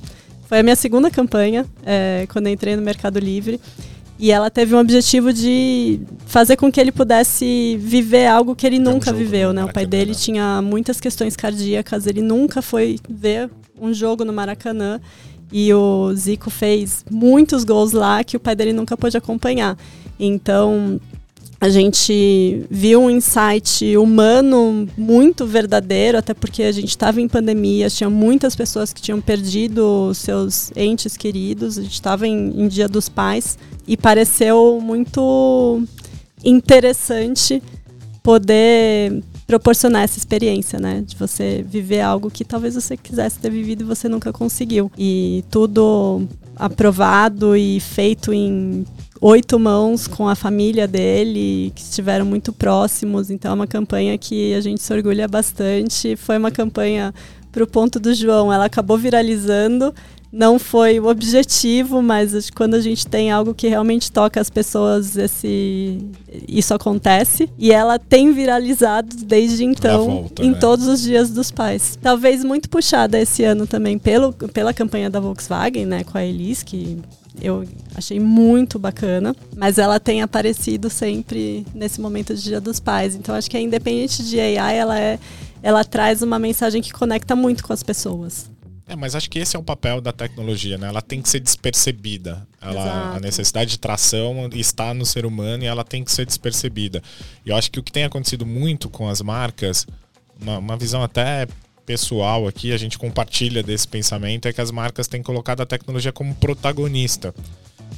Foi 0.48 0.60
a 0.60 0.64
minha 0.64 0.76
segunda 0.76 1.10
campanha, 1.10 1.66
é, 1.86 2.28
quando 2.32 2.48
eu 2.48 2.54
entrei 2.54 2.76
no 2.76 2.82
Mercado 2.82 3.20
Livre. 3.20 3.60
E 4.20 4.32
ela 4.32 4.52
teve 4.52 4.76
um 4.76 4.80
objetivo 4.80 5.34
de 5.34 6.02
fazer 6.28 6.56
com 6.56 6.72
que 6.72 6.80
ele 6.80 6.92
pudesse 6.92 7.78
viver 7.80 8.28
algo 8.28 8.56
que 8.56 8.68
ele 8.68 8.78
nunca 8.78 9.12
um 9.12 9.16
viveu, 9.16 9.52
né? 9.52 9.64
O 9.64 9.74
pai 9.74 9.86
dele 9.86 10.14
tinha 10.14 10.62
muitas 10.62 11.00
questões 11.00 11.36
cardíacas, 11.36 12.06
ele 12.06 12.22
nunca 12.22 12.62
foi 12.62 13.00
ver 13.10 13.50
um 13.80 13.92
jogo 13.94 14.24
no 14.24 14.32
Maracanã. 14.32 15.00
E 15.52 15.74
o 15.74 16.14
Zico 16.14 16.50
fez 16.50 17.04
muitos 17.10 17.64
gols 17.64 17.94
lá 17.94 18.24
que 18.24 18.38
o 18.38 18.40
pai 18.40 18.56
dele 18.56 18.74
nunca 18.74 18.96
pôde 18.96 19.18
acompanhar. 19.18 19.78
Então, 20.20 21.00
a 21.62 21.70
gente 21.70 22.66
viu 22.72 23.04
um 23.04 23.10
insight 23.12 23.96
humano 23.96 24.90
muito 24.98 25.46
verdadeiro, 25.46 26.18
até 26.18 26.34
porque 26.34 26.64
a 26.64 26.72
gente 26.72 26.90
estava 26.90 27.22
em 27.22 27.28
pandemia, 27.28 27.88
tinha 27.88 28.10
muitas 28.10 28.56
pessoas 28.56 28.92
que 28.92 29.00
tinham 29.00 29.22
perdido 29.22 30.12
seus 30.16 30.72
entes 30.76 31.16
queridos, 31.16 31.78
a 31.78 31.84
gente 31.84 31.94
estava 31.94 32.28
em, 32.28 32.64
em 32.64 32.68
Dia 32.68 32.88
dos 32.88 33.08
Pais 33.08 33.60
e 33.88 33.96
pareceu 33.96 34.80
muito 34.82 35.84
interessante 36.44 37.62
poder 38.24 39.24
proporcionar 39.46 40.02
essa 40.02 40.18
experiência, 40.18 40.80
né? 40.80 41.04
De 41.06 41.16
você 41.16 41.64
viver 41.68 42.02
algo 42.02 42.32
que 42.32 42.44
talvez 42.44 42.74
você 42.74 42.98
quisesse 42.98 43.38
ter 43.38 43.52
vivido 43.52 43.82
e 43.82 43.86
você 43.86 44.10
nunca 44.10 44.34
conseguiu. 44.34 44.92
E 44.98 45.44
tudo 45.52 46.28
aprovado 46.56 47.56
e 47.56 47.80
feito 47.80 48.34
em 48.34 48.84
oito 49.22 49.60
mãos 49.60 50.08
com 50.08 50.28
a 50.28 50.34
família 50.34 50.88
dele, 50.88 51.72
que 51.76 51.82
estiveram 51.84 52.26
muito 52.26 52.52
próximos. 52.52 53.30
Então 53.30 53.52
é 53.52 53.54
uma 53.54 53.68
campanha 53.68 54.18
que 54.18 54.54
a 54.56 54.62
gente 54.62 54.82
se 54.82 54.92
orgulha 54.92 55.28
bastante. 55.28 56.16
Foi 56.16 56.38
uma 56.38 56.50
campanha 56.50 57.14
para 57.52 57.64
o 57.64 57.68
ponto 57.68 58.00
do 58.00 58.14
João, 58.14 58.52
ela 58.52 58.66
acabou 58.66 58.98
viralizando. 58.98 59.94
Não 60.34 60.58
foi 60.58 60.98
o 60.98 61.08
objetivo, 61.08 62.02
mas 62.02 62.50
quando 62.50 62.76
a 62.76 62.80
gente 62.80 63.06
tem 63.06 63.30
algo 63.30 63.54
que 63.54 63.68
realmente 63.68 64.10
toca 64.10 64.40
as 64.40 64.50
pessoas, 64.50 65.18
esse, 65.18 66.00
isso 66.48 66.74
acontece. 66.74 67.50
E 67.60 67.74
ela 67.74 68.00
tem 68.00 68.32
viralizado 68.32 69.14
desde 69.26 69.66
então, 69.66 70.06
volta, 70.06 70.42
em 70.42 70.52
né? 70.52 70.58
todos 70.58 70.88
os 70.88 71.02
dias 71.02 71.32
dos 71.32 71.52
pais. 71.52 72.00
Talvez 72.02 72.46
muito 72.46 72.70
puxada 72.70 73.20
esse 73.20 73.44
ano 73.44 73.68
também 73.68 74.00
pelo, 74.00 74.32
pela 74.32 74.74
campanha 74.74 75.10
da 75.10 75.20
Volkswagen, 75.20 75.86
né, 75.86 76.06
com 76.06 76.18
a 76.18 76.24
Elis, 76.24 76.64
que 76.64 76.98
eu 77.42 77.68
achei 77.96 78.20
muito 78.20 78.78
bacana, 78.78 79.36
mas 79.56 79.78
ela 79.78 80.00
tem 80.00 80.22
aparecido 80.22 80.90
sempre 80.90 81.66
nesse 81.74 82.00
momento 82.00 82.36
de 82.36 82.44
Dia 82.44 82.62
dos 82.62 82.80
Pais. 82.80 83.16
Então 83.16 83.36
acho 83.36 83.50
que 83.50 83.58
é 83.58 83.62
independente 83.62 84.24
de 84.24 84.40
AI, 84.40 84.78
ela 84.78 85.00
é 85.00 85.20
ela 85.64 85.84
traz 85.84 86.22
uma 86.22 86.40
mensagem 86.40 86.82
que 86.82 86.92
conecta 86.92 87.36
muito 87.36 87.64
com 87.64 87.72
as 87.72 87.84
pessoas. 87.84 88.50
É, 88.88 88.96
mas 88.96 89.16
acho 89.16 89.30
que 89.30 89.40
esse 89.40 89.56
é 89.56 89.60
o 89.60 89.64
papel 89.64 90.02
da 90.02 90.12
tecnologia, 90.12 90.78
né? 90.78 90.88
Ela 90.88 91.02
tem 91.02 91.22
que 91.22 91.30
ser 91.30 91.40
despercebida. 91.40 92.46
Ela, 92.60 93.16
a 93.16 93.20
necessidade 93.20 93.72
de 93.72 93.80
tração 93.80 94.50
está 94.54 94.94
no 94.94 95.06
ser 95.06 95.26
humano 95.26 95.64
e 95.64 95.68
ela 95.68 95.84
tem 95.84 96.04
que 96.04 96.12
ser 96.12 96.26
despercebida. 96.26 97.02
E 97.46 97.50
eu 97.52 97.56
acho 97.56 97.72
que 97.72 97.80
o 97.80 97.84
que 97.84 97.92
tem 97.92 98.04
acontecido 98.04 98.46
muito 98.46 98.90
com 98.90 99.08
as 99.08 99.22
marcas, 99.22 99.88
uma, 100.42 100.58
uma 100.58 100.76
visão 100.76 101.02
até 101.02 101.48
pessoal 101.92 102.48
aqui, 102.48 102.72
a 102.72 102.78
gente 102.78 102.98
compartilha 102.98 103.62
desse 103.62 103.86
pensamento, 103.86 104.48
é 104.48 104.54
que 104.54 104.62
as 104.62 104.72
marcas 104.72 105.10
têm 105.10 105.22
colocado 105.22 105.60
a 105.60 105.66
tecnologia 105.66 106.14
como 106.14 106.34
protagonista. 106.36 107.36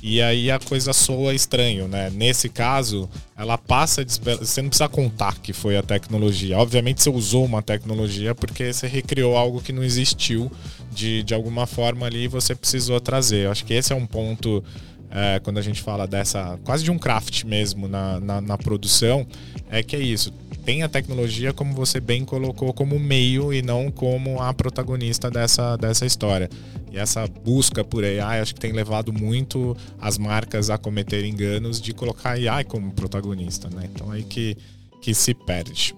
E 0.01 0.19
aí 0.19 0.49
a 0.49 0.57
coisa 0.57 0.91
soa 0.93 1.31
estranho, 1.35 1.87
né? 1.87 2.09
Nesse 2.09 2.49
caso, 2.49 3.07
ela 3.37 3.55
passa. 3.55 4.03
Você 4.03 4.61
não 4.63 4.69
precisa 4.69 4.89
contar 4.89 5.39
que 5.39 5.53
foi 5.53 5.77
a 5.77 5.83
tecnologia. 5.83 6.57
Obviamente 6.57 7.03
você 7.03 7.09
usou 7.11 7.45
uma 7.45 7.61
tecnologia 7.61 8.33
porque 8.33 8.73
você 8.73 8.87
recriou 8.87 9.37
algo 9.37 9.61
que 9.61 9.71
não 9.71 9.83
existiu 9.83 10.51
de, 10.91 11.21
de 11.21 11.33
alguma 11.35 11.67
forma 11.67 12.07
ali 12.07 12.27
você 12.27 12.55
precisou 12.55 12.99
trazer. 12.99 13.45
Eu 13.45 13.51
acho 13.51 13.63
que 13.63 13.75
esse 13.75 13.93
é 13.93 13.95
um 13.95 14.07
ponto. 14.07 14.63
É, 15.11 15.39
quando 15.43 15.59
a 15.59 15.61
gente 15.61 15.79
fala 15.79 16.07
dessa. 16.07 16.59
quase 16.63 16.83
de 16.83 16.89
um 16.89 16.97
craft 16.97 17.43
mesmo 17.43 17.87
na, 17.87 18.19
na, 18.19 18.41
na 18.41 18.57
produção, 18.57 19.27
é 19.69 19.83
que 19.83 19.95
é 19.95 19.99
isso 19.99 20.33
tem 20.63 20.83
a 20.83 20.89
tecnologia, 20.89 21.53
como 21.53 21.73
você 21.73 21.99
bem 21.99 22.23
colocou, 22.23 22.73
como 22.73 22.97
meio 22.97 23.53
e 23.53 23.61
não 23.61 23.91
como 23.91 24.41
a 24.41 24.53
protagonista 24.53 25.29
dessa, 25.29 25.75
dessa 25.75 26.05
história. 26.05 26.49
E 26.91 26.97
essa 26.97 27.27
busca 27.27 27.83
por 27.83 28.03
AI 28.03 28.39
acho 28.39 28.53
que 28.53 28.61
tem 28.61 28.71
levado 28.71 29.11
muito 29.11 29.75
as 29.99 30.17
marcas 30.17 30.69
a 30.69 30.77
cometer 30.77 31.25
enganos 31.25 31.81
de 31.81 31.93
colocar 31.93 32.31
AI 32.31 32.63
como 32.63 32.91
protagonista, 32.93 33.69
né? 33.69 33.89
Então 33.93 34.11
aí 34.11 34.23
que, 34.23 34.57
que 35.01 35.13
se 35.13 35.33
perde. 35.33 35.95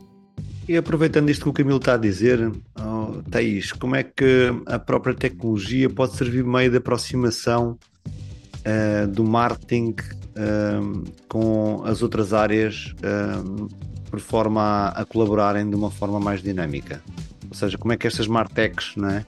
E 0.67 0.75
aproveitando 0.75 1.29
isto 1.29 1.43
que 1.43 1.49
o 1.49 1.53
Camilo 1.53 1.77
está 1.77 1.93
a 1.93 1.97
dizer, 1.97 2.51
oh, 2.75 3.21
Thaís, 3.29 3.71
como 3.71 3.95
é 3.95 4.03
que 4.03 4.51
a 4.65 4.79
própria 4.79 5.13
tecnologia 5.13 5.87
pode 5.89 6.15
servir 6.15 6.43
meio 6.43 6.71
de 6.71 6.77
aproximação 6.77 7.77
uh, 8.65 9.07
do 9.07 9.23
marketing 9.23 9.95
uh, 10.35 11.03
com 11.29 11.83
as 11.85 12.01
outras 12.01 12.33
áreas 12.33 12.95
uh, 13.03 13.69
por 14.15 14.21
forma 14.21 14.87
a, 14.95 15.03
colaborarem 15.03 15.69
de 15.69 15.75
uma 15.75 15.91
forma 15.91 16.21
mais 16.21 16.41
dinâmica. 16.41 17.03
Ou 17.49 17.55
seja, 17.55 17.77
como 17.77 17.91
é 17.91 17.97
que 17.97 18.07
estas 18.07 18.27
Martechs, 18.27 18.95
né, 18.95 19.25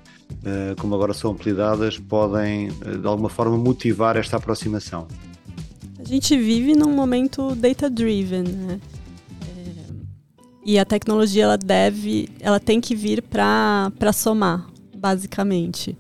como 0.80 0.96
agora 0.96 1.14
são 1.14 1.32
apelidadas, 1.32 1.98
podem 1.98 2.70
uh, 2.70 2.98
de 2.98 3.06
alguma 3.06 3.28
forma 3.28 3.58
motivar 3.58 4.16
esta 4.16 4.38
aproximação? 4.38 5.06
A 6.00 6.04
gente 6.06 6.38
vive 6.38 6.74
num 6.74 6.94
momento 6.96 7.54
data-driven, 7.54 8.44
né? 8.44 8.80
É, 9.42 9.94
e 10.66 10.80
a 10.80 10.86
tecnologia 10.86 11.44
ela 11.44 11.58
deve, 11.58 12.30
ela 12.40 12.60
tem 12.60 12.80
que 12.80 12.96
vir 12.96 13.22
para 13.22 14.14
somar, 14.14 14.68
basicamente. 14.96 15.98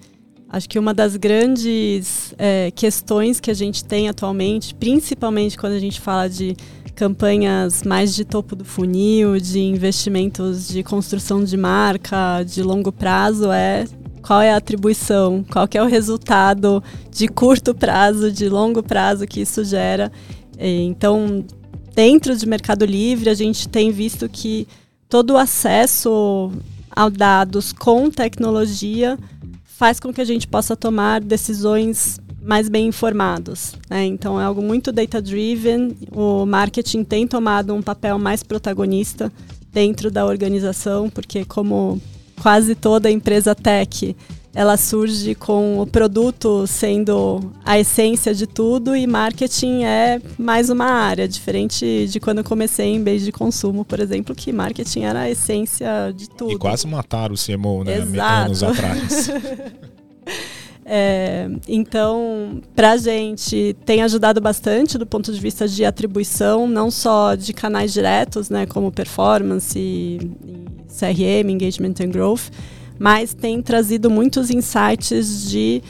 Acho 0.50 0.70
que 0.70 0.80
uma 0.80 0.94
das 0.94 1.18
grandes 1.18 2.34
é, 2.38 2.72
questões 2.72 3.42
que 3.42 3.52
a 3.52 3.54
gente 3.54 3.84
tem 3.84 4.08
atualmente, 4.08 4.74
principalmente 4.74 5.58
quando 5.58 5.74
a 5.74 5.80
gente 5.80 6.00
fala 6.00 6.30
de 6.30 6.56
campanhas 6.98 7.84
mais 7.84 8.16
de 8.16 8.26
topo 8.26 8.56
do 8.56 8.66
funil, 8.66 9.39
de 9.39 9.60
investimentos 9.60 10.68
de 10.68 10.82
construção 10.82 11.43
de 11.43 11.56
marca 11.56 12.43
de 12.43 12.64
longo 12.64 12.91
prazo 12.91 13.52
é 13.52 13.86
qual 14.24 14.41
é 14.41 14.52
a 14.52 14.58
atribuição, 14.58 15.45
qual 15.50 15.70
é 15.72 15.82
o 15.82 15.86
resultado 15.86 16.84
de 17.12 17.28
curto 17.28 17.76
prazo, 17.76 18.32
de 18.32 18.50
longo 18.50 18.82
prazo 18.82 19.28
que 19.28 19.41
isso 19.41 19.64
gera. 19.64 20.12
Então, 20.60 21.45
dentro 21.93 22.36
de 22.36 22.48
Mercado 22.48 22.84
Livre, 22.84 23.30
a 23.30 23.36
gente 23.36 23.70
tem 23.70 23.91
visto 23.91 24.28
que 24.28 24.68
todo 25.08 25.34
o 25.34 25.38
acesso 25.38 26.52
a 26.89 27.08
dados 27.10 27.72
com 27.72 28.10
tecnologia 28.10 29.20
faz 29.64 30.00
com 30.00 30.12
que 30.12 30.20
a 30.20 30.26
gente 30.26 30.48
possa 30.48 30.76
tomar 30.76 31.22
decisões 31.22 32.20
mais 32.48 32.70
bem 32.70 32.88
informados. 32.88 33.74
Né? 33.89 34.06
Então 34.06 34.39
é 34.39 34.45
algo 34.45 34.62
muito 34.62 34.91
data-driven. 34.91 35.95
O 36.12 36.45
marketing 36.45 37.04
tem 37.04 37.28
tomado 37.28 37.74
um 37.74 37.82
papel 37.82 38.18
mais 38.18 38.41
protagonista 38.41 39.32
dentro 39.72 40.10
da 40.10 40.26
organização, 40.26 41.10
porque 41.10 41.43
como 41.43 42.02
quase 42.41 42.74
toda 42.74 43.12
empresa 43.12 43.54
tech, 43.54 44.16
ela 44.56 44.78
surge 44.78 45.36
com 45.36 45.82
o 45.82 45.86
produto 45.86 46.66
sendo 46.66 47.52
a 47.66 47.78
essência 47.78 48.34
de 48.34 48.48
tudo 48.48 48.95
e 48.95 49.06
marketing 49.06 49.84
é 49.84 50.22
mais 50.38 50.70
uma 50.70 50.86
área, 50.86 51.28
diferente 51.28 52.08
de 52.08 52.20
quando 52.20 52.39
eu 52.39 52.43
comecei 52.45 52.88
em 52.88 53.04
bens 53.04 53.24
de 53.24 53.32
consumo, 53.32 53.84
por 53.84 54.00
exemplo, 54.00 54.34
que 54.34 54.54
marketing 54.54 55.02
era 55.02 55.22
a 55.22 55.30
essência 55.30 56.14
de 56.16 56.30
tudo. 56.30 56.54
E 56.54 56.58
quase 56.58 56.88
mataram 56.88 57.36
o 57.36 57.38
CMO, 57.38 57.84
né? 57.84 57.98
Exato. 57.98 58.45
Anos 58.45 58.64
atrás. 58.64 59.30
É, 60.90 61.50
então, 61.68 62.62
para 62.74 62.94
a 62.94 62.98
gente, 62.98 63.76
tem 63.86 64.02
ajudado 64.04 64.40
bastante 64.40 64.98
do 64.98 65.06
ponto 65.06 65.34
de 65.34 65.40
vista 65.40 65.68
de 65.68 65.84
atribuição, 65.84 66.66
não 66.66 66.90
só 66.90 67.36
de 67.36 67.52
canais 67.52 67.92
diretos, 67.92 68.50
né, 68.50 68.66
como 68.66 68.90
performance, 68.90 70.18
CRM, 70.88 71.50
engagement 71.50 71.96
and 72.02 72.10
growth, 72.10 72.50
mas 72.98 73.34
tem 73.34 73.62
trazido 73.62 74.10
muitos 74.10 74.50
insights 74.50 75.50
de 75.50 75.84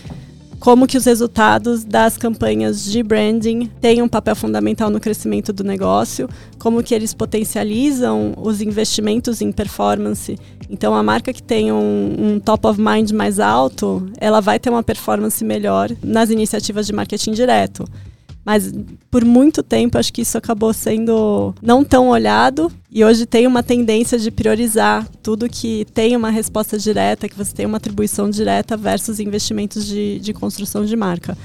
como 0.59 0.87
que 0.87 0.97
os 0.97 1.05
resultados 1.05 1.83
das 1.83 2.17
campanhas 2.17 2.83
de 2.83 3.03
branding 3.03 3.69
têm 3.79 4.01
um 4.01 4.07
papel 4.07 4.35
fundamental 4.35 4.89
no 4.89 4.99
crescimento 4.99 5.53
do 5.53 5.63
negócio, 5.63 6.29
como 6.57 6.83
que 6.83 6.93
eles 6.93 7.13
potencializam 7.13 8.33
os 8.37 8.61
investimentos 8.61 9.41
em 9.41 9.51
performance. 9.51 10.37
Então, 10.69 10.95
a 10.95 11.03
marca 11.03 11.31
que 11.31 11.43
tem 11.43 11.71
um, 11.71 12.15
um 12.17 12.39
top 12.39 12.67
of 12.67 12.81
mind 12.81 13.11
mais 13.11 13.39
alto, 13.39 14.09
ela 14.19 14.41
vai 14.41 14.59
ter 14.59 14.69
uma 14.69 14.83
performance 14.83 15.43
melhor 15.43 15.91
nas 16.03 16.29
iniciativas 16.29 16.87
de 16.87 16.93
marketing 16.93 17.31
direto. 17.31 17.85
Mas 18.47 18.73
por 19.11 19.25
muito 19.25 19.61
tempo 19.61 19.97
acho 19.97 20.13
que 20.13 20.21
isso 20.21 20.37
acabou 20.37 20.73
sendo 20.73 21.53
não 21.61 21.83
tão 21.83 22.07
olhado 22.07 22.71
e 22.97 23.05
hoje 23.05 23.27
tem 23.27 23.45
uma 23.45 23.61
tendência 23.61 24.17
de 24.17 24.31
priorizar 24.31 25.07
tudo 25.21 25.47
que 25.47 25.85
tem 25.93 26.15
uma 26.15 26.31
resposta 26.31 26.79
direta, 26.79 27.29
que 27.29 27.37
você 27.37 27.53
tem 27.53 27.63
uma 27.63 27.77
atribuição 27.77 28.27
direta 28.27 28.75
versus 28.75 29.19
investimentos 29.19 29.85
de, 29.85 30.17
de 30.17 30.33
construção 30.33 30.83
de 30.83 30.95
marca. 30.95 31.37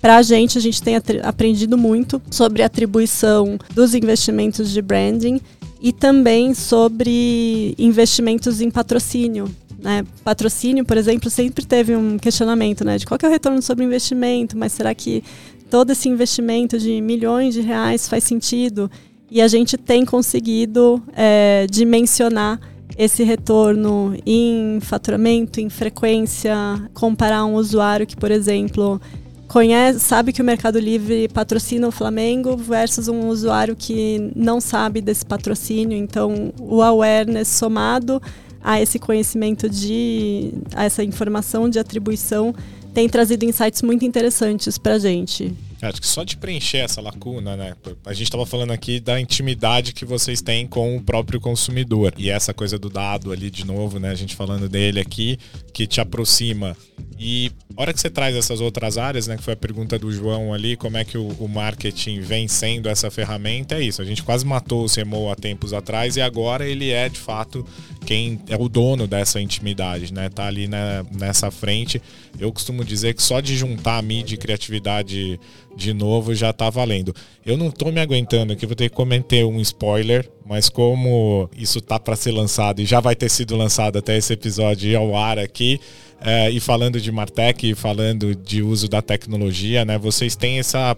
Para 0.00 0.18
a 0.18 0.22
gente, 0.22 0.56
a 0.56 0.60
gente 0.60 0.80
tem 0.80 0.94
aprendido 1.24 1.76
muito 1.76 2.22
sobre 2.30 2.62
atribuição 2.62 3.58
dos 3.74 3.92
investimentos 3.92 4.70
de 4.70 4.80
branding 4.80 5.40
e 5.80 5.92
também 5.92 6.54
sobre 6.54 7.74
investimentos 7.76 8.60
em 8.60 8.70
patrocínio. 8.70 9.50
Né? 9.80 10.04
Patrocínio, 10.22 10.84
por 10.84 10.96
exemplo, 10.96 11.28
sempre 11.28 11.66
teve 11.66 11.96
um 11.96 12.18
questionamento 12.18 12.84
né, 12.84 12.98
de 12.98 13.04
qual 13.04 13.18
é 13.20 13.26
o 13.26 13.30
retorno 13.30 13.60
sobre 13.60 13.84
investimento, 13.84 14.56
mas 14.56 14.74
será 14.74 14.94
que 14.94 15.24
todo 15.68 15.90
esse 15.90 16.08
investimento 16.08 16.78
de 16.78 17.00
milhões 17.00 17.52
de 17.52 17.62
reais 17.62 18.08
faz 18.08 18.22
sentido 18.22 18.88
e 19.30 19.40
a 19.40 19.48
gente 19.48 19.76
tem 19.76 20.04
conseguido 20.04 21.02
é, 21.14 21.66
dimensionar 21.70 22.60
esse 22.98 23.22
retorno 23.22 24.14
em 24.26 24.78
faturamento, 24.80 25.60
em 25.60 25.70
frequência, 25.70 26.54
comparar 26.92 27.44
um 27.44 27.54
usuário 27.54 28.06
que, 28.06 28.16
por 28.16 28.30
exemplo, 28.30 29.00
conhece, 29.48 30.00
sabe 30.00 30.32
que 30.32 30.42
o 30.42 30.44
Mercado 30.44 30.78
Livre 30.78 31.28
patrocina 31.28 31.88
o 31.88 31.90
Flamengo 31.90 32.56
versus 32.56 33.08
um 33.08 33.28
usuário 33.28 33.74
que 33.76 34.30
não 34.34 34.60
sabe 34.60 35.00
desse 35.00 35.24
patrocínio. 35.24 35.96
Então, 35.96 36.52
o 36.58 36.82
awareness 36.82 37.48
somado 37.48 38.20
a 38.62 38.80
esse 38.80 38.98
conhecimento 38.98 39.68
de 39.68 40.52
a 40.74 40.84
essa 40.84 41.02
informação 41.02 41.68
de 41.68 41.78
atribuição 41.78 42.54
tem 42.92 43.08
trazido 43.08 43.44
insights 43.44 43.82
muito 43.82 44.04
interessantes 44.04 44.76
para 44.76 44.94
a 44.94 44.98
gente. 44.98 45.54
Acho 45.82 46.00
que 46.00 46.06
só 46.06 46.24
de 46.24 46.36
preencher 46.36 46.78
essa 46.78 47.00
lacuna, 47.00 47.56
né? 47.56 47.74
A 48.04 48.12
gente 48.12 48.24
estava 48.24 48.44
falando 48.44 48.70
aqui 48.70 49.00
da 49.00 49.20
intimidade 49.20 49.92
que 49.92 50.04
vocês 50.04 50.42
têm 50.42 50.66
com 50.66 50.96
o 50.96 51.02
próprio 51.02 51.40
consumidor. 51.40 52.12
E 52.18 52.28
essa 52.28 52.52
coisa 52.52 52.78
do 52.78 52.90
dado 52.90 53.32
ali, 53.32 53.50
de 53.50 53.64
novo, 53.64 53.98
né? 53.98 54.10
A 54.10 54.14
gente 54.14 54.36
falando 54.36 54.68
dele 54.68 55.00
aqui, 55.00 55.38
que 55.72 55.86
te 55.86 56.00
aproxima. 56.00 56.76
E 57.18 57.50
a 57.76 57.82
hora 57.82 57.92
que 57.92 58.00
você 58.00 58.10
traz 58.10 58.36
essas 58.36 58.60
outras 58.60 58.98
áreas, 58.98 59.26
né? 59.26 59.36
Que 59.36 59.42
foi 59.42 59.54
a 59.54 59.56
pergunta 59.56 59.98
do 59.98 60.12
João 60.12 60.52
ali, 60.52 60.76
como 60.76 60.96
é 60.96 61.04
que 61.04 61.16
o, 61.16 61.28
o 61.38 61.48
marketing 61.48 62.20
vem 62.20 62.46
sendo 62.46 62.88
essa 62.88 63.10
ferramenta, 63.10 63.76
é 63.76 63.82
isso. 63.82 64.02
A 64.02 64.04
gente 64.04 64.22
quase 64.22 64.44
matou 64.44 64.84
o 64.84 64.88
CMO 64.88 65.30
há 65.30 65.34
tempos 65.34 65.72
atrás 65.72 66.16
e 66.16 66.20
agora 66.20 66.66
ele 66.66 66.90
é, 66.90 67.08
de 67.08 67.18
fato, 67.18 67.66
quem 68.04 68.40
é 68.48 68.56
o 68.56 68.68
dono 68.68 69.06
dessa 69.06 69.40
intimidade, 69.40 70.12
né? 70.12 70.28
Tá 70.28 70.46
ali 70.46 70.68
né, 70.68 71.04
nessa 71.10 71.50
frente. 71.50 72.02
Eu 72.38 72.52
costumo 72.52 72.84
dizer 72.84 73.14
que 73.14 73.22
só 73.22 73.40
de 73.40 73.56
juntar 73.56 73.98
a 73.98 74.02
mídia 74.02 74.34
e 74.34 74.38
criatividade 74.38 75.38
de 75.76 75.92
novo 75.92 76.34
já 76.34 76.52
tá 76.52 76.70
valendo. 76.70 77.14
Eu 77.44 77.56
não 77.56 77.70
tô 77.70 77.90
me 77.90 78.00
aguentando 78.00 78.52
aqui, 78.52 78.66
vou 78.66 78.76
ter 78.76 78.88
que 78.88 78.96
comentar 78.96 79.44
um 79.44 79.60
spoiler, 79.60 80.28
mas 80.46 80.68
como 80.68 81.48
isso 81.56 81.80
tá 81.80 81.98
para 81.98 82.16
ser 82.16 82.32
lançado 82.32 82.80
e 82.80 82.86
já 82.86 83.00
vai 83.00 83.14
ter 83.14 83.28
sido 83.28 83.56
lançado 83.56 83.98
até 83.98 84.16
esse 84.16 84.32
episódio 84.32 84.96
ao 84.98 85.16
ar 85.16 85.38
aqui, 85.38 85.80
é, 86.20 86.50
e 86.50 86.60
falando 86.60 87.00
de 87.00 87.10
Martech, 87.10 87.74
falando 87.74 88.34
de 88.34 88.62
uso 88.62 88.88
da 88.88 89.00
tecnologia, 89.00 89.84
né? 89.84 89.96
Vocês 89.96 90.36
têm 90.36 90.58
essa 90.58 90.94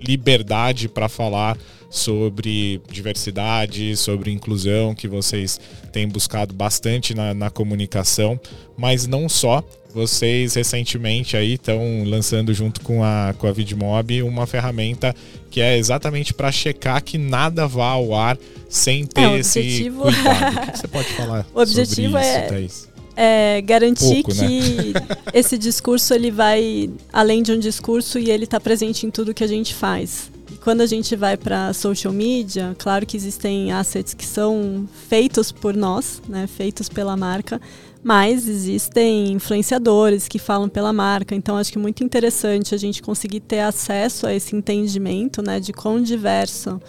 liberdade 0.00 0.88
para 0.88 1.08
falar 1.08 1.56
sobre 1.92 2.80
diversidade, 2.90 3.94
sobre 3.98 4.32
inclusão, 4.32 4.94
que 4.94 5.06
vocês 5.06 5.60
têm 5.92 6.08
buscado 6.08 6.54
bastante 6.54 7.14
na, 7.14 7.34
na 7.34 7.50
comunicação, 7.50 8.40
mas 8.76 9.06
não 9.06 9.28
só. 9.28 9.62
Vocês 9.94 10.54
recentemente 10.54 11.36
aí 11.36 11.52
estão 11.52 12.02
lançando 12.06 12.54
junto 12.54 12.80
com 12.80 13.04
a, 13.04 13.34
com 13.36 13.46
a 13.46 13.52
Vidmob 13.52 14.22
uma 14.22 14.46
ferramenta 14.46 15.14
que 15.50 15.60
é 15.60 15.76
exatamente 15.76 16.32
para 16.32 16.50
checar 16.50 17.04
que 17.04 17.18
nada 17.18 17.68
vá 17.68 17.90
ao 17.90 18.14
ar 18.14 18.38
sem 18.70 19.04
ter 19.04 19.20
é, 19.20 19.38
esse 19.38 19.58
objetivo... 19.58 20.02
cuidado. 20.04 20.56
O 20.68 20.72
que 20.72 20.78
você 20.78 20.88
pode 20.88 21.08
falar 21.08 21.46
o 21.54 21.60
objetivo 21.60 22.12
sobre 22.12 22.20
isso, 22.22 22.38
é... 22.38 22.46
Thaís? 22.46 22.92
é, 23.14 23.60
garantir 23.60 24.22
Pouco, 24.22 24.34
né? 24.34 24.46
que 24.46 24.92
esse 25.38 25.58
discurso 25.58 26.14
ele 26.14 26.30
vai 26.30 26.88
além 27.12 27.42
de 27.42 27.52
um 27.52 27.58
discurso 27.58 28.18
e 28.18 28.30
ele 28.30 28.44
está 28.44 28.58
presente 28.58 29.04
em 29.04 29.10
tudo 29.10 29.34
que 29.34 29.44
a 29.44 29.46
gente 29.46 29.74
faz. 29.74 30.31
Quando 30.60 30.80
a 30.80 30.86
gente 30.86 31.16
vai 31.16 31.36
para 31.36 31.72
social 31.72 32.12
media, 32.12 32.74
claro 32.78 33.06
que 33.06 33.16
existem 33.16 33.72
assets 33.72 34.14
que 34.14 34.26
são 34.26 34.88
feitos 35.08 35.50
por 35.50 35.74
nós, 35.74 36.22
né, 36.28 36.46
feitos 36.46 36.88
pela 36.88 37.16
marca, 37.16 37.60
mas 38.02 38.48
existem 38.48 39.32
influenciadores 39.32 40.28
que 40.28 40.38
falam 40.38 40.68
pela 40.68 40.92
marca. 40.92 41.34
Então 41.34 41.56
acho 41.56 41.70
que 41.72 41.78
é 41.78 41.80
muito 41.80 42.02
interessante 42.02 42.74
a 42.74 42.78
gente 42.78 43.02
conseguir 43.02 43.40
ter 43.40 43.60
acesso 43.60 44.26
a 44.26 44.34
esse 44.34 44.56
entendimento, 44.56 45.42
né, 45.42 45.60
de 45.60 45.72
quão 45.72 46.02
diverso 46.02 46.80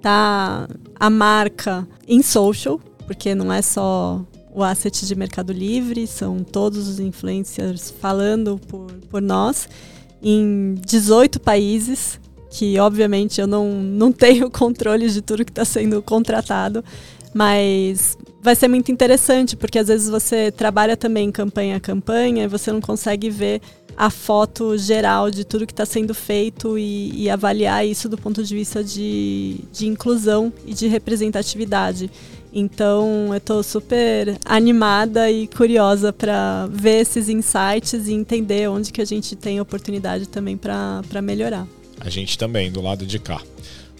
tá 0.00 0.68
a 0.98 1.10
marca 1.10 1.86
em 2.08 2.22
social, 2.22 2.80
porque 3.06 3.34
não 3.34 3.52
é 3.52 3.62
só 3.62 4.24
o 4.54 4.62
asset 4.62 5.06
de 5.06 5.14
Mercado 5.14 5.52
Livre, 5.52 6.06
são 6.06 6.44
todos 6.44 6.86
os 6.88 7.00
influencers 7.00 7.90
falando 7.90 8.60
por, 8.68 8.92
por 9.08 9.22
nós, 9.22 9.68
em 10.22 10.74
18 10.86 11.40
países, 11.40 12.20
que 12.52 12.78
obviamente 12.78 13.40
eu 13.40 13.46
não, 13.46 13.72
não 13.72 14.12
tenho 14.12 14.48
controle 14.52 15.08
de 15.08 15.22
tudo 15.22 15.44
que 15.44 15.50
está 15.50 15.64
sendo 15.64 16.02
contratado, 16.02 16.84
mas 17.32 18.16
vai 18.42 18.54
ser 18.54 18.68
muito 18.68 18.92
interessante, 18.92 19.56
porque 19.56 19.78
às 19.78 19.88
vezes 19.88 20.10
você 20.10 20.52
trabalha 20.52 20.96
também 20.96 21.32
campanha 21.32 21.76
a 21.76 21.80
campanha 21.80 22.44
e 22.44 22.48
você 22.48 22.70
não 22.70 22.80
consegue 22.80 23.30
ver 23.30 23.62
a 23.96 24.10
foto 24.10 24.76
geral 24.76 25.30
de 25.30 25.44
tudo 25.44 25.66
que 25.66 25.72
está 25.72 25.86
sendo 25.86 26.14
feito 26.14 26.78
e, 26.78 27.24
e, 27.24 27.30
avaliar 27.30 27.86
isso 27.86 28.08
do 28.08 28.16
ponto 28.16 28.42
de 28.42 28.54
vista 28.54 28.82
de, 28.82 29.58
de 29.72 29.86
inclusão 29.86 30.52
e 30.66 30.74
de 30.74 30.88
representatividade. 30.88 32.10
Então, 32.54 33.28
eu 33.28 33.36
estou 33.36 33.62
super 33.62 34.38
animada 34.44 35.30
e 35.30 35.46
curiosa 35.46 36.12
para 36.12 36.66
ver 36.70 37.00
esses 37.00 37.28
insights 37.28 38.08
e 38.08 38.12
entender 38.12 38.68
onde 38.68 38.92
que 38.92 39.00
a 39.00 39.06
gente 39.06 39.36
tem 39.36 39.60
oportunidade 39.60 40.26
também 40.26 40.56
para 40.56 41.22
melhorar. 41.22 41.66
A 42.00 42.10
gente 42.10 42.36
também, 42.36 42.70
do 42.70 42.80
lado 42.80 43.06
de 43.06 43.18
cá. 43.18 43.40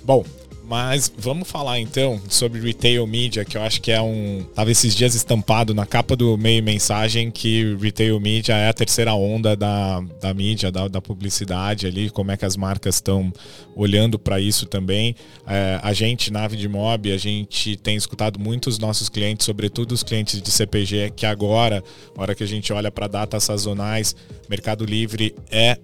Bom, 0.05 0.25
mas 0.73 1.13
vamos 1.19 1.51
falar 1.51 1.81
então 1.81 2.19
sobre 2.31 2.59
retail 2.59 3.07
media, 3.07 3.45
que 3.45 3.59
eu 3.59 3.63
acho 3.63 3.79
que 3.81 3.91
é 3.93 4.01
um. 4.01 4.43
Tava 4.55 4.71
esses 4.71 4.95
dias 4.95 5.15
estampado 5.15 5.75
na 5.75 5.85
capa 5.85 6.17
do 6.17 6.39
meio 6.39 6.63
mensagem 6.63 7.31
que 7.31 7.77
retail 7.81 8.19
media 8.19 8.55
é 8.57 8.69
a 8.69 8.73
terceira 8.73 9.13
onda 9.13 9.55
da, 9.55 10.01
da 10.21 10.33
mídia, 10.33 10.71
da, 10.73 10.89
da 10.89 10.99
publicidade 10.99 11.87
ali, 11.87 12.09
como 12.09 12.31
é 12.31 12.37
que 12.37 12.45
as 12.45 12.57
marcas 12.57 12.95
estão 12.95 13.33
olhando 13.77 14.19
para 14.19 14.41
isso 14.41 14.65
também. 14.65 15.15
É, 15.47 15.79
a 15.83 15.93
gente, 15.93 16.33
na 16.33 16.49
Vidmob, 16.49 17.13
a 17.13 17.19
gente 17.19 17.77
tem 17.77 17.97
escutado 17.97 18.41
muitos 18.41 18.79
nossos 18.79 19.09
clientes, 19.09 19.45
sobretudo 19.45 19.93
os 19.93 20.03
clientes 20.03 20.41
de 20.41 20.51
CPG, 20.51 21.13
que 21.15 21.27
agora, 21.27 21.85
hora 22.17 22.35
que 22.35 22.45
a 22.45 22.49
gente 22.49 22.73
olha 22.73 22.91
para 22.91 23.09
datas 23.09 23.45
sazonais, 23.45 24.17
Mercado 24.49 24.87
Livre 24.87 25.35
é 25.51 25.77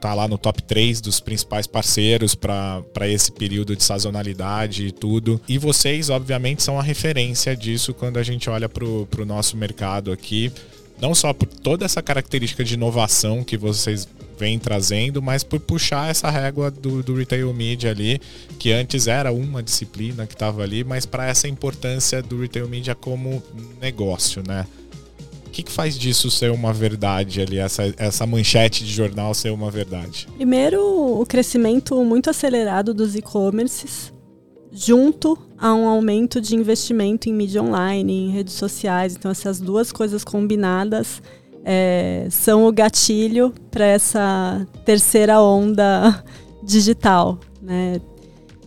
tá 0.00 0.14
lá 0.14 0.26
no 0.26 0.38
top 0.38 0.62
3 0.62 1.00
dos 1.00 1.20
principais 1.20 1.66
parceiros 1.66 2.34
para 2.34 3.08
esse 3.08 3.30
período 3.32 3.76
de 3.76 3.82
sazonalidade 3.82 4.86
e 4.86 4.92
tudo. 4.92 5.40
E 5.48 5.58
vocês, 5.58 6.10
obviamente, 6.10 6.62
são 6.62 6.78
a 6.78 6.82
referência 6.82 7.56
disso 7.56 7.94
quando 7.94 8.18
a 8.18 8.22
gente 8.22 8.48
olha 8.50 8.68
para 8.68 8.84
o 8.84 9.24
nosso 9.24 9.56
mercado 9.56 10.12
aqui. 10.12 10.52
Não 11.00 11.14
só 11.14 11.32
por 11.32 11.48
toda 11.48 11.84
essa 11.84 12.00
característica 12.00 12.62
de 12.62 12.74
inovação 12.74 13.42
que 13.42 13.56
vocês 13.56 14.06
vêm 14.38 14.58
trazendo, 14.58 15.22
mas 15.22 15.44
por 15.44 15.60
puxar 15.60 16.10
essa 16.10 16.30
régua 16.30 16.70
do, 16.70 17.02
do 17.02 17.14
retail 17.14 17.52
media 17.52 17.90
ali, 17.90 18.20
que 18.58 18.72
antes 18.72 19.06
era 19.06 19.32
uma 19.32 19.62
disciplina 19.62 20.26
que 20.26 20.34
estava 20.34 20.62
ali, 20.62 20.82
mas 20.84 21.06
para 21.06 21.26
essa 21.26 21.46
importância 21.46 22.22
do 22.22 22.40
retail 22.40 22.68
media 22.68 22.94
como 22.94 23.42
negócio, 23.80 24.42
né? 24.46 24.66
Que, 25.52 25.62
que 25.62 25.70
faz 25.70 25.96
disso 25.98 26.30
ser 26.30 26.50
uma 26.50 26.72
verdade 26.72 27.42
ali, 27.42 27.58
essa, 27.58 27.94
essa 27.98 28.26
manchete 28.26 28.84
de 28.84 28.90
jornal 28.90 29.34
ser 29.34 29.50
uma 29.50 29.70
verdade? 29.70 30.26
Primeiro, 30.34 30.80
o 31.20 31.26
crescimento 31.26 32.02
muito 32.02 32.30
acelerado 32.30 32.94
dos 32.94 33.14
e-commerces, 33.14 34.12
junto 34.72 35.38
a 35.58 35.74
um 35.74 35.86
aumento 35.86 36.40
de 36.40 36.56
investimento 36.56 37.28
em 37.28 37.34
mídia 37.34 37.62
online, 37.62 38.12
em 38.12 38.30
redes 38.30 38.54
sociais. 38.54 39.14
Então, 39.14 39.30
essas 39.30 39.60
duas 39.60 39.92
coisas 39.92 40.24
combinadas 40.24 41.22
é, 41.64 42.26
são 42.30 42.66
o 42.66 42.72
gatilho 42.72 43.52
para 43.70 43.84
essa 43.84 44.66
terceira 44.86 45.40
onda 45.40 46.24
digital. 46.64 47.38
Né? 47.60 48.00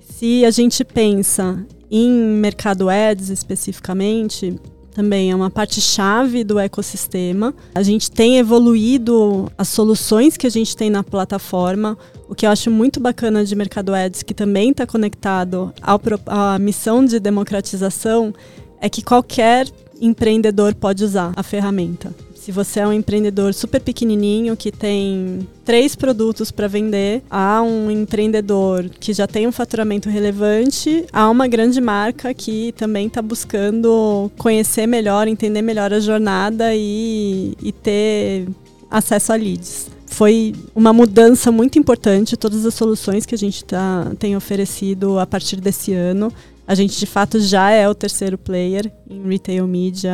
Se 0.01 0.45
a 0.45 0.51
gente 0.51 0.85
pensa 0.85 1.65
em 1.89 2.11
mercado 2.11 2.89
ads 2.89 3.29
especificamente, 3.29 4.55
também 4.95 5.29
é 5.29 5.35
uma 5.35 5.49
parte 5.49 5.81
chave 5.81 6.41
do 6.45 6.57
ecossistema. 6.57 7.53
A 7.75 7.83
gente 7.83 8.09
tem 8.09 8.37
evoluído 8.37 9.51
as 9.57 9.67
soluções 9.67 10.37
que 10.37 10.47
a 10.47 10.49
gente 10.49 10.73
tem 10.73 10.89
na 10.89 11.03
plataforma, 11.03 11.97
o 12.29 12.33
que 12.33 12.45
eu 12.45 12.49
acho 12.49 12.71
muito 12.71 12.97
bacana 13.01 13.43
de 13.43 13.53
Mercado 13.57 13.93
Ads, 13.93 14.23
que 14.23 14.33
também 14.33 14.71
está 14.71 14.87
conectado 14.87 15.73
ao, 15.81 15.99
à 16.27 16.57
missão 16.57 17.03
de 17.03 17.19
democratização, 17.19 18.33
é 18.79 18.87
que 18.87 19.01
qualquer 19.01 19.67
empreendedor 19.99 20.73
pode 20.73 21.03
usar 21.03 21.33
a 21.35 21.43
ferramenta. 21.43 22.15
Se 22.45 22.51
você 22.51 22.79
é 22.79 22.87
um 22.87 22.93
empreendedor 22.93 23.55
super 23.55 23.81
pequenininho 23.81 24.55
que 24.55 24.71
tem 24.71 25.47
três 25.65 25.95
produtos 25.95 26.51
para 26.51 26.67
vender, 26.67 27.23
há 27.27 27.59
um 27.63 27.89
empreendedor 27.89 28.87
que 28.99 29.13
já 29.13 29.25
tem 29.25 29.47
um 29.47 29.51
faturamento 29.51 30.09
relevante, 30.09 31.07
há 31.11 31.27
uma 31.27 31.47
grande 31.47 31.81
marca 31.81 32.31
que 32.35 32.71
também 32.73 33.07
está 33.07 33.19
buscando 33.19 34.29
conhecer 34.37 34.85
melhor, 34.85 35.27
entender 35.27 35.63
melhor 35.63 35.91
a 35.91 35.99
jornada 35.99 36.75
e, 36.75 37.57
e 37.63 37.71
ter 37.71 38.47
acesso 38.91 39.33
a 39.33 39.35
leads 39.35 39.95
foi 40.05 40.53
uma 40.73 40.93
mudança 40.93 41.51
muito 41.51 41.77
importante. 41.77 42.37
Todas 42.37 42.65
as 42.65 42.73
soluções 42.73 43.25
que 43.25 43.35
a 43.35 43.37
gente 43.37 43.65
tá, 43.65 44.13
tem 44.17 44.33
oferecido 44.37 45.19
a 45.19 45.25
partir 45.25 45.59
desse 45.59 45.93
ano 45.93 46.31
a 46.67 46.73
gente, 46.73 46.99
de 46.99 47.05
fato, 47.05 47.39
já 47.39 47.69
é 47.69 47.87
o 47.87 47.93
terceiro 47.93 48.37
player 48.37 48.91
em 49.09 49.27
retail 49.27 49.67
media 49.67 50.13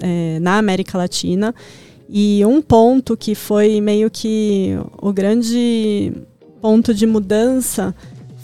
é, 0.00 0.38
na 0.40 0.58
América 0.58 0.96
Latina. 0.96 1.54
E 2.08 2.44
um 2.44 2.60
ponto 2.62 3.16
que 3.16 3.34
foi 3.34 3.80
meio 3.80 4.10
que 4.10 4.76
o 5.00 5.12
grande 5.12 6.12
ponto 6.60 6.94
de 6.94 7.06
mudança 7.06 7.94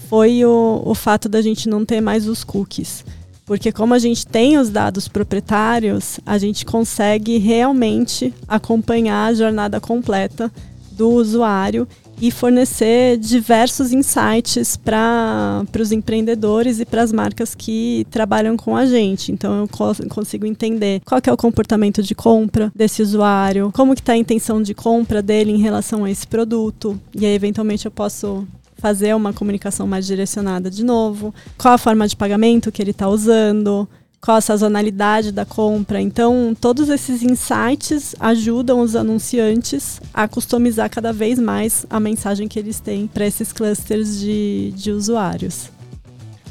foi 0.08 0.44
o, 0.44 0.82
o 0.84 0.94
fato 0.94 1.28
da 1.28 1.40
gente 1.42 1.68
não 1.68 1.84
ter 1.84 2.00
mais 2.00 2.26
os 2.26 2.44
cookies. 2.44 3.04
Porque 3.46 3.72
como 3.72 3.94
a 3.94 3.98
gente 3.98 4.26
tem 4.26 4.58
os 4.58 4.68
dados 4.68 5.08
proprietários, 5.08 6.20
a 6.26 6.36
gente 6.36 6.66
consegue 6.66 7.38
realmente 7.38 8.32
acompanhar 8.46 9.26
a 9.26 9.34
jornada 9.34 9.80
completa 9.80 10.52
do 10.92 11.10
usuário 11.10 11.88
e 12.20 12.30
fornecer 12.30 13.16
diversos 13.18 13.92
insights 13.92 14.76
para 14.76 15.64
os 15.78 15.92
empreendedores 15.92 16.80
e 16.80 16.84
para 16.84 17.02
as 17.02 17.12
marcas 17.12 17.54
que 17.54 18.06
trabalham 18.10 18.56
com 18.56 18.76
a 18.76 18.86
gente. 18.86 19.32
Então 19.32 19.60
eu 19.60 19.68
consigo 20.08 20.46
entender 20.46 21.00
qual 21.04 21.20
é 21.24 21.32
o 21.32 21.36
comportamento 21.36 22.02
de 22.02 22.14
compra 22.14 22.72
desse 22.74 23.02
usuário, 23.02 23.70
como 23.74 23.94
que 23.94 24.00
está 24.00 24.12
a 24.12 24.16
intenção 24.16 24.62
de 24.62 24.74
compra 24.74 25.22
dele 25.22 25.52
em 25.52 25.58
relação 25.58 26.04
a 26.04 26.10
esse 26.10 26.26
produto 26.26 26.98
e 27.14 27.24
aí 27.24 27.34
eventualmente 27.34 27.86
eu 27.86 27.90
posso 27.90 28.46
fazer 28.78 29.14
uma 29.14 29.32
comunicação 29.32 29.86
mais 29.86 30.06
direcionada 30.06 30.70
de 30.70 30.84
novo, 30.84 31.34
qual 31.56 31.74
a 31.74 31.78
forma 31.78 32.06
de 32.06 32.16
pagamento 32.16 32.70
que 32.70 32.80
ele 32.80 32.92
está 32.92 33.08
usando, 33.08 33.88
qual 34.20 34.36
a 34.36 34.40
sazonalidade 34.40 35.32
da 35.32 35.44
compra. 35.44 36.00
Então, 36.00 36.56
todos 36.60 36.88
esses 36.88 37.22
insights 37.22 38.14
ajudam 38.18 38.80
os 38.80 38.96
anunciantes 38.96 40.00
a 40.12 40.26
customizar 40.26 40.90
cada 40.90 41.12
vez 41.12 41.38
mais 41.38 41.86
a 41.88 42.00
mensagem 42.00 42.48
que 42.48 42.58
eles 42.58 42.80
têm 42.80 43.06
para 43.06 43.26
esses 43.26 43.52
clusters 43.52 44.20
de, 44.20 44.72
de 44.76 44.90
usuários. 44.90 45.70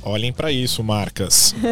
Olhem 0.03 0.31
para 0.31 0.51
isso, 0.51 0.83
marcas. 0.83 1.53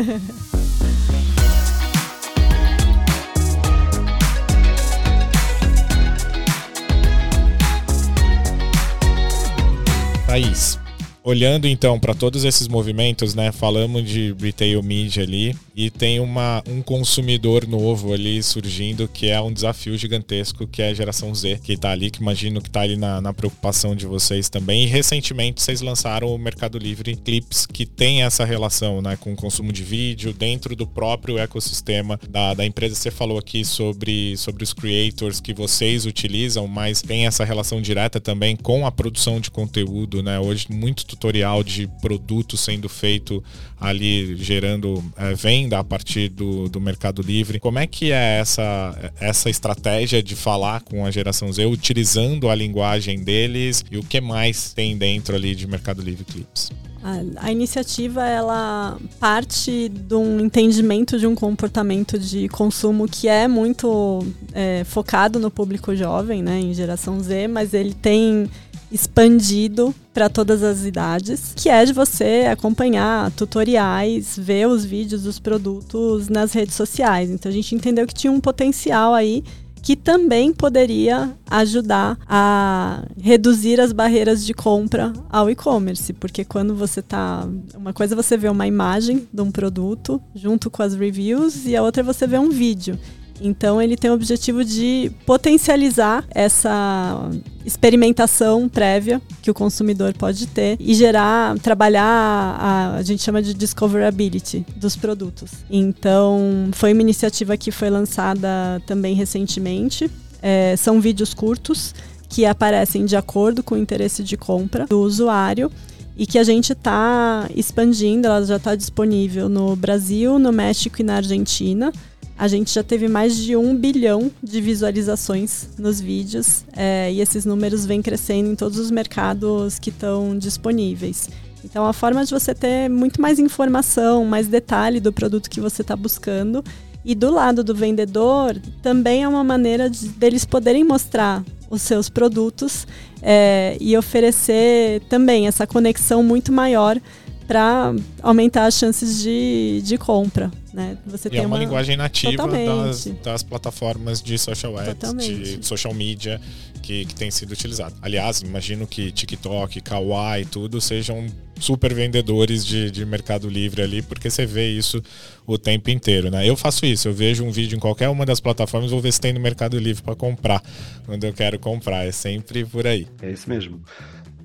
Thaís, 10.27 10.77
olhando 11.25 11.67
então 11.67 11.99
para 11.99 12.13
todos 12.13 12.45
esses 12.45 12.67
movimentos, 12.67 13.33
né? 13.33 13.51
Falamos 13.51 14.07
de 14.07 14.33
retail 14.39 14.83
media 14.83 15.23
ali, 15.23 15.55
e 15.75 15.89
tem 15.89 16.21
uma, 16.21 16.63
um 16.69 16.81
consumidor 16.81 17.67
novo 17.67 18.13
ali 18.13 18.41
surgindo 18.41 19.09
que 19.09 19.27
é 19.27 19.41
um 19.41 19.51
desafio 19.51 19.97
gigantesco, 19.97 20.65
que 20.65 20.81
é 20.81 20.89
a 20.89 20.93
geração 20.93 21.35
Z, 21.35 21.59
que 21.63 21.73
está 21.73 21.91
ali, 21.91 22.09
que 22.09 22.21
imagino 22.21 22.61
que 22.61 22.69
está 22.69 22.81
ali 22.81 22.95
na, 22.95 23.19
na, 23.19 23.33
preocupação 23.33 23.93
de 23.93 24.05
vocês 24.05 24.47
também. 24.47 24.83
E 24.83 24.85
recentemente 24.85 25.61
vocês 25.61 25.81
lançaram 25.81 26.33
o 26.33 26.37
Mercado 26.37 26.77
Livre 26.77 27.15
Clips, 27.17 27.65
que 27.65 27.85
tem 27.85 28.23
essa 28.23 28.45
relação 28.45 29.01
né, 29.01 29.17
com 29.17 29.33
o 29.33 29.35
consumo 29.35 29.73
de 29.73 29.83
vídeo 29.83 30.31
dentro 30.31 30.75
do 30.75 30.87
próprio 30.87 31.37
ecossistema 31.37 32.17
da, 32.29 32.53
da 32.53 32.65
empresa. 32.65 32.95
Você 32.95 33.11
falou 33.11 33.37
aqui 33.37 33.65
sobre, 33.65 34.37
sobre 34.37 34.63
os 34.63 34.71
creators 34.71 35.41
que 35.41 35.53
vocês 35.53 36.05
utilizam, 36.05 36.67
mas 36.67 37.01
tem 37.01 37.25
essa 37.25 37.43
relação 37.43 37.81
direta 37.81 38.21
também 38.21 38.55
com 38.55 38.85
a 38.85 38.91
produção 38.91 39.41
de 39.41 39.51
conteúdo, 39.51 40.23
né? 40.23 40.39
Hoje, 40.39 40.67
muito 40.69 41.05
tutorial 41.15 41.63
de 41.63 41.87
produto 42.01 42.57
sendo 42.57 42.87
feito 42.87 43.43
ali, 43.79 44.35
gerando 44.37 45.03
é, 45.17 45.33
venda 45.33 45.79
a 45.79 45.83
partir 45.83 46.29
do, 46.29 46.69
do 46.69 46.79
Mercado 46.79 47.21
Livre. 47.21 47.59
Como 47.59 47.79
é 47.79 47.87
que 47.87 48.11
é 48.11 48.39
essa, 48.39 49.11
essa 49.19 49.49
estratégia 49.49 50.21
de 50.21 50.35
falar 50.35 50.81
com 50.81 51.05
a 51.05 51.11
geração 51.11 51.51
Z, 51.51 51.65
utilizando 51.65 52.49
a 52.49 52.55
linguagem 52.55 53.23
deles 53.23 53.83
e 53.89 53.97
o 53.97 54.03
que 54.03 54.21
mais 54.21 54.73
tem 54.73 54.97
dentro 54.97 55.35
ali 55.35 55.55
de 55.55 55.67
Mercado 55.67 56.01
Livre 56.01 56.23
Clips? 56.23 56.71
A, 57.03 57.47
a, 57.47 57.51
iniciativa 57.51 58.25
ela 58.25 58.97
parte 59.19 59.89
de 59.89 60.15
um 60.15 60.39
entendimento 60.39 61.19
de 61.19 61.27
um 61.27 61.35
comportamento 61.35 62.17
de 62.17 62.49
consumo 62.49 63.07
que 63.07 63.27
é 63.27 63.47
muito 63.47 64.25
é, 64.51 64.83
focado 64.83 65.39
no 65.39 65.51
público 65.51 65.95
jovem, 65.95 66.41
né, 66.41 66.59
em 66.59 66.73
geração 66.73 67.19
Z, 67.19 67.47
mas 67.47 67.75
ele 67.75 67.93
tem 67.93 68.49
expandido 68.91 69.93
para 70.13 70.29
todas 70.29 70.63
as 70.63 70.85
idades, 70.85 71.53
que 71.55 71.69
é 71.69 71.83
de 71.83 71.93
você 71.93 72.47
acompanhar 72.49 73.31
tutoriais, 73.31 74.37
ver 74.37 74.67
os 74.67 74.85
vídeos 74.85 75.23
dos 75.23 75.39
produtos 75.39 76.29
nas 76.29 76.53
redes 76.53 76.75
sociais. 76.75 77.29
Então 77.29 77.49
a 77.49 77.53
gente 77.53 77.75
entendeu 77.75 78.07
que 78.07 78.13
tinha 78.13 78.31
um 78.31 78.39
potencial 78.39 79.13
aí 79.13 79.43
que 79.85 79.95
também 79.95 80.51
poderia 80.51 81.31
ajudar 81.47 82.17
a 82.27 83.03
reduzir 83.21 83.79
as 83.79 83.91
barreiras 83.91 84.43
de 84.43 84.51
compra 84.51 85.13
ao 85.29 85.47
e-commerce, 85.47 86.11
porque 86.11 86.43
quando 86.43 86.73
você 86.73 87.03
tá, 87.03 87.47
uma 87.75 87.93
coisa 87.93 88.15
é 88.15 88.17
você 88.17 88.35
vê 88.35 88.49
uma 88.49 88.65
imagem 88.65 89.27
de 89.31 89.41
um 89.43 89.51
produto 89.51 90.19
junto 90.33 90.71
com 90.71 90.81
as 90.81 90.95
reviews 90.95 91.67
e 91.67 91.75
a 91.75 91.83
outra 91.83 92.01
é 92.01 92.03
você 92.03 92.25
ver 92.25 92.39
um 92.39 92.49
vídeo. 92.49 92.97
Então 93.41 93.81
ele 93.81 93.97
tem 93.97 94.09
o 94.09 94.13
objetivo 94.13 94.63
de 94.63 95.11
potencializar 95.25 96.23
essa 96.29 97.29
experimentação 97.65 98.69
prévia 98.69 99.21
que 99.41 99.49
o 99.49 99.53
consumidor 99.53 100.13
pode 100.13 100.47
ter 100.47 100.77
e 100.79 100.93
gerar, 100.93 101.57
trabalhar 101.59 102.05
a, 102.05 102.95
a 102.95 103.01
gente 103.01 103.23
chama 103.23 103.41
de 103.41 103.53
discoverability 103.53 104.65
dos 104.75 104.95
produtos. 104.95 105.51
Então 105.69 106.69
foi 106.73 106.93
uma 106.93 107.01
iniciativa 107.01 107.57
que 107.57 107.71
foi 107.71 107.89
lançada 107.89 108.81
também 108.85 109.15
recentemente. 109.15 110.09
É, 110.41 110.75
são 110.77 111.01
vídeos 111.01 111.33
curtos 111.33 111.93
que 112.29 112.45
aparecem 112.45 113.05
de 113.05 113.15
acordo 113.15 113.63
com 113.63 113.75
o 113.75 113.77
interesse 113.77 114.23
de 114.23 114.37
compra 114.37 114.85
do 114.85 115.01
usuário 115.01 115.71
e 116.17 116.25
que 116.25 116.39
a 116.39 116.43
gente 116.43 116.71
está 116.71 117.49
expandindo. 117.53 118.27
Ela 118.27 118.45
já 118.45 118.55
está 118.57 118.75
disponível 118.75 119.49
no 119.49 119.75
Brasil, 119.75 120.39
no 120.39 120.51
México 120.51 121.01
e 121.01 121.03
na 121.03 121.15
Argentina 121.15 121.91
a 122.37 122.47
gente 122.47 122.73
já 122.73 122.83
teve 122.83 123.07
mais 123.07 123.35
de 123.35 123.55
um 123.55 123.75
bilhão 123.75 124.29
de 124.43 124.59
visualizações 124.59 125.69
nos 125.77 126.01
vídeos 126.01 126.65
é, 126.75 127.11
e 127.11 127.21
esses 127.21 127.45
números 127.45 127.85
vêm 127.85 128.01
crescendo 128.01 128.49
em 128.51 128.55
todos 128.55 128.77
os 128.77 128.91
mercados 128.91 129.79
que 129.79 129.89
estão 129.89 130.37
disponíveis. 130.37 131.29
Então, 131.63 131.85
a 131.85 131.93
forma 131.93 132.23
de 132.23 132.31
você 132.31 132.53
ter 132.53 132.89
muito 132.89 133.19
mais 133.21 133.39
informação, 133.39 134.23
mais 134.25 134.47
detalhe 134.47 134.99
do 134.99 135.11
produto 135.11 135.49
que 135.49 135.59
você 135.59 135.81
está 135.81 135.95
buscando. 135.95 136.63
E 137.03 137.15
do 137.15 137.31
lado 137.31 137.63
do 137.63 137.73
vendedor, 137.73 138.55
também 138.81 139.23
é 139.23 139.27
uma 139.27 139.43
maneira 139.43 139.89
de, 139.89 140.07
deles 140.09 140.43
poderem 140.43 140.83
mostrar 140.83 141.43
os 141.69 141.81
seus 141.81 142.09
produtos 142.09 142.87
é, 143.21 143.77
e 143.79 143.97
oferecer 143.97 145.01
também 145.09 145.47
essa 145.47 145.65
conexão 145.65 146.23
muito 146.23 146.51
maior 146.51 146.99
para 147.47 147.93
aumentar 148.21 148.65
as 148.65 148.75
chances 148.75 149.21
de, 149.21 149.81
de 149.83 149.97
compra. 149.97 150.51
Né? 150.73 150.97
Você 151.05 151.29
e 151.29 151.31
tem 151.31 151.39
é 151.39 151.43
uma, 151.43 151.55
uma 151.55 151.63
linguagem 151.63 151.95
nativa 151.95 152.47
das, 152.47 153.05
das, 153.23 153.43
plataformas 153.43 154.21
de 154.21 154.37
social 154.37 154.77
ads, 154.77 154.93
Totalmente. 154.95 155.57
de 155.57 155.65
social 155.65 155.93
media 155.93 156.41
que, 156.81 157.05
que 157.05 157.15
tem 157.15 157.31
sido 157.31 157.51
utilizado. 157.51 157.95
Aliás, 158.01 158.41
imagino 158.41 158.85
que 158.85 159.11
TikTok, 159.11 159.79
Kawaii, 159.79 160.43
tudo 160.45 160.81
sejam 160.81 161.25
super 161.59 161.93
vendedores 161.93 162.65
de, 162.65 162.91
de 162.91 163.05
Mercado 163.05 163.49
Livre 163.49 163.81
ali, 163.81 164.01
porque 164.01 164.29
você 164.29 164.45
vê 164.45 164.69
isso 164.69 165.01
o 165.47 165.57
tempo 165.57 165.89
inteiro, 165.89 166.29
né? 166.29 166.47
Eu 166.47 166.57
faço 166.57 166.85
isso, 166.85 167.07
eu 167.07 167.13
vejo 167.13 167.45
um 167.45 167.51
vídeo 167.51 167.77
em 167.77 167.79
qualquer 167.79 168.09
uma 168.09 168.25
das 168.25 168.39
plataformas, 168.41 168.91
vou 168.91 168.99
ver 168.99 169.13
se 169.13 169.21
tem 169.21 169.31
no 169.31 169.39
Mercado 169.39 169.79
Livre 169.79 170.03
para 170.03 170.15
comprar, 170.15 170.61
quando 171.05 171.23
eu 171.23 171.33
quero 171.33 171.57
comprar, 171.57 172.05
é 172.05 172.11
sempre 172.11 172.65
por 172.65 172.85
aí. 172.85 173.07
É 173.21 173.31
isso 173.31 173.49
mesmo. 173.49 173.81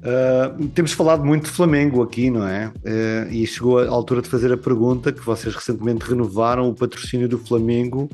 Uh, 0.00 0.68
temos 0.68 0.92
falado 0.92 1.22
muito 1.24 1.44
de 1.44 1.50
Flamengo 1.50 2.02
aqui, 2.02 2.30
não 2.30 2.46
é? 2.46 2.68
Uh, 2.68 3.30
e 3.30 3.46
chegou 3.46 3.78
a 3.78 3.88
altura 3.88 4.22
de 4.22 4.28
fazer 4.28 4.50
a 4.50 4.56
pergunta 4.56 5.12
que 5.12 5.20
vocês 5.20 5.54
recentemente 5.54 6.04
renovaram 6.04 6.68
o 6.68 6.74
patrocínio 6.74 7.28
do 7.28 7.38
Flamengo, 7.38 8.08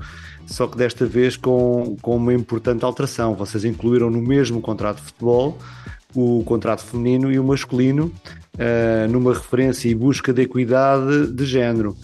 só 0.47 0.67
que 0.67 0.77
desta 0.77 1.07
vez 1.07 1.37
com, 1.37 1.97
com 2.03 2.17
uma 2.17 2.35
importante 2.35 2.85
alteração. 2.85 3.35
Vocês 3.35 3.65
incluíram 3.65 4.11
no 4.11 4.21
mesmo 4.21 4.61
contrato 4.61 4.97
de 4.97 5.05
futebol 5.05 5.59
o 6.15 6.43
contrato 6.45 6.83
feminino 6.83 7.31
e 7.31 7.39
o 7.39 7.45
masculino, 7.45 8.11
uh, 8.55 9.11
numa 9.11 9.35
referência 9.35 9.89
e 9.89 9.95
busca 9.95 10.33
de 10.33 10.43
equidade 10.43 11.29
de 11.29 11.45
género 11.45 11.97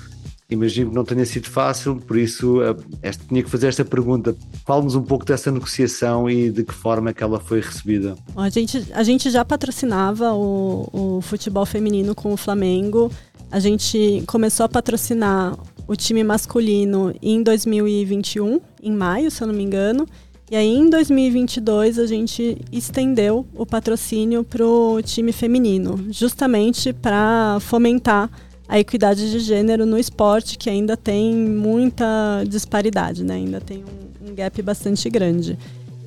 imagino 0.52 0.90
que 0.90 0.96
não 0.96 1.04
tenha 1.04 1.24
sido 1.24 1.48
fácil, 1.48 1.96
por 1.96 2.16
isso 2.16 2.58
este, 3.02 3.26
tinha 3.26 3.42
que 3.42 3.50
fazer 3.50 3.68
esta 3.68 3.84
pergunta. 3.84 4.36
Fale-nos 4.64 4.94
um 4.94 5.02
pouco 5.02 5.24
dessa 5.24 5.50
negociação 5.50 6.28
e 6.28 6.50
de 6.50 6.64
que 6.64 6.74
forma 6.74 7.10
é 7.10 7.12
que 7.12 7.22
ela 7.22 7.40
foi 7.40 7.60
recebida. 7.60 8.14
A 8.36 8.48
gente, 8.48 8.86
a 8.92 9.02
gente 9.02 9.30
já 9.30 9.44
patrocinava 9.44 10.32
o, 10.32 10.88
o 10.92 11.20
futebol 11.20 11.66
feminino 11.66 12.14
com 12.14 12.32
o 12.32 12.36
Flamengo. 12.36 13.10
A 13.50 13.58
gente 13.58 14.22
começou 14.26 14.64
a 14.64 14.68
patrocinar 14.68 15.56
o 15.86 15.96
time 15.96 16.24
masculino 16.24 17.14
em 17.20 17.42
2021, 17.42 18.60
em 18.82 18.92
maio, 18.92 19.30
se 19.30 19.42
eu 19.42 19.46
não 19.46 19.54
me 19.54 19.62
engano. 19.62 20.06
E 20.50 20.56
aí, 20.56 20.68
em 20.68 20.90
2022, 20.90 21.98
a 21.98 22.06
gente 22.06 22.58
estendeu 22.70 23.46
o 23.54 23.64
patrocínio 23.64 24.44
para 24.44 24.66
o 24.66 25.00
time 25.00 25.32
feminino, 25.32 25.98
justamente 26.10 26.92
para 26.92 27.58
fomentar 27.60 28.30
a 28.68 28.78
equidade 28.78 29.30
de 29.30 29.38
gênero 29.38 29.84
no 29.84 29.98
esporte, 29.98 30.56
que 30.56 30.70
ainda 30.70 30.96
tem 30.96 31.34
muita 31.34 32.44
disparidade, 32.46 33.24
né? 33.24 33.34
ainda 33.34 33.60
tem 33.60 33.84
um, 33.84 34.30
um 34.30 34.34
gap 34.34 34.60
bastante 34.62 35.08
grande. 35.10 35.58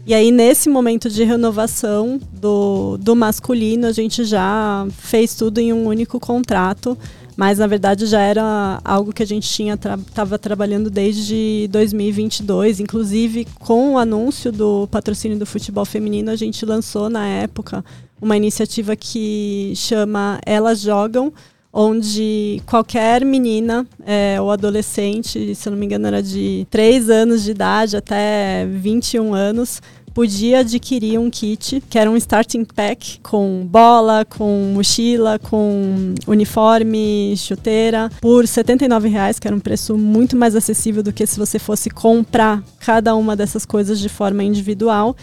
E 0.07 0.13
aí, 0.13 0.29
nesse 0.29 0.69
momento 0.69 1.09
de 1.09 1.23
renovação 1.23 2.21
do, 2.31 2.95
do 2.97 3.15
masculino, 3.15 3.87
a 3.87 3.91
gente 3.91 4.23
já 4.23 4.87
fez 4.91 5.33
tudo 5.33 5.57
em 5.57 5.73
um 5.73 5.87
único 5.87 6.19
contrato, 6.19 6.95
mas 7.35 7.57
na 7.57 7.65
verdade 7.65 8.05
já 8.05 8.21
era 8.21 8.79
algo 8.85 9.11
que 9.11 9.23
a 9.23 9.25
gente 9.25 9.49
tinha 9.49 9.73
estava 9.73 10.03
tra 10.13 10.37
trabalhando 10.37 10.91
desde 10.91 11.67
2022. 11.71 12.79
Inclusive, 12.79 13.47
com 13.59 13.93
o 13.93 13.97
anúncio 13.97 14.51
do 14.51 14.87
patrocínio 14.91 15.39
do 15.39 15.45
futebol 15.45 15.85
feminino, 15.85 16.29
a 16.29 16.35
gente 16.35 16.63
lançou 16.67 17.09
na 17.09 17.27
época 17.27 17.83
uma 18.21 18.37
iniciativa 18.37 18.95
que 18.95 19.73
chama 19.75 20.39
Elas 20.45 20.81
Jogam, 20.81 21.33
onde 21.78 22.61
qualquer 22.65 23.26
menina 23.26 23.86
é, 24.05 24.39
ou 24.39 24.49
adolescente, 24.49 25.53
se 25.53 25.67
eu 25.67 25.71
não 25.71 25.78
me 25.78 25.86
engano 25.86 26.07
era 26.07 26.23
de 26.23 26.65
3 26.71 27.09
anos 27.09 27.43
de 27.43 27.51
idade 27.51 27.97
até 27.97 28.65
21 28.65 29.34
anos, 29.34 29.82
podia 30.13 30.59
adquirir 30.59 31.19
um 31.19 31.30
kit, 31.30 31.84
que 31.89 31.99
era 31.99 32.09
um 32.09 32.15
starting 32.15 32.63
pack, 32.63 33.19
com 33.19 33.67
bola, 33.69 34.23
com 34.23 34.71
mochila, 34.73 35.38
com 35.38 36.15
uniforme, 36.26 37.36
chuteira, 37.36 38.09
por 38.21 38.45
R$ 38.45 38.47
79,00, 38.47 39.38
que 39.38 39.45
era 39.45 39.55
um 39.55 39.59
preço 39.59 39.97
muito 39.97 40.38
mais 40.38 40.55
acessível 40.55 41.03
do 41.03 41.11
que 41.11 41.28
se 41.28 41.38
você 41.38 41.59
fosse 41.59 41.89
comprar 41.89 42.63
cada 42.80 43.13
uma 43.17 43.36
dessas 43.36 43.65
coisas 43.65 43.99
de 43.99 44.07
forma 44.07 44.41
individual. 44.41 45.13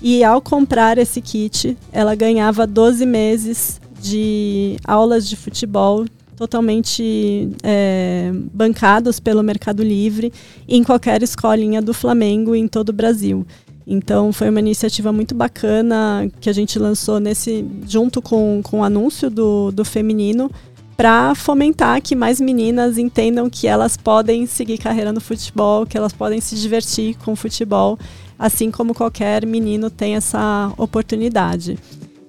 E 0.00 0.24
ao 0.24 0.40
comprar 0.40 0.96
esse 0.96 1.20
kit, 1.20 1.76
ela 1.92 2.14
ganhava 2.14 2.66
12 2.66 3.04
meses 3.04 3.78
de 4.00 4.76
aulas 4.84 5.28
de 5.28 5.36
futebol 5.36 6.04
totalmente 6.36 7.50
é, 7.64 8.30
bancados 8.54 9.18
pelo 9.18 9.42
Mercado 9.42 9.82
Livre 9.82 10.32
em 10.68 10.84
qualquer 10.84 11.22
escolinha 11.22 11.82
do 11.82 11.92
Flamengo 11.92 12.54
em 12.54 12.68
todo 12.68 12.90
o 12.90 12.92
Brasil. 12.92 13.44
Então 13.84 14.32
foi 14.32 14.48
uma 14.50 14.60
iniciativa 14.60 15.10
muito 15.12 15.34
bacana 15.34 16.30
que 16.40 16.48
a 16.48 16.52
gente 16.52 16.78
lançou 16.78 17.18
nesse 17.18 17.66
junto 17.86 18.22
com, 18.22 18.60
com 18.62 18.80
o 18.80 18.84
anúncio 18.84 19.28
do, 19.28 19.72
do 19.72 19.84
feminino 19.84 20.50
para 20.96 21.34
fomentar 21.34 22.02
que 22.02 22.14
mais 22.14 22.40
meninas 22.40 22.98
entendam 22.98 23.48
que 23.48 23.66
elas 23.66 23.96
podem 23.96 24.46
seguir 24.46 24.78
carreira 24.78 25.12
no 25.12 25.20
futebol, 25.20 25.86
que 25.86 25.96
elas 25.96 26.12
podem 26.12 26.40
se 26.40 26.56
divertir 26.56 27.16
com 27.24 27.32
o 27.32 27.36
futebol, 27.36 27.98
assim 28.38 28.70
como 28.70 28.94
qualquer 28.94 29.46
menino 29.46 29.90
tem 29.90 30.16
essa 30.16 30.72
oportunidade. 30.76 31.78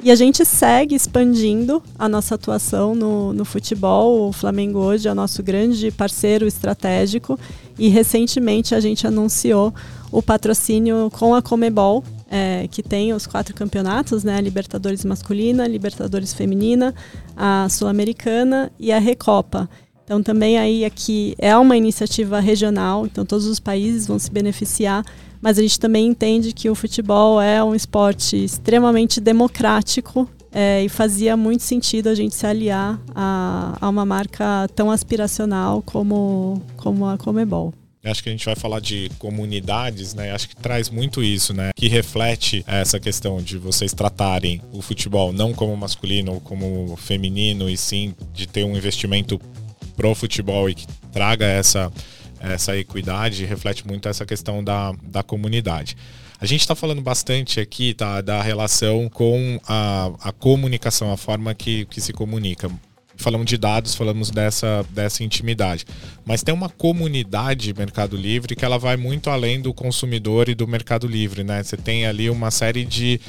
E 0.02 0.12
a 0.12 0.16
gente 0.16 0.46
segue 0.46 0.96
expandindo 0.96 1.84
a 1.98 2.08
nossa 2.08 2.36
atuação 2.36 2.96
no, 2.96 3.34
no 3.34 3.44
futebol. 3.44 4.30
O 4.30 4.32
Flamengo 4.32 4.80
hoje 4.80 5.10
é 5.10 5.12
o 5.12 5.16
nosso 5.16 5.44
grande 5.44 5.92
parceiro 5.92 6.48
estratégico 6.48 7.38
e 7.78 7.90
recentemente 7.90 8.74
a 8.74 8.80
gente 8.80 9.06
anunciou 9.06 9.74
o 10.10 10.22
patrocínio 10.22 11.12
com 11.12 11.36
a 11.36 11.42
Comebol, 11.42 12.02
é, 12.32 12.66
que 12.72 12.82
tem 12.82 13.14
os 13.14 13.28
quatro 13.28 13.54
campeonatos, 13.54 14.24
né? 14.24 14.38
A 14.38 14.42
Libertadores 14.42 15.04
masculina, 15.04 15.68
Libertadores 15.68 16.34
feminina, 16.34 16.96
a 17.36 17.68
Sul-Americana 17.70 18.72
e 18.80 18.94
a 18.94 19.00
Recopa. 19.00 19.70
Então 20.06 20.24
também 20.24 20.58
aí 20.58 20.86
aqui 20.86 21.36
é 21.38 21.56
uma 21.58 21.76
iniciativa 21.76 22.40
regional, 22.40 23.06
então 23.06 23.26
todos 23.26 23.46
os 23.46 23.60
países 23.60 24.08
vão 24.08 24.18
se 24.18 24.32
beneficiar 24.32 25.04
mas 25.42 25.58
a 25.58 25.62
gente 25.62 25.80
também 25.80 26.08
entende 26.08 26.54
que 26.54 26.70
o 26.70 26.76
futebol 26.76 27.42
é 27.42 27.64
um 27.64 27.74
esporte 27.74 28.36
extremamente 28.36 29.20
democrático 29.20 30.30
é, 30.52 30.84
e 30.84 30.90
fazia 30.90 31.38
muito 31.38 31.64
sentido 31.64 32.10
a 32.10 32.16
gente 32.16 32.36
se 32.36 32.46
aliar 32.46 33.00
a, 33.14 33.78
a 33.80 33.90
uma 33.90 34.06
marca 34.06 34.68
tão 34.76 34.90
aspiracional 34.90 35.82
como, 35.82 36.62
como 36.78 37.06
a 37.06 37.18
Comebol. 37.18 37.74
Acho 38.04 38.24
que 38.24 38.30
a 38.30 38.32
gente 38.32 38.46
vai 38.46 38.56
falar 38.56 38.80
de 38.80 39.12
comunidades, 39.20 40.14
né? 40.14 40.32
Acho 40.32 40.48
que 40.48 40.56
traz 40.56 40.90
muito 40.90 41.22
isso, 41.22 41.54
né? 41.54 41.72
Que 41.76 41.90
reflete 41.90 42.64
essa 42.66 42.98
questão 42.98 43.42
de 43.42 43.58
vocês 43.58 43.94
tratarem 43.94 44.62
o 44.72 44.82
futebol 44.82 45.34
não 45.34 45.54
como 45.54 45.76
masculino 45.76 46.36
ou 46.36 46.40
como 46.40 46.96
feminino, 46.96 47.70
e 47.70 47.76
sim 47.76 48.16
de 48.34 48.48
ter 48.48 48.64
um 48.64 48.76
investimento 48.76 49.40
pro 49.98 50.16
futebol 50.16 50.70
e 50.70 50.76
que 50.76 50.88
traga 51.12 51.46
essa 51.46 51.92
essa 52.40 52.78
equidade 52.78 53.46
reflete 53.46 53.86
muito 53.86 54.08
essa 54.08 54.26
questão 54.26 54.64
da, 54.64 54.94
da 55.04 55.24
comunidade. 55.24 55.96
A 56.42 56.46
gente 56.46 56.62
está 56.62 56.74
falando 56.74 57.02
bastante 57.02 57.60
aqui 57.60 57.94
tá, 57.94 58.22
da 58.22 58.42
relação 58.42 59.10
com 59.10 59.60
a, 59.68 60.10
a 60.22 60.32
comunicação, 60.32 61.12
a 61.12 61.18
forma 61.18 61.54
que, 61.54 61.86
que 61.86 62.00
se 62.00 62.14
comunica. 62.14 62.72
Falamos 63.18 63.48
de 63.48 63.58
dados, 63.58 63.94
falamos 63.94 64.32
dessa, 64.32 64.86
dessa 64.92 65.22
intimidade. 65.22 65.86
Mas 66.26 66.42
tem 66.42 66.54
uma 66.54 66.70
comunidade 66.70 67.74
Mercado 67.74 68.16
Livre 68.16 68.56
que 68.56 68.64
ela 68.64 68.78
vai 68.78 68.96
muito 68.96 69.30
além 69.30 69.60
do 69.60 69.74
consumidor 69.74 70.48
e 70.48 70.56
do 70.56 70.66
Mercado 70.66 71.06
Livre, 71.06 71.44
né? 71.44 71.62
Você 71.62 71.76
tem 71.76 72.06
ali 72.06 72.30
uma 72.30 72.50
série 72.50 72.86
de, 72.86 73.20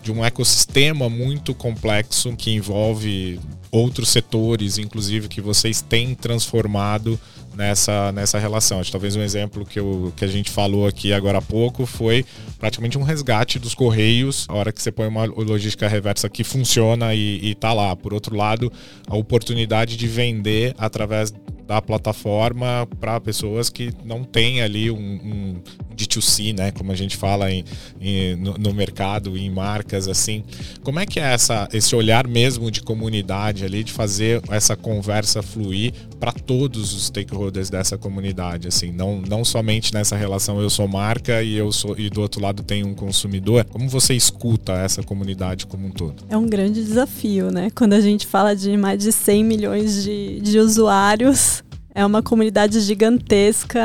de 0.00 0.12
um 0.12 0.24
ecossistema 0.24 1.08
muito 1.08 1.52
complexo 1.52 2.36
que 2.36 2.52
envolve 2.52 3.40
outros 3.72 4.10
setores, 4.10 4.78
inclusive, 4.78 5.26
que 5.26 5.40
vocês 5.40 5.80
têm 5.82 6.14
transformado 6.14 7.18
nessa, 7.54 8.12
nessa 8.12 8.38
relação. 8.38 8.80
Acho, 8.80 8.92
talvez 8.92 9.16
um 9.16 9.22
exemplo 9.22 9.64
que, 9.64 9.78
eu, 9.78 10.12
que 10.16 10.24
a 10.24 10.28
gente 10.28 10.50
falou 10.50 10.86
aqui 10.86 11.12
agora 11.12 11.38
há 11.38 11.42
pouco 11.42 11.86
foi 11.86 12.24
praticamente 12.58 12.98
um 12.98 13.02
resgate 13.02 13.58
dos 13.58 13.74
correios, 13.74 14.46
a 14.48 14.54
hora 14.54 14.72
que 14.72 14.82
você 14.82 14.92
põe 14.92 15.06
uma 15.06 15.24
logística 15.24 15.88
reversa 15.88 16.28
que 16.28 16.44
funciona 16.44 17.14
e, 17.14 17.52
está 17.52 17.72
lá. 17.72 17.94
Por 17.94 18.14
outro 18.14 18.36
lado, 18.36 18.72
a 19.06 19.16
oportunidade 19.16 19.96
de 19.96 20.06
vender 20.06 20.74
através 20.78 21.32
da 21.66 21.80
plataforma 21.80 22.86
para 23.00 23.20
pessoas 23.20 23.70
que 23.70 23.92
não 24.04 24.24
têm 24.24 24.60
ali 24.60 24.90
um, 24.90 24.96
um 24.98 25.62
D2C, 25.94 26.56
né, 26.56 26.70
como 26.72 26.92
a 26.92 26.94
gente 26.94 27.16
fala 27.16 27.50
em, 27.50 27.64
em 28.00 28.36
no, 28.36 28.54
no, 28.54 28.74
mercado, 28.74 29.36
em 29.36 29.48
marcas 29.48 30.08
assim. 30.08 30.44
Como 30.82 30.98
é 30.98 31.06
que 31.06 31.20
é 31.20 31.32
essa, 31.32 31.68
esse 31.72 31.94
olhar 31.94 32.26
mesmo 32.26 32.70
de 32.70 32.82
comunidade 32.82 33.64
ali, 33.64 33.84
de 33.84 33.92
fazer 33.92 34.42
essa 34.50 34.76
conversa 34.76 35.42
fluir 35.42 35.92
para 36.22 36.30
todos 36.30 36.94
os 36.94 37.06
stakeholders 37.06 37.68
dessa 37.68 37.98
comunidade, 37.98 38.68
assim, 38.68 38.92
não, 38.92 39.20
não 39.28 39.44
somente 39.44 39.92
nessa 39.92 40.14
relação 40.14 40.60
eu 40.62 40.70
sou 40.70 40.86
marca 40.86 41.42
e 41.42 41.56
eu 41.56 41.72
sou 41.72 41.98
e 41.98 42.08
do 42.08 42.20
outro 42.20 42.40
lado 42.40 42.62
tem 42.62 42.84
um 42.84 42.94
consumidor. 42.94 43.64
Como 43.64 43.88
você 43.88 44.14
escuta 44.14 44.72
essa 44.74 45.02
comunidade 45.02 45.66
como 45.66 45.88
um 45.88 45.90
todo? 45.90 46.22
É 46.28 46.36
um 46.36 46.46
grande 46.46 46.80
desafio, 46.80 47.50
né? 47.50 47.70
Quando 47.74 47.94
a 47.94 48.00
gente 48.00 48.24
fala 48.24 48.54
de 48.54 48.76
mais 48.76 49.00
de 49.00 49.10
100 49.10 49.42
milhões 49.42 50.04
de, 50.04 50.40
de 50.40 50.60
usuários, 50.60 51.64
é 51.92 52.06
uma 52.06 52.22
comunidade 52.22 52.78
gigantesca 52.78 53.80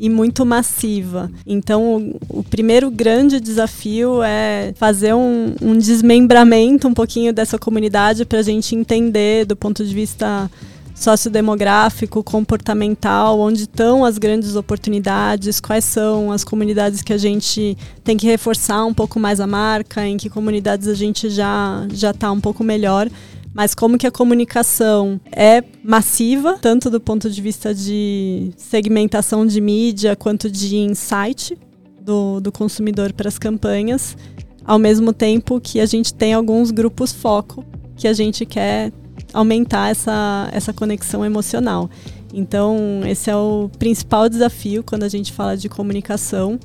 e 0.00 0.08
muito 0.08 0.46
massiva. 0.46 1.30
Então, 1.46 2.16
o, 2.30 2.38
o 2.40 2.42
primeiro 2.42 2.90
grande 2.90 3.38
desafio 3.38 4.22
é 4.22 4.72
fazer 4.76 5.12
um, 5.12 5.54
um 5.60 5.76
desmembramento 5.76 6.88
um 6.88 6.94
pouquinho 6.94 7.34
dessa 7.34 7.58
comunidade 7.58 8.24
para 8.24 8.38
a 8.38 8.42
gente 8.42 8.74
entender 8.74 9.44
do 9.44 9.54
ponto 9.54 9.84
de 9.84 9.94
vista 9.94 10.50
sociodemográfico, 10.94 12.22
comportamental, 12.22 13.40
onde 13.40 13.62
estão 13.62 14.04
as 14.04 14.16
grandes 14.16 14.54
oportunidades, 14.54 15.60
quais 15.60 15.84
são 15.84 16.30
as 16.30 16.44
comunidades 16.44 17.02
que 17.02 17.12
a 17.12 17.18
gente 17.18 17.76
tem 18.04 18.16
que 18.16 18.26
reforçar 18.26 18.84
um 18.84 18.94
pouco 18.94 19.18
mais 19.18 19.40
a 19.40 19.46
marca, 19.46 20.06
em 20.06 20.16
que 20.16 20.30
comunidades 20.30 20.86
a 20.86 20.94
gente 20.94 21.28
já 21.28 21.86
já 21.92 22.10
está 22.10 22.30
um 22.30 22.40
pouco 22.40 22.62
melhor. 22.62 23.10
Mas 23.52 23.72
como 23.72 23.96
que 23.96 24.06
a 24.06 24.10
comunicação 24.10 25.20
é 25.30 25.62
massiva, 25.82 26.58
tanto 26.60 26.90
do 26.90 27.00
ponto 27.00 27.30
de 27.30 27.40
vista 27.40 27.72
de 27.72 28.50
segmentação 28.56 29.46
de 29.46 29.60
mídia 29.60 30.16
quanto 30.16 30.50
de 30.50 30.76
insight 30.76 31.56
do, 32.00 32.40
do 32.40 32.50
consumidor 32.50 33.12
para 33.12 33.28
as 33.28 33.38
campanhas, 33.38 34.16
ao 34.64 34.76
mesmo 34.76 35.12
tempo 35.12 35.60
que 35.60 35.78
a 35.78 35.86
gente 35.86 36.12
tem 36.12 36.34
alguns 36.34 36.72
grupos 36.72 37.12
foco 37.12 37.64
que 37.96 38.08
a 38.08 38.12
gente 38.12 38.44
quer 38.44 38.92
aumentar 39.32 39.90
essa, 39.90 40.48
essa 40.52 40.72
conexão 40.72 41.24
emocional. 41.24 41.90
Então, 42.32 43.02
esse 43.06 43.30
é 43.30 43.36
o 43.36 43.70
principal 43.78 44.28
desafio 44.28 44.82
quando 44.82 45.04
a 45.04 45.08
gente 45.08 45.32
fala 45.32 45.56
de 45.56 45.68
comunicação. 45.68 46.58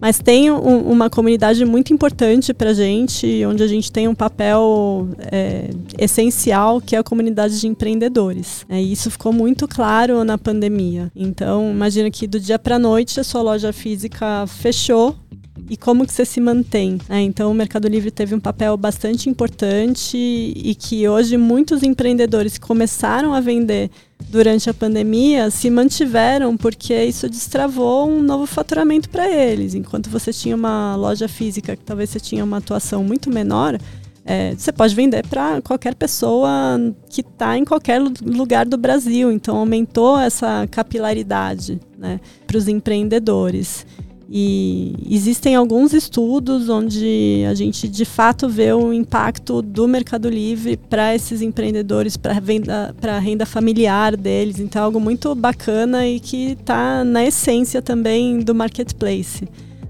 Mas 0.00 0.18
tem 0.18 0.50
um, 0.50 0.90
uma 0.90 1.10
comunidade 1.10 1.62
muito 1.66 1.92
importante 1.92 2.54
para 2.54 2.70
a 2.70 2.74
gente, 2.74 3.44
onde 3.44 3.62
a 3.62 3.66
gente 3.66 3.92
tem 3.92 4.08
um 4.08 4.14
papel 4.14 5.08
é, 5.30 5.68
essencial, 5.98 6.80
que 6.80 6.96
é 6.96 6.98
a 6.98 7.04
comunidade 7.04 7.60
de 7.60 7.66
empreendedores. 7.66 8.64
É, 8.66 8.80
isso 8.80 9.10
ficou 9.10 9.30
muito 9.30 9.68
claro 9.68 10.24
na 10.24 10.38
pandemia. 10.38 11.12
Então, 11.14 11.70
imagina 11.70 12.10
que 12.10 12.26
do 12.26 12.40
dia 12.40 12.58
para 12.58 12.76
a 12.76 12.78
noite 12.78 13.20
a 13.20 13.24
sua 13.24 13.42
loja 13.42 13.74
física 13.74 14.46
fechou 14.46 15.14
e 15.68 15.76
como 15.76 16.06
que 16.06 16.12
você 16.12 16.24
se 16.24 16.40
mantém. 16.40 16.98
Né? 17.08 17.22
Então, 17.22 17.50
o 17.50 17.54
Mercado 17.54 17.88
Livre 17.88 18.10
teve 18.10 18.34
um 18.34 18.40
papel 18.40 18.76
bastante 18.76 19.28
importante 19.28 20.16
e 20.16 20.74
que 20.74 21.08
hoje 21.08 21.36
muitos 21.36 21.82
empreendedores 21.82 22.58
que 22.58 22.66
começaram 22.66 23.34
a 23.34 23.40
vender 23.40 23.90
durante 24.28 24.68
a 24.68 24.74
pandemia 24.74 25.50
se 25.50 25.70
mantiveram 25.70 26.56
porque 26.56 26.94
isso 27.04 27.28
destravou 27.28 28.08
um 28.08 28.22
novo 28.22 28.46
faturamento 28.46 29.08
para 29.08 29.28
eles. 29.28 29.74
Enquanto 29.74 30.10
você 30.10 30.32
tinha 30.32 30.54
uma 30.54 30.94
loja 30.96 31.28
física 31.28 31.76
que 31.76 31.84
talvez 31.84 32.10
você 32.10 32.20
tinha 32.20 32.44
uma 32.44 32.58
atuação 32.58 33.02
muito 33.02 33.30
menor, 33.30 33.78
é, 34.24 34.54
você 34.54 34.70
pode 34.70 34.94
vender 34.94 35.26
para 35.26 35.60
qualquer 35.62 35.94
pessoa 35.94 36.50
que 37.08 37.20
está 37.22 37.56
em 37.56 37.64
qualquer 37.64 38.00
lugar 38.00 38.66
do 38.66 38.76
Brasil. 38.76 39.32
Então 39.32 39.56
aumentou 39.56 40.18
essa 40.18 40.66
capilaridade 40.70 41.80
né, 41.98 42.20
para 42.46 42.56
os 42.56 42.68
empreendedores. 42.68 43.86
E 44.32 44.94
existem 45.10 45.56
alguns 45.56 45.92
estudos 45.92 46.68
onde 46.68 47.44
a 47.50 47.54
gente 47.54 47.88
de 47.88 48.04
fato 48.04 48.48
vê 48.48 48.72
o 48.72 48.92
impacto 48.92 49.60
do 49.60 49.88
Mercado 49.88 50.30
Livre 50.30 50.76
para 50.76 51.12
esses 51.16 51.42
empreendedores, 51.42 52.16
para 52.16 53.16
a 53.16 53.18
renda 53.18 53.44
familiar 53.44 54.16
deles. 54.16 54.60
Então 54.60 54.82
é 54.82 54.84
algo 54.84 55.00
muito 55.00 55.34
bacana 55.34 56.06
e 56.06 56.20
que 56.20 56.52
está 56.52 57.02
na 57.02 57.24
essência 57.24 57.82
também 57.82 58.38
do 58.38 58.54
marketplace. 58.54 59.48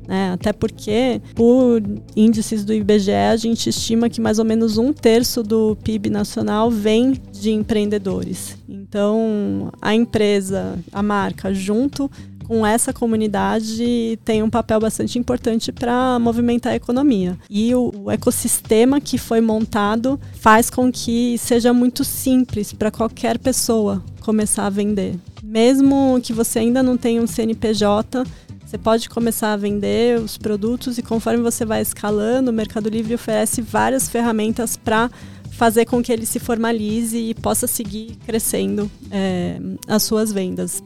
Né? 0.08 0.32
Até 0.32 0.54
porque, 0.54 1.20
por 1.34 1.82
índices 2.16 2.64
do 2.64 2.72
IBGE, 2.72 3.12
a 3.12 3.36
gente 3.36 3.68
estima 3.68 4.08
que 4.08 4.22
mais 4.22 4.38
ou 4.38 4.44
menos 4.44 4.78
um 4.78 4.90
terço 4.90 5.42
do 5.42 5.76
PIB 5.84 6.08
nacional 6.08 6.70
vem 6.70 7.12
de 7.30 7.52
empreendedores. 7.52 8.56
Então, 8.66 9.70
a 9.80 9.94
empresa, 9.94 10.78
a 10.90 11.02
marca, 11.02 11.52
junto 11.52 12.10
com 12.50 12.66
essa 12.66 12.92
comunidade 12.92 14.18
tem 14.24 14.42
um 14.42 14.50
papel 14.50 14.80
bastante 14.80 15.16
importante 15.16 15.70
para 15.70 16.18
movimentar 16.18 16.72
a 16.72 16.74
economia. 16.74 17.38
E 17.48 17.72
o, 17.76 17.92
o, 17.94 18.10
ecossistema 18.10 19.00
que 19.00 19.18
foi 19.18 19.40
montado 19.40 20.18
faz 20.32 20.68
com 20.68 20.90
que 20.90 21.38
seja 21.38 21.72
muito 21.72 22.02
simples 22.02 22.72
para 22.72 22.90
qualquer 22.90 23.38
pessoa 23.38 24.02
começar 24.22 24.66
a 24.66 24.70
vender. 24.70 25.14
Mesmo 25.44 26.18
que 26.20 26.32
você 26.32 26.58
ainda 26.58 26.82
não 26.82 26.96
tenha 26.96 27.22
um 27.22 27.26
CNPJ, 27.28 28.24
você 28.66 28.76
pode 28.76 29.08
começar 29.08 29.52
a 29.52 29.56
vender 29.56 30.18
os 30.18 30.36
produtos 30.36 30.98
e 30.98 31.02
conforme 31.02 31.44
você 31.44 31.64
vai 31.64 31.80
escalando, 31.80 32.50
o 32.50 32.54
Mercado 32.54 32.88
Livre 32.88 33.14
oferece 33.14 33.62
várias 33.62 34.08
ferramentas 34.08 34.76
para 34.76 35.08
fazer 35.52 35.84
com 35.84 36.02
que 36.02 36.12
ele 36.12 36.26
se 36.26 36.40
formalize 36.40 37.16
e 37.16 37.32
possa 37.32 37.68
seguir 37.68 38.16
crescendo 38.26 38.90
é, 39.08 39.56
as 39.86 40.02
suas 40.02 40.32
vendas. 40.32 40.82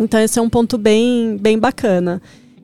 Então 0.00 0.18
esse 0.18 0.38
é 0.38 0.42
um 0.42 0.48
ponto 0.48 0.76
bem, 0.78 1.36
bem 1.36 1.58
bacana. 1.58 2.20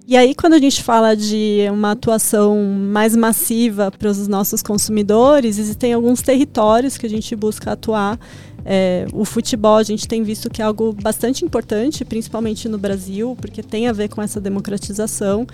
E 0.08 0.16
aí, 0.16 0.36
quando 0.36 0.52
a 0.54 0.58
gente 0.60 0.84
fala 0.84 1.16
de 1.16 1.66
uma 1.72 1.90
atuação 1.90 2.56
mais 2.64 3.16
massiva 3.16 3.90
para 3.90 4.08
os 4.08 4.28
nossos 4.28 4.62
consumidores, 4.62 5.58
existem 5.58 5.92
alguns 5.92 6.22
territórios 6.22 6.96
que 6.96 7.04
a 7.06 7.10
gente 7.10 7.34
busca 7.34 7.72
atuar. 7.72 8.16
É, 8.64 9.06
o 9.12 9.24
futebol 9.24 9.76
a 9.76 9.82
gente 9.82 10.06
tem 10.06 10.22
visto 10.22 10.48
que 10.48 10.62
é 10.62 10.64
algo 10.64 10.92
bastante 10.92 11.44
importante, 11.44 12.04
principalmente 12.04 12.68
no 12.68 12.78
Brasil, 12.78 13.36
porque 13.40 13.64
tem 13.64 13.88
a 13.88 13.92
ver 13.92 14.08
com 14.08 14.22
essa 14.22 14.40
democratização. 14.40 15.44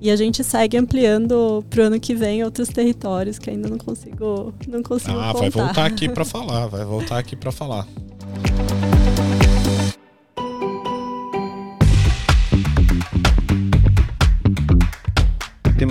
E 0.00 0.10
a 0.10 0.16
gente 0.16 0.42
segue 0.42 0.78
ampliando 0.78 1.62
para 1.68 1.82
o 1.82 1.84
ano 1.86 2.00
que 2.00 2.14
vem 2.14 2.42
outros 2.42 2.68
territórios 2.68 3.38
que 3.38 3.50
ainda 3.50 3.68
não 3.68 3.76
consigo, 3.78 4.54
não 4.68 4.82
consigo 4.82 5.18
Ah, 5.18 5.32
contar. 5.34 5.38
vai 5.38 5.50
voltar 5.50 5.84
aqui 5.84 6.08
para 6.08 6.24
falar, 6.26 6.66
vai 6.66 6.84
voltar 6.84 7.18
aqui 7.18 7.36
para 7.36 7.52
falar. 7.52 7.86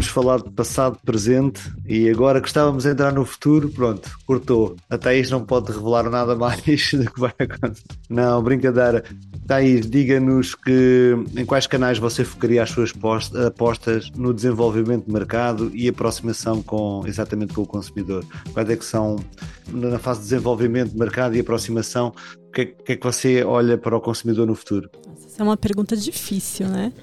Temos 0.08 0.10
falado 0.10 0.43
de 0.45 0.51
passado, 0.51 0.97
presente 1.03 1.62
e 1.86 2.10
agora 2.10 2.39
que 2.39 2.47
estávamos 2.47 2.86
a 2.86 2.91
entrar 2.91 3.12
no 3.12 3.26
futuro, 3.26 3.70
pronto, 3.70 4.10
cortou. 4.26 4.76
A 4.89 4.97
Thaís 4.97 5.30
não 5.30 5.43
pode 5.43 5.72
revelar 5.72 6.10
nada 6.10 6.36
mais 6.36 6.62
do 6.93 7.12
que 7.12 7.20
vai 7.20 7.34
acontecer. 7.38 7.84
Não, 8.10 8.41
brincadeira. 8.41 9.03
Thaís, 9.45 9.89
diga-nos 9.89 10.55
que 10.55 11.14
em 11.36 11.45
quais 11.45 11.68
canais 11.68 11.97
você 11.97 12.24
focaria 12.24 12.64
as 12.64 12.70
suas 12.70 12.93
apostas 13.45 14.10
no 14.12 14.34
desenvolvimento 14.34 15.05
de 15.05 15.12
mercado 15.12 15.72
e 15.74 15.89
aproximação 15.89 16.62
com 16.64 17.03
exatamente 17.05 17.53
com 17.53 17.64
o 17.64 17.68
consumidor. 17.68 18.24
Quais 18.53 18.70
é 18.70 18.76
que 18.76 18.86
são, 18.86 19.18
na 19.70 19.99
fase 19.99 20.22
de 20.22 20.30
desenvolvimento 20.30 20.91
de 20.91 20.97
mercado 20.97 21.36
e 21.36 21.39
aproximação, 21.39 22.14
o 22.55 22.62
é, 22.62 22.66
que 22.66 22.93
é 22.93 22.95
que 22.95 23.03
você 23.03 23.43
olha 23.43 23.78
para 23.78 23.95
o 23.95 24.01
consumidor 24.01 24.47
no 24.47 24.55
futuro? 24.55 24.89
Essa 25.26 25.41
é 25.41 25.43
uma 25.43 25.58
pergunta 25.58 25.97
difícil, 25.97 26.68
né? 26.68 26.93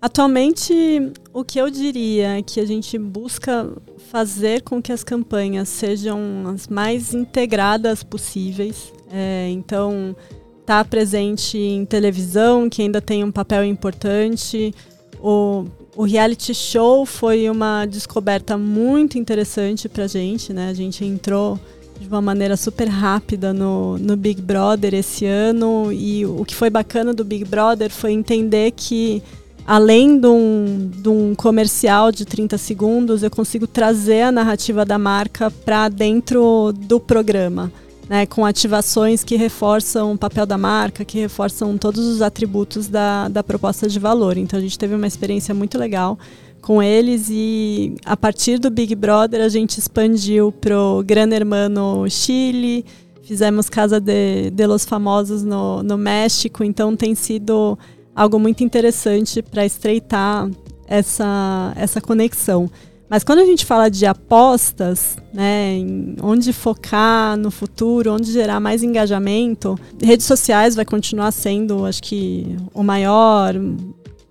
Atualmente, 0.00 1.12
o 1.32 1.42
que 1.42 1.58
eu 1.58 1.68
diria 1.68 2.38
é 2.38 2.42
que 2.42 2.60
a 2.60 2.64
gente 2.64 2.96
busca 2.96 3.68
fazer 4.10 4.62
com 4.62 4.80
que 4.80 4.92
as 4.92 5.02
campanhas 5.02 5.68
sejam 5.68 6.20
as 6.54 6.68
mais 6.68 7.12
integradas 7.14 8.04
possíveis. 8.04 8.92
É, 9.10 9.48
então, 9.50 10.14
estar 10.60 10.84
tá 10.84 10.84
presente 10.84 11.58
em 11.58 11.84
televisão, 11.84 12.70
que 12.70 12.82
ainda 12.82 13.00
tem 13.00 13.24
um 13.24 13.32
papel 13.32 13.64
importante. 13.64 14.72
O, 15.20 15.64
o 15.96 16.04
reality 16.04 16.54
show 16.54 17.04
foi 17.04 17.50
uma 17.50 17.84
descoberta 17.84 18.56
muito 18.56 19.18
interessante 19.18 19.88
para 19.88 20.04
a 20.04 20.08
gente, 20.08 20.52
né? 20.52 20.68
A 20.68 20.74
gente 20.74 21.04
entrou 21.04 21.58
de 21.98 22.06
uma 22.06 22.22
maneira 22.22 22.56
super 22.56 22.86
rápida 22.86 23.52
no, 23.52 23.98
no 23.98 24.16
Big 24.16 24.40
Brother 24.40 24.94
esse 24.94 25.26
ano 25.26 25.92
e 25.92 26.24
o 26.24 26.44
que 26.44 26.54
foi 26.54 26.70
bacana 26.70 27.12
do 27.12 27.24
Big 27.24 27.44
Brother 27.44 27.90
foi 27.90 28.12
entender 28.12 28.70
que 28.70 29.20
além 29.68 30.18
de 30.18 30.26
um, 30.26 30.90
de 30.90 31.10
um 31.10 31.34
comercial 31.34 32.10
de 32.10 32.24
30 32.24 32.56
segundos, 32.56 33.22
eu 33.22 33.30
consigo 33.30 33.66
trazer 33.66 34.22
a 34.22 34.32
narrativa 34.32 34.82
da 34.82 34.98
marca 34.98 35.50
para 35.50 35.90
dentro 35.90 36.72
do 36.72 36.98
programa. 36.98 37.70
Né, 38.08 38.24
com 38.24 38.46
ativações 38.46 39.22
que 39.22 39.36
reforçam 39.36 40.14
o 40.14 40.16
papel 40.16 40.46
da 40.46 40.56
marca, 40.56 41.04
que 41.04 41.18
reforçam 41.18 41.76
todos 41.76 42.06
os 42.06 42.22
atributos 42.22 42.88
da, 42.88 43.28
da 43.28 43.44
proposta 43.44 43.86
de 43.86 43.98
valor. 43.98 44.38
Então 44.38 44.58
a 44.58 44.62
gente 44.62 44.78
teve 44.78 44.94
uma 44.94 45.06
experiência 45.06 45.54
muito 45.54 45.76
legal 45.76 46.18
com 46.62 46.82
eles 46.82 47.28
e 47.30 47.96
a 48.06 48.16
partir 48.16 48.58
do 48.58 48.70
Big 48.70 48.94
Brother 48.94 49.42
a 49.42 49.48
gente 49.50 49.78
expandiu 49.78 50.50
para 50.50 50.80
o 50.80 51.02
Gran 51.02 51.28
Hermano 51.34 52.08
Chile, 52.08 52.82
fizemos 53.24 53.68
Casa 53.68 54.00
de, 54.00 54.48
de 54.52 54.66
los 54.66 54.86
Famosos 54.86 55.44
no, 55.44 55.82
no 55.82 55.98
México, 55.98 56.64
então 56.64 56.96
tem 56.96 57.14
sido 57.14 57.78
algo 58.18 58.36
muito 58.36 58.64
interessante 58.64 59.40
para 59.40 59.64
estreitar 59.64 60.50
essa, 60.88 61.72
essa 61.76 62.00
conexão. 62.00 62.68
Mas 63.08 63.22
quando 63.22 63.38
a 63.38 63.44
gente 63.44 63.64
fala 63.64 63.88
de 63.88 64.04
apostas, 64.04 65.16
né, 65.32 65.76
onde 66.20 66.52
focar 66.52 67.36
no 67.36 67.48
futuro, 67.48 68.12
onde 68.12 68.32
gerar 68.32 68.58
mais 68.58 68.82
engajamento, 68.82 69.78
redes 70.02 70.26
sociais 70.26 70.74
vai 70.74 70.84
continuar 70.84 71.30
sendo, 71.30 71.86
acho 71.86 72.02
que, 72.02 72.56
o 72.74 72.82
maior 72.82 73.54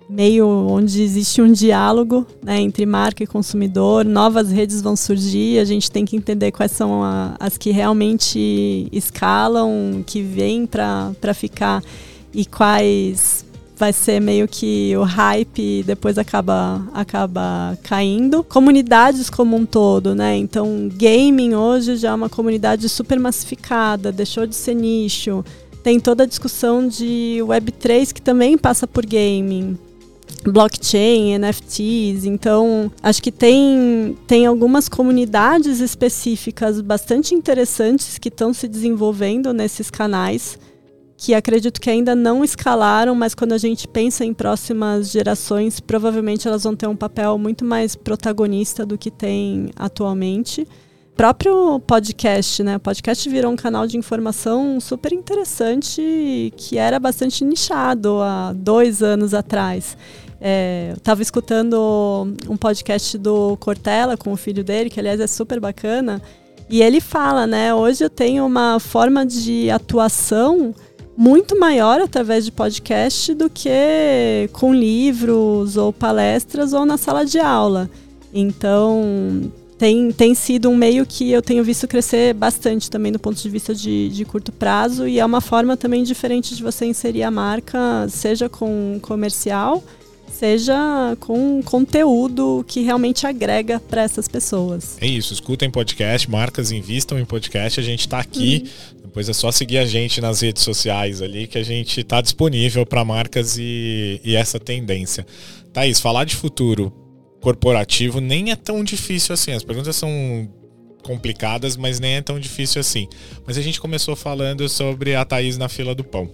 meio 0.09 0.47
onde 0.47 1.01
existe 1.01 1.41
um 1.41 1.51
diálogo 1.51 2.25
né, 2.43 2.61
entre 2.61 2.85
marca 2.85 3.23
e 3.23 3.27
consumidor. 3.27 4.03
Novas 4.03 4.51
redes 4.51 4.81
vão 4.81 4.97
surgir, 4.97 5.59
a 5.59 5.65
gente 5.65 5.89
tem 5.89 6.03
que 6.03 6.17
entender 6.17 6.51
quais 6.51 6.73
são 6.73 7.03
a, 7.03 7.35
as 7.39 7.57
que 7.57 7.71
realmente 7.71 8.89
escalam, 8.91 10.03
que 10.05 10.21
vêm 10.21 10.65
para 10.65 11.33
ficar 11.33 11.81
e 12.33 12.45
quais 12.45 13.46
vai 13.77 13.93
ser 13.93 14.19
meio 14.19 14.47
que 14.47 14.95
o 14.97 15.03
hype 15.03 15.83
depois 15.83 16.17
acaba, 16.17 16.87
acaba 16.93 17.77
caindo. 17.83 18.43
Comunidades 18.43 19.29
como 19.29 19.55
um 19.55 19.65
todo, 19.65 20.15
né? 20.15 20.35
Então, 20.35 20.89
gaming 20.93 21.53
hoje 21.53 21.95
já 21.97 22.09
é 22.09 22.13
uma 22.13 22.29
comunidade 22.29 22.89
super 22.89 23.19
massificada, 23.19 24.11
deixou 24.11 24.47
de 24.47 24.55
ser 24.55 24.73
nicho. 24.73 25.45
Tem 25.83 25.99
toda 25.99 26.23
a 26.23 26.27
discussão 26.27 26.87
de 26.87 27.37
Web3 27.41 28.13
que 28.13 28.21
também 28.21 28.57
passa 28.57 28.87
por 28.87 29.05
gaming. 29.05 29.77
Blockchain, 30.43 31.37
NFTs, 31.37 32.25
então 32.25 32.91
acho 33.01 33.21
que 33.21 33.31
tem, 33.31 34.17
tem 34.27 34.45
algumas 34.45 34.87
comunidades 34.87 35.79
específicas 35.79 36.79
bastante 36.79 37.33
interessantes 37.33 38.17
que 38.17 38.29
estão 38.29 38.53
se 38.53 38.67
desenvolvendo 38.67 39.51
nesses 39.53 39.89
canais 39.89 40.57
que 41.17 41.33
acredito 41.33 41.81
que 41.81 41.89
ainda 41.89 42.15
não 42.15 42.43
escalaram, 42.43 43.15
mas 43.15 43.33
quando 43.33 43.53
a 43.53 43.57
gente 43.57 43.87
pensa 43.87 44.23
em 44.23 44.35
próximas 44.35 45.09
gerações, 45.09 45.79
provavelmente 45.79 46.47
elas 46.47 46.63
vão 46.63 46.75
ter 46.75 46.85
um 46.85 46.95
papel 46.95 47.39
muito 47.39 47.65
mais 47.65 47.95
protagonista 47.95 48.85
do 48.85 48.99
que 48.99 49.09
tem 49.09 49.71
atualmente. 49.75 50.61
O 50.61 51.17
próprio 51.17 51.79
podcast, 51.79 52.61
né? 52.61 52.75
O 52.75 52.79
podcast 52.79 53.27
virou 53.27 53.51
um 53.51 53.55
canal 53.55 53.87
de 53.87 53.97
informação 53.97 54.79
super 54.79 55.11
interessante 55.11 56.53
que 56.55 56.77
era 56.77 56.99
bastante 56.99 57.43
nichado 57.43 58.21
há 58.21 58.53
dois 58.53 59.01
anos 59.01 59.33
atrás. 59.33 59.97
É, 60.39 60.89
eu 60.91 60.97
estava 60.97 61.23
escutando 61.23 62.31
um 62.47 62.55
podcast 62.55 63.17
do 63.17 63.57
Cortella 63.57 64.15
com 64.15 64.31
o 64.31 64.37
filho 64.37 64.63
dele, 64.63 64.91
que 64.91 64.99
aliás 64.99 65.19
é 65.19 65.25
super 65.25 65.59
bacana, 65.59 66.21
e 66.69 66.83
ele 66.83 67.01
fala, 67.01 67.47
né? 67.47 67.73
Hoje 67.73 68.03
eu 68.03 68.09
tenho 68.09 68.45
uma 68.45 68.79
forma 68.79 69.25
de 69.25 69.71
atuação 69.71 70.75
muito 71.17 71.59
maior 71.59 71.99
através 71.99 72.45
de 72.45 72.51
podcast 72.51 73.33
do 73.33 73.49
que 73.49 74.47
com 74.53 74.73
livros 74.73 75.75
ou 75.75 75.91
palestras 75.91 76.73
ou 76.73 76.85
na 76.85 76.95
sala 76.95 77.25
de 77.25 77.39
aula. 77.39 77.89
Então, 78.31 79.51
tem, 79.77 80.11
tem 80.11 80.35
sido 80.35 80.69
um 80.69 80.75
meio 80.75 81.05
que 81.05 81.31
eu 81.31 81.41
tenho 81.41 81.63
visto 81.63 81.87
crescer 81.87 82.33
bastante 82.33 82.89
também 82.89 83.11
do 83.11 83.19
ponto 83.19 83.41
de 83.41 83.49
vista 83.49 83.73
de, 83.73 84.09
de 84.09 84.25
curto 84.25 84.51
prazo 84.51 85.07
e 85.07 85.19
é 85.19 85.25
uma 85.25 85.41
forma 85.41 85.75
também 85.75 86.03
diferente 86.03 86.55
de 86.55 86.61
você 86.61 86.85
inserir 86.85 87.23
a 87.23 87.31
marca, 87.31 88.07
seja 88.09 88.47
com 88.47 88.99
comercial, 89.01 89.83
seja 90.31 91.17
com 91.19 91.61
conteúdo 91.63 92.63
que 92.67 92.81
realmente 92.81 93.25
agrega 93.25 93.79
para 93.79 94.03
essas 94.03 94.27
pessoas. 94.27 94.97
É 95.01 95.07
isso, 95.07 95.33
escutem 95.33 95.69
podcast, 95.69 96.29
marcas 96.29 96.71
invistam 96.71 97.17
em 97.17 97.25
podcast, 97.25 97.79
a 97.79 97.83
gente 97.83 98.01
está 98.01 98.19
aqui. 98.19 98.63
Uhum. 98.63 98.96
Depois 99.17 99.29
é 99.29 99.33
só 99.33 99.51
seguir 99.51 99.79
a 99.79 99.85
gente 99.87 100.21
nas 100.21 100.41
redes 100.41 100.61
sociais 100.61 101.23
ali 101.23 101.47
que 101.47 101.57
a 101.57 101.63
gente 101.63 102.01
está 102.01 102.21
disponível 102.21 102.85
para 102.85 103.03
marcas 103.03 103.57
e, 103.57 104.21
e 104.23 104.35
essa 104.35 104.59
tendência. 104.59 105.25
Thaís, 105.73 105.99
falar 105.99 106.23
de 106.23 106.35
futuro 106.35 106.93
corporativo 107.41 108.21
nem 108.21 108.51
é 108.51 108.55
tão 108.55 108.83
difícil 108.83 109.33
assim. 109.33 109.53
As 109.53 109.63
perguntas 109.63 109.95
são 109.95 110.47
complicadas, 111.01 111.75
mas 111.75 111.99
nem 111.99 112.17
é 112.17 112.21
tão 112.21 112.39
difícil 112.39 112.79
assim. 112.79 113.07
Mas 113.43 113.57
a 113.57 113.61
gente 113.63 113.81
começou 113.81 114.15
falando 114.15 114.69
sobre 114.69 115.15
a 115.15 115.25
Thaís 115.25 115.57
na 115.57 115.67
fila 115.67 115.95
do 115.95 116.03
pão. 116.03 116.29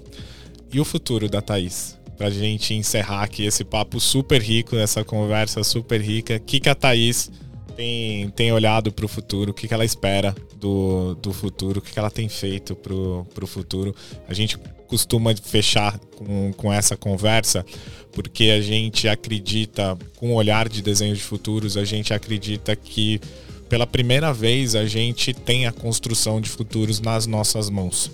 E 0.73 0.77
o 0.77 0.83
futuro 0.83 1.29
da 1.29 1.41
Thaís? 1.41 1.97
Pra 2.17 2.29
gente 2.29 2.73
encerrar 2.73 3.23
aqui 3.23 3.45
esse 3.45 3.63
papo 3.63 3.97
super 3.97 4.41
rico, 4.41 4.75
essa 4.75 5.05
conversa 5.05 5.63
super 5.63 6.01
rica. 6.01 6.35
O 6.35 6.39
que, 6.41 6.59
que 6.59 6.67
a 6.67 6.75
Thaís 6.75 7.31
tem, 7.75 8.29
tem 8.29 8.51
olhado 8.51 8.91
para 8.91 9.05
o 9.05 9.07
futuro, 9.07 9.51
o 9.51 9.53
que, 9.53 9.67
que 9.67 9.73
ela 9.73 9.85
espera 9.85 10.35
do, 10.55 11.15
do 11.15 11.33
futuro, 11.33 11.79
o 11.79 11.81
que, 11.81 11.91
que 11.91 11.99
ela 11.99 12.11
tem 12.11 12.29
feito 12.29 12.75
para 12.75 12.93
o 12.93 13.47
futuro. 13.47 13.95
A 14.27 14.33
gente 14.33 14.57
costuma 14.87 15.35
fechar 15.35 15.97
com, 16.15 16.53
com 16.53 16.71
essa 16.71 16.95
conversa 16.95 17.65
porque 18.11 18.45
a 18.51 18.61
gente 18.61 19.07
acredita, 19.07 19.97
com 20.17 20.31
o 20.31 20.35
olhar 20.35 20.69
de 20.69 20.81
desenho 20.81 21.15
de 21.15 21.23
futuros, 21.23 21.75
a 21.75 21.83
gente 21.83 22.13
acredita 22.13 22.75
que 22.75 23.19
pela 23.67 23.87
primeira 23.87 24.31
vez 24.31 24.75
a 24.75 24.85
gente 24.85 25.33
tem 25.33 25.65
a 25.65 25.71
construção 25.71 26.39
de 26.39 26.47
futuros 26.47 26.99
nas 26.99 27.25
nossas 27.25 27.69
mãos. 27.71 28.11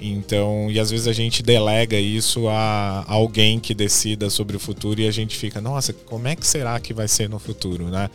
Então, 0.00 0.70
e 0.70 0.78
às 0.78 0.90
vezes 0.90 1.06
a 1.06 1.12
gente 1.12 1.42
delega 1.42 1.98
isso 1.98 2.48
a 2.48 3.04
alguém 3.06 3.58
que 3.58 3.74
decida 3.74 4.30
sobre 4.30 4.56
o 4.56 4.60
futuro 4.60 5.00
e 5.00 5.06
a 5.06 5.10
gente 5.10 5.36
fica, 5.36 5.60
nossa, 5.60 5.92
como 5.92 6.28
é 6.28 6.36
que 6.36 6.46
será 6.46 6.78
que 6.80 6.94
vai 6.94 7.08
ser 7.08 7.28
no 7.28 7.38
futuro, 7.38 7.88
né? 7.88 8.08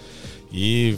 E 0.56 0.98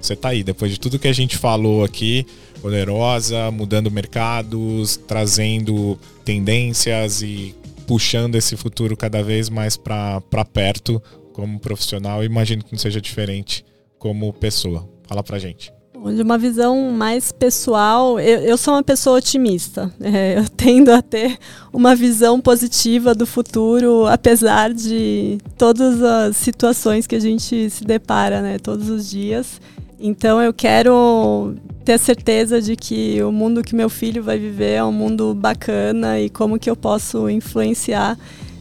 você 0.00 0.16
tá 0.16 0.30
aí, 0.30 0.42
depois 0.42 0.72
de 0.72 0.80
tudo 0.80 0.98
que 0.98 1.06
a 1.06 1.12
gente 1.12 1.36
falou 1.38 1.84
aqui, 1.84 2.26
poderosa, 2.60 3.50
mudando 3.52 3.90
mercados, 3.90 4.96
trazendo 4.96 5.96
tendências 6.24 7.22
e 7.22 7.54
puxando 7.86 8.34
esse 8.34 8.56
futuro 8.56 8.96
cada 8.96 9.22
vez 9.22 9.48
mais 9.48 9.76
para 9.76 10.20
perto 10.52 11.00
como 11.32 11.60
profissional. 11.60 12.24
Imagino 12.24 12.64
que 12.64 12.72
não 12.72 12.78
seja 12.78 13.00
diferente 13.00 13.64
como 13.98 14.32
pessoa. 14.32 14.88
Fala 15.06 15.22
pra 15.22 15.38
gente. 15.38 15.72
De 16.14 16.22
uma 16.22 16.38
visão 16.38 16.92
mais 16.92 17.32
pessoal, 17.32 18.20
eu, 18.20 18.40
eu 18.40 18.56
sou 18.56 18.74
uma 18.74 18.84
pessoa 18.84 19.18
otimista. 19.18 19.92
É, 20.00 20.38
eu 20.38 20.48
tendo 20.56 20.90
a 20.90 21.02
ter 21.02 21.36
uma 21.72 21.94
visão 21.96 22.40
positiva 22.40 23.14
do 23.14 23.26
futuro, 23.26 24.06
apesar 24.06 24.72
de 24.72 25.38
todas 25.56 26.00
as 26.02 26.36
situações 26.36 27.06
que 27.06 27.16
a 27.16 27.20
gente 27.20 27.68
se 27.68 27.84
depara 27.84 28.40
né, 28.40 28.58
todos 28.58 28.88
os 28.88 29.10
dias. 29.10 29.60
Então 29.98 30.40
eu 30.40 30.52
quero 30.52 31.54
ter 31.84 31.98
certeza 31.98 32.62
de 32.62 32.76
que 32.76 33.20
o 33.22 33.32
mundo 33.32 33.64
que 33.64 33.74
meu 33.74 33.90
filho 33.90 34.22
vai 34.22 34.38
viver 34.38 34.74
é 34.74 34.84
um 34.84 34.92
mundo 34.92 35.34
bacana 35.34 36.20
e 36.20 36.30
como 36.30 36.58
que 36.58 36.70
eu 36.70 36.76
posso 36.76 37.28
influenciar 37.28 38.16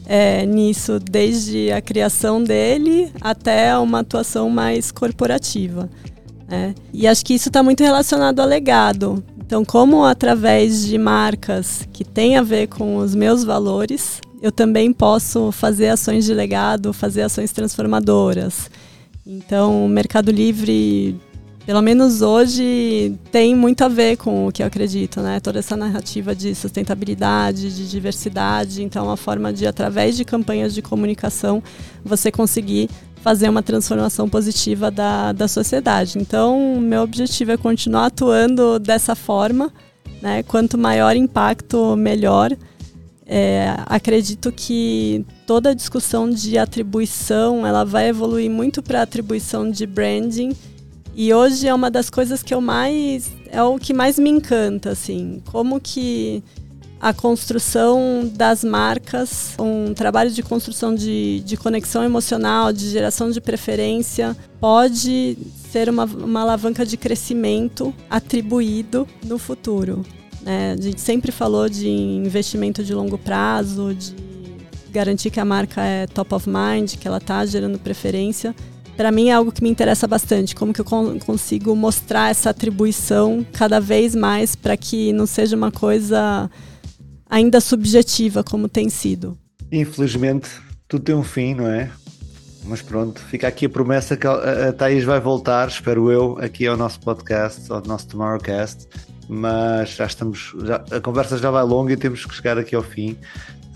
é, 0.08 0.46
nisso, 0.46 1.00
desde 1.00 1.72
a 1.72 1.82
criação 1.82 2.42
dele 2.42 3.12
até 3.22 3.78
uma 3.78 4.00
atuação 4.00 4.50
mais 4.50 4.92
corporativa. 4.92 5.88
Né? 6.48 6.74
E 6.94 7.08
acho 7.08 7.26
que 7.26 7.34
isso 7.34 7.50
está 7.50 7.62
muito 7.62 7.84
relacionado 7.84 8.40
ao 8.40 8.48
legado. 8.48 9.24
Então, 9.38 9.64
como 9.64 10.04
através 10.04 10.86
de 10.86 10.98
marcas 10.98 11.88
que 11.94 12.04
têm 12.04 12.38
a 12.38 12.42
ver 12.42 12.68
com 12.68 12.98
os 12.98 13.16
meus 13.16 13.44
valores, 13.44 14.20
eu 14.42 14.52
também 14.52 14.92
posso 14.94 15.52
fazer 15.52 15.90
ações 15.90 16.26
de 16.26 16.34
legado, 16.34 16.94
fazer 16.94 17.22
ações 17.22 17.52
transformadoras. 17.52 18.70
Então, 19.26 19.86
o 19.86 19.90
Mercado 19.90 20.32
Livre 20.32 21.20
pelo 21.68 21.82
menos 21.82 22.22
hoje, 22.22 23.14
tem 23.30 23.54
muito 23.54 23.82
a 23.84 23.90
ver 23.90 24.16
com 24.16 24.48
o 24.48 24.52
que 24.54 24.64
eu 24.64 24.68
acredito, 24.68 25.20
né? 25.20 25.42
Toda 25.42 25.60
essa 25.60 25.76
narrativa 25.76 26.34
de 26.34 26.56
sustentabilidade, 26.56 27.76
de 27.76 27.90
diversidade. 27.90 28.82
Então, 28.82 29.04
é 29.04 29.10
uma 29.10 29.18
forma 29.18 29.52
de, 29.52 29.68
através 29.68 30.16
de 30.16 30.24
campanhas 30.24 30.74
de 30.74 30.82
comunicação, 30.82 31.62
você 32.06 32.32
conseguir 32.32 32.90
fazer 33.28 33.50
uma 33.50 33.62
transformação 33.62 34.30
positiva 34.30 34.90
da, 34.90 35.34
da 35.34 35.50
sociedade. 35.50 36.18
Então, 36.18 36.80
meu 36.80 37.02
objetivo 37.02 37.52
é 37.52 37.58
continuar 37.58 38.06
atuando 38.06 38.80
dessa 38.80 39.16
forma, 39.16 39.70
né? 40.22 40.44
Quanto 40.44 40.78
maior 40.78 41.14
impacto, 41.14 41.98
melhor. 41.98 42.56
É, 43.26 43.76
acredito 43.86 44.50
que 44.50 45.26
toda 45.46 45.72
a 45.72 45.74
discussão 45.74 46.30
de 46.30 46.58
atribuição 46.58 47.68
ela 47.68 47.84
vai 47.84 48.08
evoluir 48.08 48.50
muito 48.50 48.82
para 48.82 49.02
atribuição 49.02 49.70
de 49.70 49.86
branding 49.86 50.56
e 51.14 51.34
hoje 51.34 51.68
é 51.68 51.74
uma 51.74 51.92
das 51.92 52.10
coisas 52.10 52.42
que 52.42 52.54
eu 52.54 52.62
mais. 52.62 53.30
É 53.50 53.62
o 53.62 53.78
que 53.78 53.94
mais 53.94 54.18
me 54.18 54.30
encanta, 54.30 54.92
assim. 54.92 55.42
Como 55.52 55.82
que 55.82 56.42
a 57.00 57.14
construção 57.14 58.30
das 58.34 58.64
marcas, 58.64 59.54
um 59.60 59.94
trabalho 59.94 60.32
de 60.32 60.42
construção 60.42 60.96
de, 60.96 61.42
de 61.42 61.56
conexão 61.56 62.04
emocional, 62.04 62.74
de 62.74 62.90
geração 62.90 63.30
de 63.30 63.40
preferência, 63.40 64.36
pode 64.60 65.38
ser 65.72 65.90
uma, 65.90 66.06
uma 66.06 66.42
alavanca 66.42 66.86
de 66.86 66.98
crescimento 66.98 67.94
atribuído 68.10 69.08
no 69.24 69.38
futuro. 69.38 70.04
Né? 70.42 70.76
A 70.78 70.82
gente 70.82 71.02
sempre 71.02 71.32
falou 71.32 71.70
de 71.70 71.88
investimento 71.88 72.84
de 72.84 72.94
longo 72.94 73.18
prazo, 73.18 73.94
de 73.94 74.16
garantir 74.92 75.30
que 75.30 75.40
a 75.40 75.46
marca 75.46 75.84
é 75.84 76.08
top 76.08 76.34
of 76.34 76.50
mind, 76.50 76.96
que 76.96 77.08
ela 77.08 77.18
está 77.18 77.46
gerando 77.46 77.78
preferência 77.78 78.56
para 78.98 79.12
mim 79.12 79.30
é 79.30 79.34
algo 79.34 79.52
que 79.52 79.62
me 79.62 79.70
interessa 79.70 80.08
bastante, 80.08 80.56
como 80.56 80.74
que 80.74 80.82
eu 80.82 80.86
consigo 81.24 81.76
mostrar 81.76 82.32
essa 82.32 82.50
atribuição 82.50 83.46
cada 83.54 83.80
vez 83.80 84.16
mais 84.16 84.56
para 84.56 84.76
que 84.76 85.14
não 85.14 85.28
seja 85.28 85.56
uma 85.56 85.72
coisa 85.72 86.50
ainda 87.30 87.60
subjetiva 87.60 88.44
como 88.44 88.68
tem 88.68 88.90
sido. 88.90 89.38
Infelizmente, 89.72 90.50
tudo 90.88 91.04
tem 91.04 91.16
um 91.16 91.24
fim, 91.24 91.54
não 91.54 91.68
é? 91.68 91.90
Mas 92.64 92.82
pronto, 92.82 93.20
fica 93.22 93.48
aqui 93.48 93.66
a 93.66 93.70
promessa 93.70 94.18
que 94.18 94.28
a 94.28 94.74
Thaís 94.74 95.04
vai 95.04 95.20
voltar, 95.20 95.68
espero 95.70 96.12
eu, 96.12 96.38
aqui 96.40 96.68
ao 96.68 96.76
nosso 96.76 97.00
podcast, 97.00 97.72
ao 97.72 97.82
nosso 97.82 98.08
Tomorrowcast. 98.08 98.88
Mas 99.30 99.90
já 99.90 100.06
estamos, 100.06 100.54
já, 100.64 100.84
a 100.92 101.02
conversa 101.02 101.38
já 101.38 101.52
vai 101.52 101.64
longa 101.64 101.94
e 101.94 101.98
temos 101.98 102.26
que 102.26 102.34
chegar 102.34 102.58
aqui 102.58 102.76
ao 102.76 102.84
fim 102.84 103.18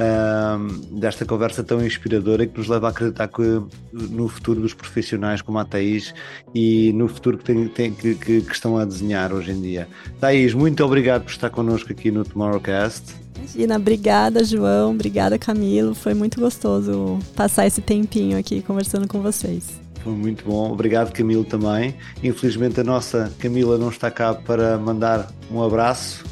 um, 0.01 0.99
desta 0.99 1.25
conversa 1.25 1.63
tão 1.63 1.85
inspiradora 1.85 2.45
que 2.45 2.57
nos 2.57 2.67
leva 2.67 2.87
a 2.87 2.89
acreditar 2.89 3.27
que 3.27 3.61
no 3.93 4.27
futuro 4.27 4.61
dos 4.61 4.73
profissionais 4.73 5.41
como 5.41 5.59
a 5.59 5.65
Thaís 5.65 6.13
e 6.53 6.91
no 6.93 7.07
futuro 7.07 7.37
que, 7.37 7.43
tem, 7.43 7.67
tem, 7.67 7.93
que, 7.93 8.15
que, 8.15 8.41
que, 8.41 8.53
estão 8.53 8.77
a 8.77 8.85
desenhar 8.85 9.33
hoje 9.33 9.51
em 9.51 9.61
dia. 9.61 9.87
Thaís, 10.19 10.53
muito 10.53 10.83
obrigado 10.83 11.23
por 11.23 11.31
estar 11.31 11.49
connosco 11.49 11.91
aqui 11.91 12.09
no 12.11 12.23
Tomorrowcast. 12.23 13.13
Imagina, 13.37 13.75
obrigada 13.75 14.43
João, 14.43 14.91
obrigada 14.91 15.37
Camilo, 15.37 15.95
foi 15.95 16.13
muito 16.13 16.39
gostoso 16.39 17.19
passar 17.35 17.65
esse 17.65 17.81
tempinho 17.81 18.37
aqui 18.37 18.61
conversando 18.61 19.07
com 19.07 19.21
vocês. 19.21 19.81
Foi 20.03 20.13
muito 20.13 20.43
bom. 20.45 20.71
Obrigado, 20.71 21.11
Camilo, 21.11 21.43
também. 21.43 21.95
Infelizmente, 22.23 22.79
a 22.79 22.83
nossa 22.83 23.31
Camila 23.37 23.77
não 23.77 23.89
está 23.89 24.09
cá 24.09 24.33
para 24.33 24.77
mandar 24.77 25.31
um 25.51 25.61
abraço, 25.61 26.23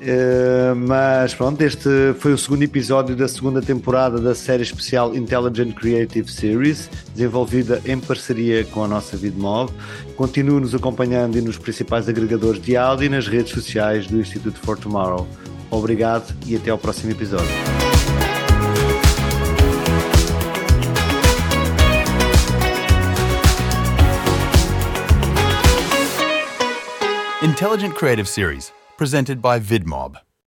Uh, 0.00 0.76
mas 0.76 1.34
pronto, 1.34 1.60
este 1.60 1.88
foi 2.18 2.32
o 2.32 2.38
segundo 2.38 2.62
episódio 2.62 3.16
da 3.16 3.26
segunda 3.26 3.60
temporada 3.60 4.20
da 4.20 4.32
série 4.32 4.62
especial 4.62 5.14
Intelligent 5.14 5.74
Creative 5.74 6.30
Series, 6.30 6.88
desenvolvida 7.12 7.82
em 7.84 7.98
parceria 7.98 8.64
com 8.64 8.84
a 8.84 8.88
nossa 8.88 9.16
VidMob. 9.16 9.72
Continue-nos 10.16 10.72
acompanhando 10.72 11.36
e 11.36 11.40
nos 11.40 11.58
principais 11.58 12.08
agregadores 12.08 12.62
de 12.62 12.76
áudio 12.76 13.06
e 13.06 13.08
nas 13.08 13.26
redes 13.26 13.52
sociais 13.52 14.06
do 14.06 14.20
Instituto 14.20 14.60
for 14.60 14.78
Tomorrow. 14.78 15.26
Obrigado 15.68 16.32
e 16.46 16.54
até 16.54 16.70
ao 16.70 16.78
próximo 16.78 17.10
episódio. 17.10 17.48
Intelligent 27.42 27.94
Creative 27.94 28.28
Series 28.28 28.77
presented 28.98 29.40
by 29.40 29.60
VidMob. 29.60 30.16